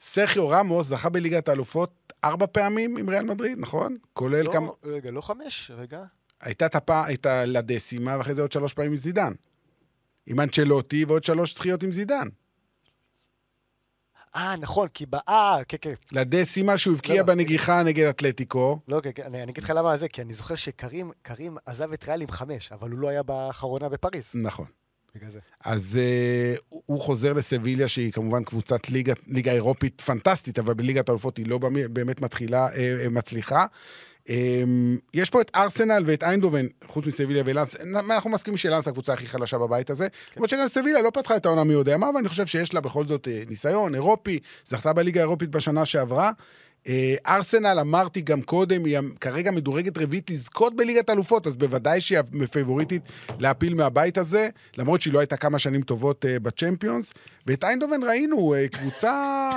[0.00, 3.96] סרחיו רמוס זכה בליגת האלופות ארבע פעמים עם ריאל מדריד, נכון?
[4.12, 4.68] כולל לא, כמה...
[4.84, 6.02] רגע, לא חמש, רגע.
[6.42, 9.32] הייתה את הפעם, את הלדסימה, ואחרי זה עוד שלוש פעמים עם זידן.
[10.26, 12.28] עם אנצ'לוטי ועוד שלוש זכיות עם זידן.
[14.36, 15.14] אה, נכון, כי ב...
[15.28, 15.94] אה, כן, כן.
[16.12, 17.22] לדסימה שהוא לא, הבקיע לא.
[17.22, 18.80] בנגיחה נגד אתלטיקו.
[18.88, 21.92] לא, כן, כן, אני, אני אגיד לך למה זה, כי אני זוכר שקרים קרים עזב
[21.92, 24.30] את ריאל עם חמש, אבל הוא לא היה באחרונה בפריז.
[24.34, 24.66] נכון.
[25.14, 25.38] בגלל זה.
[25.64, 31.36] אז uh, הוא חוזר לסביליה, שהיא כמובן קבוצת ליגה, ליגה אירופית פנטסטית, אבל בליגת האלופות
[31.36, 31.58] היא לא
[31.90, 33.66] באמת מתחילה, uh, uh, מצליחה.
[34.26, 34.28] Um,
[35.14, 39.58] יש פה את ארסנל ואת איינדובן, חוץ מסביליה ולאנס, אנחנו מסכימים שלאנס הקבוצה הכי חלשה
[39.58, 40.08] בבית הזה.
[40.36, 42.80] למרות שגם סביליה לא פתחה את העונה מי יודע מה, אבל אני חושב שיש לה
[42.80, 46.30] בכל זאת uh, ניסיון אירופי, זכתה בליגה האירופית בשנה שעברה.
[46.88, 52.18] אה, ארסנל, אמרתי גם קודם, היא כרגע מדורגת רביעית לזכות בליגת אלופות, אז בוודאי שהיא
[52.44, 53.02] הפייבוריטית
[53.38, 57.14] להפיל מהבית הזה, למרות שהיא לא הייתה כמה שנים טובות uh, בצ'מפיונס.
[57.46, 59.50] ואת איינדובן ראינו, uh, קבוצה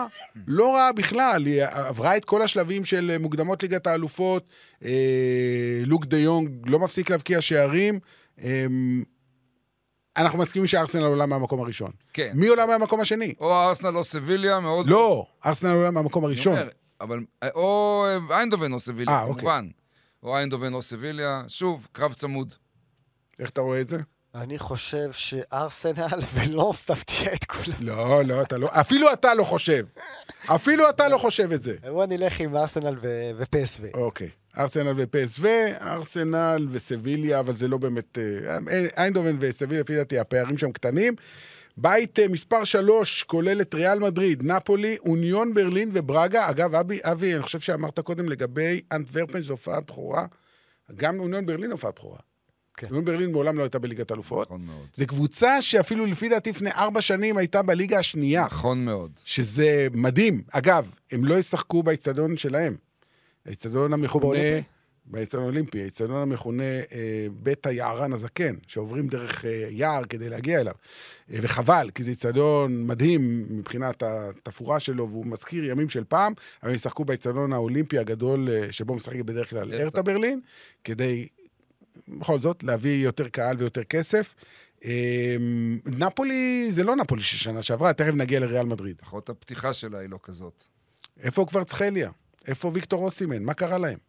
[0.48, 4.50] לא רעה בכלל, היא עברה את כל השלבים של מוקדמות ליגת האלופות,
[4.80, 4.86] uh,
[5.86, 8.00] לוק דה יונג לא מפסיק להבקיע שערים.
[8.38, 8.42] Um,
[10.18, 11.92] אנחנו מסכימים שארסנל עולה מהמקום הראשון.
[12.14, 12.32] כן.
[12.34, 13.34] מי עולה מהמקום השני?
[13.40, 14.90] או ארסנל או סביליה, מאוד...
[14.90, 16.54] לא, ארסנל עולה מהמקום הראשון.
[16.54, 16.70] אומר,
[17.02, 17.20] אבל...
[17.56, 19.42] או איינדובן או סביליה, אה, אוקיי.
[19.42, 19.68] כמובן.
[20.24, 21.44] או איינדובן או סביליה.
[21.48, 22.54] שוב, קרב צמוד.
[23.40, 23.98] איך אתה רואה את זה?
[24.36, 27.78] אני חושב שארסנל ולונס תפתיע את כולם.
[27.80, 29.86] לא, לא, אתה לא, אפילו אתה לא חושב.
[30.46, 31.76] אפילו אתה לא חושב את זה.
[31.92, 32.96] בוא נלך עם ארסנל
[33.38, 33.84] ופסו.
[33.94, 34.30] אוקיי.
[34.58, 35.48] ארסנל ופסו,
[35.82, 38.18] ארסנל וסביליה, אבל זה לא באמת...
[38.18, 38.58] אה,
[38.98, 41.16] איינדובן וסביליה, לפי דעתי, הפערים שם קטנים.
[41.82, 46.50] בית אה, מספר שלוש כולל את ריאל מדריד, נפולי, אוניון ברלין וברגה.
[46.50, 50.26] אגב, אבי, אבי, אני חושב שאמרת קודם לגבי אנטוורפן, זו הופעת בכורה.
[50.96, 52.18] גם אוניון ברלין הופעת בכורה.
[52.78, 52.88] כן.
[52.88, 54.48] אוניון ברלין מעולם לא הייתה בליגת אלופות.
[54.48, 54.88] נכון מאוד.
[54.94, 58.46] זו קבוצה שאפילו לפי דעתי לפני ארבע שנים הייתה בליגה השנייה.
[58.46, 59.12] נכון מאוד.
[59.26, 60.44] שזה מדהים.
[60.52, 62.76] אגב, הם לא ישחקו באיצטדיון שלהם.
[63.46, 64.38] האיצטדיון המכונה...
[65.10, 70.74] באיצטדיון האולימפי, האיצטדיון המכונה אה, בית היערן הזקן, שעוברים דרך אה, יער כדי להגיע אליו.
[71.32, 76.34] אה, וחבל, כי זה איצטדיון מדהים מבחינת התפאורה שלו, והוא מזכיר ימים של פעם,
[76.64, 79.74] אבל הם ישחקו באיצטדיון האולימפי הגדול, אה, שבו משחק בדרך כלל.
[79.74, 80.42] הרטה ברלין,
[80.84, 81.28] כדי
[82.08, 84.36] בכל זאת להביא יותר קהל ויותר כסף.
[84.86, 85.36] אה,
[85.86, 88.96] נפולי זה לא נפולי של שנה שעברה, תכף נגיע לריאל מדריד.
[89.02, 90.64] לפחות הפתיחה שלה היא לא כזאת.
[91.22, 92.12] איפה כבר צחליה?
[92.48, 93.44] איפה ויקטור אוסימן?
[93.44, 94.09] מה קרה להם?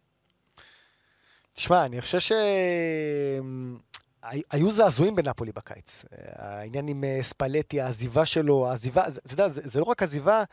[1.53, 2.31] תשמע, אני חושב ש...
[4.51, 6.05] היו זעזועים בנפולי בקיץ.
[6.35, 10.43] העניין עם אה, ספלטי, העזיבה שלו, העזיבה, אתה יודע, זה, זה לא רק עזיבה,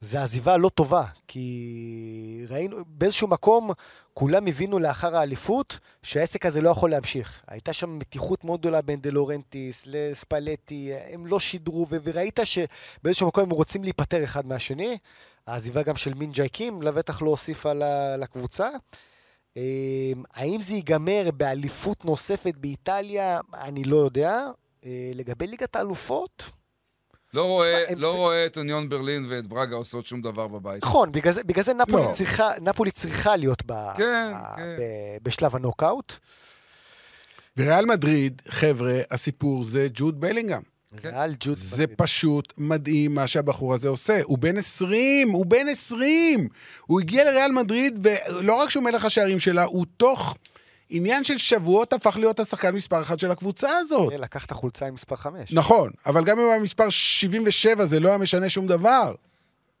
[0.00, 1.04] זה עזיבה לא טובה.
[1.28, 3.70] כי ראינו, באיזשהו מקום,
[4.14, 7.44] כולם הבינו לאחר האליפות שהעסק הזה לא יכול להמשיך.
[7.48, 13.44] הייתה שם מתיחות מאוד גדולה בין דה לורנטיס לספלטי, הם לא שידרו, וראית שבאיזשהו מקום
[13.44, 14.98] הם רוצים להיפטר אחד מהשני.
[15.46, 17.72] העזיבה גם של מין ג'ייקים לבטח לא הוסיפה
[18.18, 18.68] לקבוצה.
[18.68, 18.78] אמ,
[20.34, 23.40] האם זה ייגמר באליפות נוספת באיטליה?
[23.54, 24.46] אני לא יודע.
[24.84, 26.44] אה, לגבי ליגת האלופות?
[27.34, 30.82] לא רואה, הם- לא זה- רואה את אוניון ברלין ואת ברגה עושות שום דבר בבית.
[30.84, 32.12] נכון, בגלל זה, בגלל זה נפולי, לא.
[32.12, 34.76] צריכה, נפולי צריכה להיות ב, כן, ב, כן.
[34.78, 34.82] ב,
[35.22, 36.12] בשלב הנוקאוט.
[37.56, 40.62] וריאל מדריד, חבר'ה, הסיפור זה ג'וד בלינגהם.
[40.96, 41.08] כן.
[41.08, 41.54] ריאל ג'וד.
[41.54, 44.20] זה פשוט מדהים מה שהבחור הזה עושה.
[44.24, 46.48] הוא בן 20, הוא בן 20!
[46.86, 50.36] הוא הגיע לריאל מדריד, ולא רק שהוא מלך השערים שלה, הוא תוך
[50.90, 54.12] עניין של שבועות הפך להיות השחקן מספר אחת של הקבוצה הזאת.
[54.18, 55.52] לקח את החולצה עם מספר 5.
[55.52, 59.14] נכון, אבל גם אם הוא היה מספר 77 זה לא היה משנה שום דבר.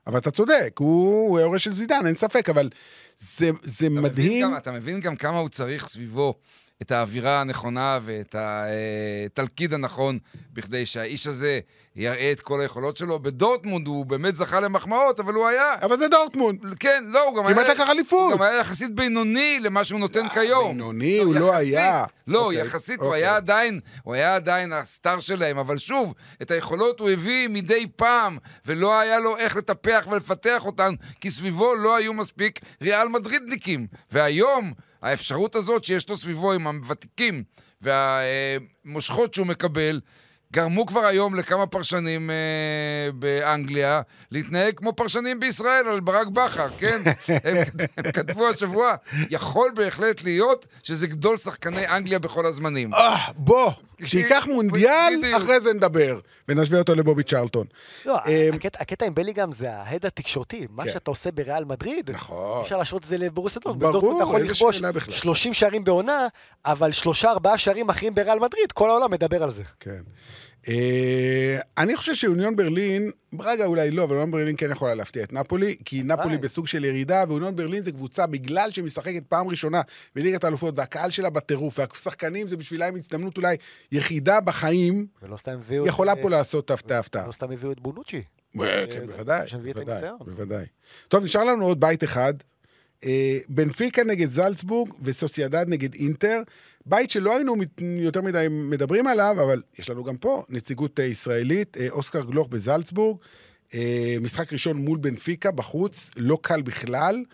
[0.06, 2.70] אבל אתה צודק, הוא הוא היורש של זידן, אין ספק, אבל
[3.18, 4.26] זה, זה אתה מדהים.
[4.28, 6.34] מבין גם, אתה מבין גם כמה הוא צריך סביבו
[6.82, 10.18] את האווירה הנכונה ואת התלכיד הנכון
[10.52, 11.60] בכדי שהאיש הזה
[11.96, 13.18] יראה את כל היכולות שלו.
[13.18, 15.74] בדורטמונד הוא באמת זכה למחמאות, אבל הוא היה...
[15.82, 16.58] אבל זה דורטמונד.
[16.80, 17.74] כן, לא, הוא גם כמעט היה...
[17.74, 18.32] לקח אליפות.
[18.32, 20.68] הוא גם היה יחסית בינוני למה שהוא נותן כיום.
[20.68, 21.74] בינוני הוא לא יחסית.
[21.74, 22.04] היה.
[22.26, 23.22] לא, אוקיי, יחסית, הוא אוקיי.
[23.22, 28.38] היה עדיין, הוא היה עדיין הסטאר שלהם, אבל שוב, את היכולות הוא הביא מדי פעם,
[28.66, 33.86] ולא היה לו איך לטפח ולפתח אותן, כי סביבו לא היו מספיק ריאל מדרידניקים.
[34.10, 34.72] והיום,
[35.02, 37.44] האפשרות הזאת שיש לו סביבו עם הוותיקים
[37.80, 40.00] והמושכות שהוא מקבל,
[40.52, 47.02] גרמו כבר היום לכמה פרשנים אה, באנגליה להתנהג כמו פרשנים בישראל על ברק בכר, כן?
[47.44, 47.56] הם,
[47.96, 48.94] הם כתבו השבוע,
[49.30, 52.94] יכול בהחלט להיות שזה גדול שחקני אנגליה בכל הזמנים.
[52.94, 53.72] אה, בוא,
[54.04, 55.20] שייקח מונדיאל.
[55.36, 56.20] אחרי זה נדבר.
[56.48, 57.66] ונשווה אותו לבובי צ'רלטון.
[58.06, 60.66] לא, אמ, הקטע- עם בליגאם זה ההד התקשורתי.
[60.70, 60.92] מה כן.
[60.92, 62.60] שאתה עושה בריאל מדריד, נכון.
[62.62, 63.82] אפשר להשוות את זה לבורסיה דורטמונד.
[63.82, 65.14] ברור, בדורטמונד אתה יכול איזה לכבוש שאלה בכלל.
[65.14, 66.26] 30 שערים בעונה,
[66.64, 69.62] אבל שלושה ארבעה שערים אחרים בריאל מדריד, כל העולם מדבר על זה.
[69.80, 70.00] כן.
[70.68, 75.32] אה, אני חושב שאוניון ברלין, ברגע אולי לא, אבל אוניון ברלין כן יכולה להפתיע את
[75.32, 76.38] נפולי, כי נפולי.
[76.38, 79.80] בסוג של ירידה, ואוניון ברלין זה קבוצה, בגלל שהיא משחקת פעם ראשונה
[80.14, 83.56] בליגת האלופות, והקהל שלה בטירוף, והשחקנים זה בשבילם הזדמנות אולי
[83.92, 85.36] יחידה בחיים, ולא.
[85.86, 87.26] יכולה פה לעשות הפתעה הפתעה.
[87.26, 88.22] לא סתם הביאו את בונוצ'י.
[88.60, 90.10] אה, כן, בוודאי, בוודאי.
[90.20, 90.64] בוודאי.
[91.08, 92.34] טוב, נשאר לנו עוד בית אחד.
[93.04, 96.40] אה, בנפיקה נגד זלצבורג וסוסיידד נגד אינטר.
[96.86, 101.76] בית שלא היינו יותר מדי מדברים עליו, אבל יש לנו גם פה נציגות אה, ישראלית,
[101.76, 103.18] אה, אוסקר גלוך בזלצבורג.
[103.74, 107.24] אה, משחק ראשון מול בנפיקה בחוץ, לא קל בכלל.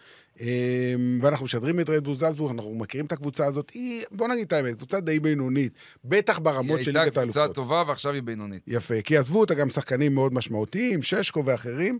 [0.41, 3.71] אה, ואנחנו משדרים את רדבול זלצבורג, אנחנו מכירים את הקבוצה הזאת.
[3.71, 5.73] היא, בוא נגיד את האמת, קבוצה די בינונית.
[6.05, 7.43] בטח היא ברמות של הייתה ליגת האלופות.
[7.43, 8.63] קבוצה טובה ועכשיו היא בינונית.
[8.67, 11.99] יפה, כי עזבו אותה גם שחקנים מאוד משמעותיים, ששקו ואחרים.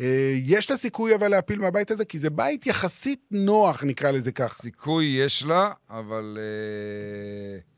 [0.00, 4.32] אה, יש לה סיכוי אבל להפיל מהבית הזה, כי זה בית יחסית נוח, נקרא לזה
[4.32, 4.54] ככה.
[4.54, 6.38] סיכוי יש לה, אבל...
[6.40, 7.71] אה,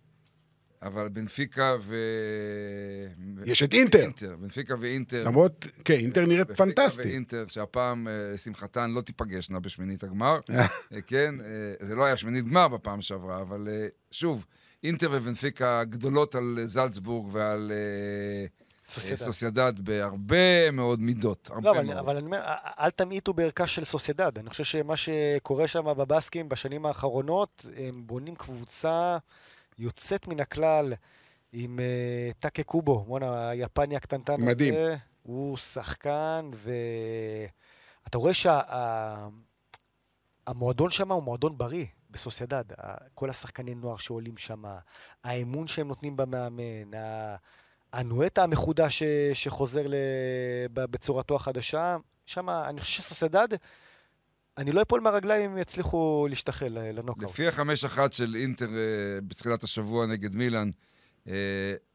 [0.85, 1.97] אבל בנפיקה ו...
[3.45, 4.03] יש את אינטר.
[4.03, 4.37] אינטר.
[4.37, 5.25] בנפיקה ואינטר.
[5.25, 7.07] למרות, כן, אינטר נראית בנפיקה פנטסטית.
[7.07, 10.39] ואינטר, שהפעם, אה, לשמחתן, לא תיפגשנה בשמינית הגמר.
[10.51, 10.67] אה,
[11.07, 14.45] כן, אה, זה לא היה שמינית גמר בפעם שעברה, אבל אה, שוב,
[14.83, 18.47] אינטר ובנפיקה גדולות על אה, זלצבורג ועל אה,
[18.85, 19.17] סוסיידד.
[19.17, 21.51] סוסיידד בהרבה מאוד מידות.
[21.51, 21.97] הרבה לא, אבל, מאוד.
[21.99, 22.43] אבל אני אומר,
[22.79, 24.39] אל תמעיטו בערכה של סוסיידד.
[24.39, 29.19] אני חושב שמה שקורה שם בבסקים בשנים האחרונות, הם בונים קבוצה
[29.79, 30.93] יוצאת מן הכלל
[31.53, 34.75] עם uh, טאקה קובו, בואנה, היפני הקטנטן מדהים.
[34.75, 34.97] הזה.
[35.23, 36.51] הוא שחקן,
[38.05, 38.33] ואתה רואה
[40.47, 41.87] שהמועדון שם הוא מועדון בריא.
[42.11, 42.65] בסוסיידד,
[43.15, 44.65] כל השחקני נוער שעולים שם,
[45.25, 46.91] האמון שהם נותנים במאמן,
[47.93, 49.03] הנואטה המחודש ש-
[49.35, 49.87] שחוזר
[50.73, 51.97] בצורתו החדשה,
[52.27, 53.49] שם, אני חושב שסוסיידד,
[54.59, 57.31] אני לא אפול מהרגליים אם יצליחו להשתחל ל- לנוקאוט.
[57.31, 58.73] לפי החמש אחת של אינטר אה,
[59.29, 60.71] בתחילת השבוע נגד מילאן,
[61.29, 61.35] אה,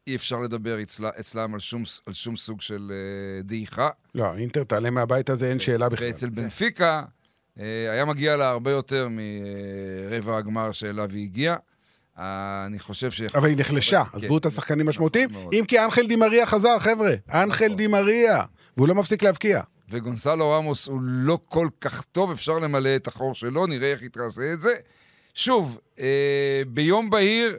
[0.06, 3.88] אי אפשר לדבר אצלה, אצלם על שום, על שום סוג של אה, דעיכה.
[4.14, 6.06] לא, אינטר תעלה מהבית הזה, אין שאלה בכלל.
[6.06, 7.02] ואצל בנפיקה
[7.60, 9.08] אה, היה מגיע לה הרבה יותר
[10.10, 11.56] מרבע הגמר שאליו היא הגיעה.
[12.18, 13.20] אה, אני חושב ש...
[13.22, 14.16] אבל היא נחלשה, כן.
[14.16, 15.28] עזבו את השחקנים משמעותיים.
[15.30, 15.50] נכון.
[15.52, 17.14] אם כי אנחל דימריה חזר, חבר'ה.
[17.32, 18.44] אנחל דימריה.
[18.76, 19.60] והוא לא מפסיק להבקיע.
[19.90, 24.52] וגונסלו רמוס הוא לא כל כך טוב, אפשר למלא את החור שלו, נראה איך יתרסה
[24.52, 24.74] את זה.
[25.34, 27.58] שוב, אה, ביום בהיר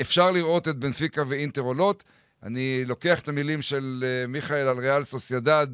[0.00, 2.04] אפשר לראות את בנפיקה ואינטר עולות.
[2.42, 5.66] אני לוקח את המילים של אה, מיכאל על ריאל סוסיידד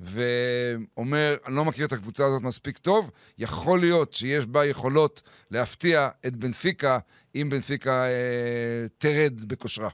[0.00, 6.08] ואומר, אני לא מכיר את הקבוצה הזאת מספיק טוב, יכול להיות שיש בה יכולות להפתיע
[6.26, 6.98] את בנפיקה,
[7.34, 9.88] אם בנפיקה אה, תרד בכושרה.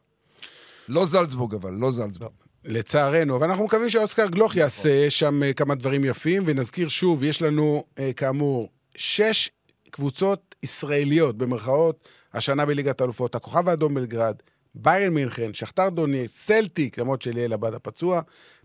[0.88, 2.47] לא זלצבורג אבל, לא זלצבורג.
[2.69, 7.43] לצערנו, אבל אנחנו מקווים שאוסקר גלוך יעשה שם אה, כמה דברים יפים, ונזכיר שוב, יש
[7.43, 9.51] לנו, אה, כאמור, שש
[9.91, 14.35] קבוצות ישראליות, במרכאות, השנה בליגת האלופות, הכוכב האדום בלגרד,
[14.75, 18.21] ביירן מינכן, שכתר דוניאס, סלטיק, למרות שליאל עבד הפצוע,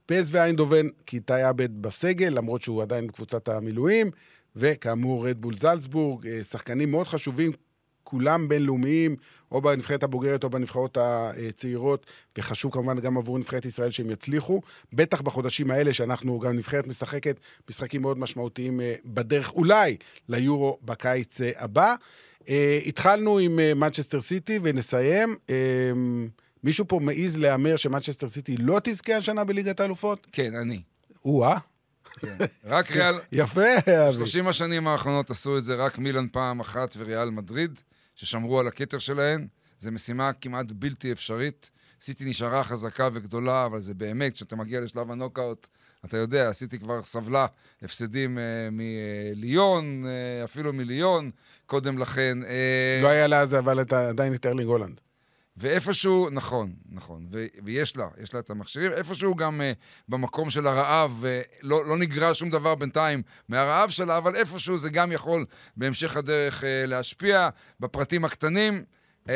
[0.05, 4.11] פס ואיינדובן, כי איתי עבד בסגל, למרות שהוא עדיין בקבוצת המילואים,
[4.55, 7.51] וכאמור, רדבול זלצבורג, אה, שחקנים מאוד חשובים,
[8.03, 9.15] כולם בינלאומיים,
[9.53, 12.05] או בנבחרת הבוגרת או בנבחרות הצעירות,
[12.37, 14.61] וחשוב כמובן גם עבור נבחרת ישראל שהם יצליחו.
[14.93, 17.39] בטח בחודשים האלה שאנחנו, גם נבחרת משחקת
[17.69, 19.97] משחקים מאוד משמעותיים אה, בדרך אולי
[20.29, 21.95] ליורו בקיץ אה, הבא.
[22.49, 25.35] אה, התחלנו עם מנצ'סטר סיטי ונסיים.
[25.49, 25.55] אה,
[26.63, 30.27] מישהו פה מעז להמר שמנצ'סטר סיטי לא תזכה השנה בליגת האלופות?
[30.31, 30.81] כן, אני.
[31.25, 31.57] או-אה,
[32.19, 32.37] כן.
[32.65, 33.77] רק ריאל, יפה,
[34.07, 34.13] אבי.
[34.13, 37.79] 30 השנים האחרונות עשו את זה רק מילאן פעם אחת וריאל מדריד,
[38.15, 39.47] ששמרו על הכתר שלהן.
[39.79, 41.69] זו משימה כמעט בלתי אפשרית.
[42.01, 45.67] סיטי נשארה חזקה וגדולה, אבל זה באמת, כשאתה מגיע לשלב הנוקאוט,
[46.05, 47.45] אתה יודע, סיטי כבר סבלה
[47.81, 51.31] הפסדים אה, מליון, אה, אפילו מליון,
[51.65, 52.37] קודם לכן.
[52.43, 55.01] אה, לא היה לה אז אבל את עדיין את ארלינג הולנד.
[55.57, 59.77] ואיפשהו, נכון, נכון, ו- ויש לה, יש לה את המכשירים, איפשהו גם uh,
[60.09, 64.89] במקום של הרעב, uh, לא, לא נגרע שום דבר בינתיים מהרעב שלה, אבל איפשהו זה
[64.89, 65.45] גם יכול
[65.77, 67.49] בהמשך הדרך uh, להשפיע
[67.79, 68.83] בפרטים הקטנים.
[69.25, 69.29] Uh,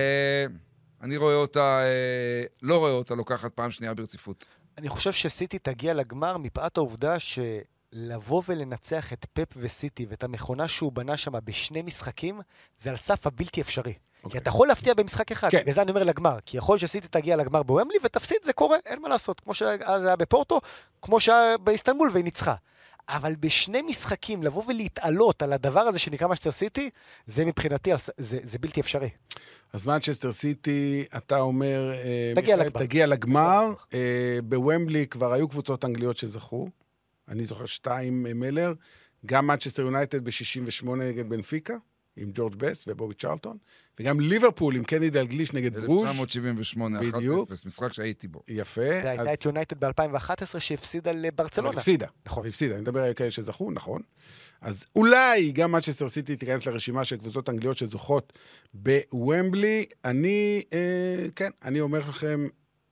[1.02, 4.46] אני רואה אותה, uh, לא רואה אותה לוקחת פעם שנייה ברציפות.
[4.78, 10.92] אני חושב שסיטי תגיע לגמר מפאת העובדה שלבוא ולנצח את פפ וסיטי ואת המכונה שהוא
[10.92, 12.42] בנה שם בשני משחקים,
[12.78, 13.94] זה על סף הבלתי אפשרי.
[14.20, 14.40] כי אוקיי.
[14.40, 15.62] אתה יכול להפתיע במשחק אחד, כן.
[15.62, 16.38] בגלל זה אני אומר לגמר.
[16.46, 19.40] כי יכול שסיטי תגיע לגמר בוומבלי ותפסיד, זה קורה, אין מה לעשות.
[19.40, 20.62] כמו שאז היה בפורטו,
[21.02, 22.56] כמו שהיה באיסטנבול והיא ניצחה.
[23.10, 26.90] אבל בשני משחקים, לבוא ולהתעלות על הדבר הזה שנקרא משטר סיטי,
[27.26, 29.10] זה מבחינתי, זה, זה בלתי אפשרי.
[29.74, 31.92] אז מנצ'סטר סיטי, אתה אומר...
[31.94, 32.86] אה, תגיע מיכאל, לגמר.
[32.86, 33.74] תגיע לגמר.
[33.94, 36.68] אה, בוומבלי כבר היו קבוצות אנגליות שזכו.
[37.28, 38.74] אני זוכר שתיים אה, מלר.
[39.26, 41.76] גם מנצ'סטר יונייטד ב-68 נגד בנפיקה,
[42.18, 43.58] עם ג'ורג' בסט ובובי צ'רלטון.
[44.00, 46.02] וגם ליברפול עם קני דלגליש נגד ברוז'.
[46.04, 47.52] 1978, 1-0, בדיוק.
[47.66, 48.44] משחק שהייתי בו.
[48.48, 48.82] יפה.
[48.82, 51.78] והייתה אז- את יונייטד ב-2011 שהפסידה לברצלונה.
[51.78, 52.08] הפסידה.
[52.26, 52.48] נכון.
[52.48, 54.02] הפסידה, אני מדבר על כאלה שזכו, נכון.
[54.62, 58.34] אז אולי גם מנצ'סטר סיטי תיכנס לרשימה של קבוצות אנגליות שזוכות
[58.74, 59.86] בוומבלי.
[60.06, 62.48] אני, אה, כן, אני אומר לכם,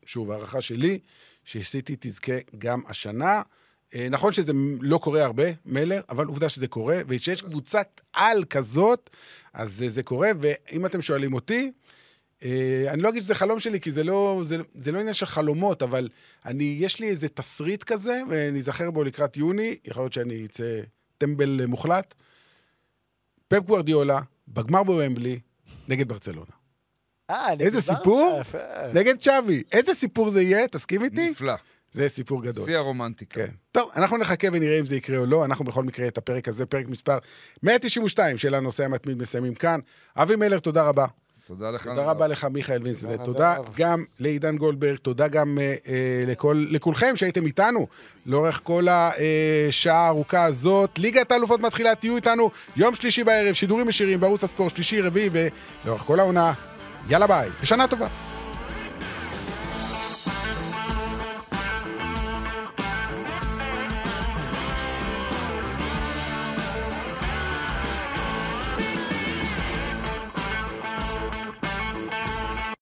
[0.06, 0.99] שוב, הערכה שלי,
[1.43, 3.41] שסיטי תזכה גם השנה.
[3.96, 4.52] אה, נכון שזה
[4.82, 9.10] לא קורה הרבה, מלר, אבל עובדה שזה קורה, וכשיש קבוצת על כזאת,
[9.54, 11.72] אז אה, זה קורה, ואם אתם שואלים אותי,
[12.46, 15.26] אה, אני לא אגיד שזה חלום שלי, כי זה לא, זה, זה לא עניין של
[15.26, 16.10] חלומות, אבל
[16.46, 20.82] אני, יש לי איזה תסריט כזה, ונזכר בו לקראת יוני, יכול להיות שאני אצא
[21.18, 22.14] טמבל מוחלט.
[23.48, 25.40] פפ גוורדיולה, בגמר בוומבלי,
[25.88, 26.52] נגד ברצלונה.
[27.30, 28.38] אה, נגד איזה סיפור?
[28.42, 28.58] יפה.
[28.94, 29.64] נגד צ'אבי.
[29.72, 30.68] איזה סיפור זה יהיה?
[30.68, 31.30] תסכים איתי?
[31.30, 31.54] נפלא.
[31.96, 32.66] זה סיפור גדול.
[32.66, 33.36] שיא הרומנטיקה.
[33.36, 33.52] כן.
[33.72, 35.46] טוב, אנחנו נחכה ונראה אם זה יקרה או לא.
[35.46, 37.18] אנחנו בכל מקרה את הפרק הזה, פרק מספר
[37.64, 39.80] 192 של הנושא המתמיד, מסיימים כאן.
[40.18, 41.06] אבי מלר, תודה רבה.
[41.48, 41.84] תודה לך.
[41.84, 43.24] תודה רבה לך, מיכאל וינסלט.
[43.24, 43.56] תודה.
[43.76, 47.88] גם לעידן גולדברג, תודה גם אה, אה, לכל, לכולכם שהייתם איתנו
[48.26, 51.00] לאורך כל השעה הארוכה הזאת.
[51.00, 56.02] ליגת האלופות מתחילה, תהיו איתנו יום שלישי בערב, שידורים ישירים בערוץ הספורט, שלישי, רביעי, ולאורך
[56.02, 56.54] כל העונה.
[57.10, 58.35] יאללה ביי, ושנה טובה.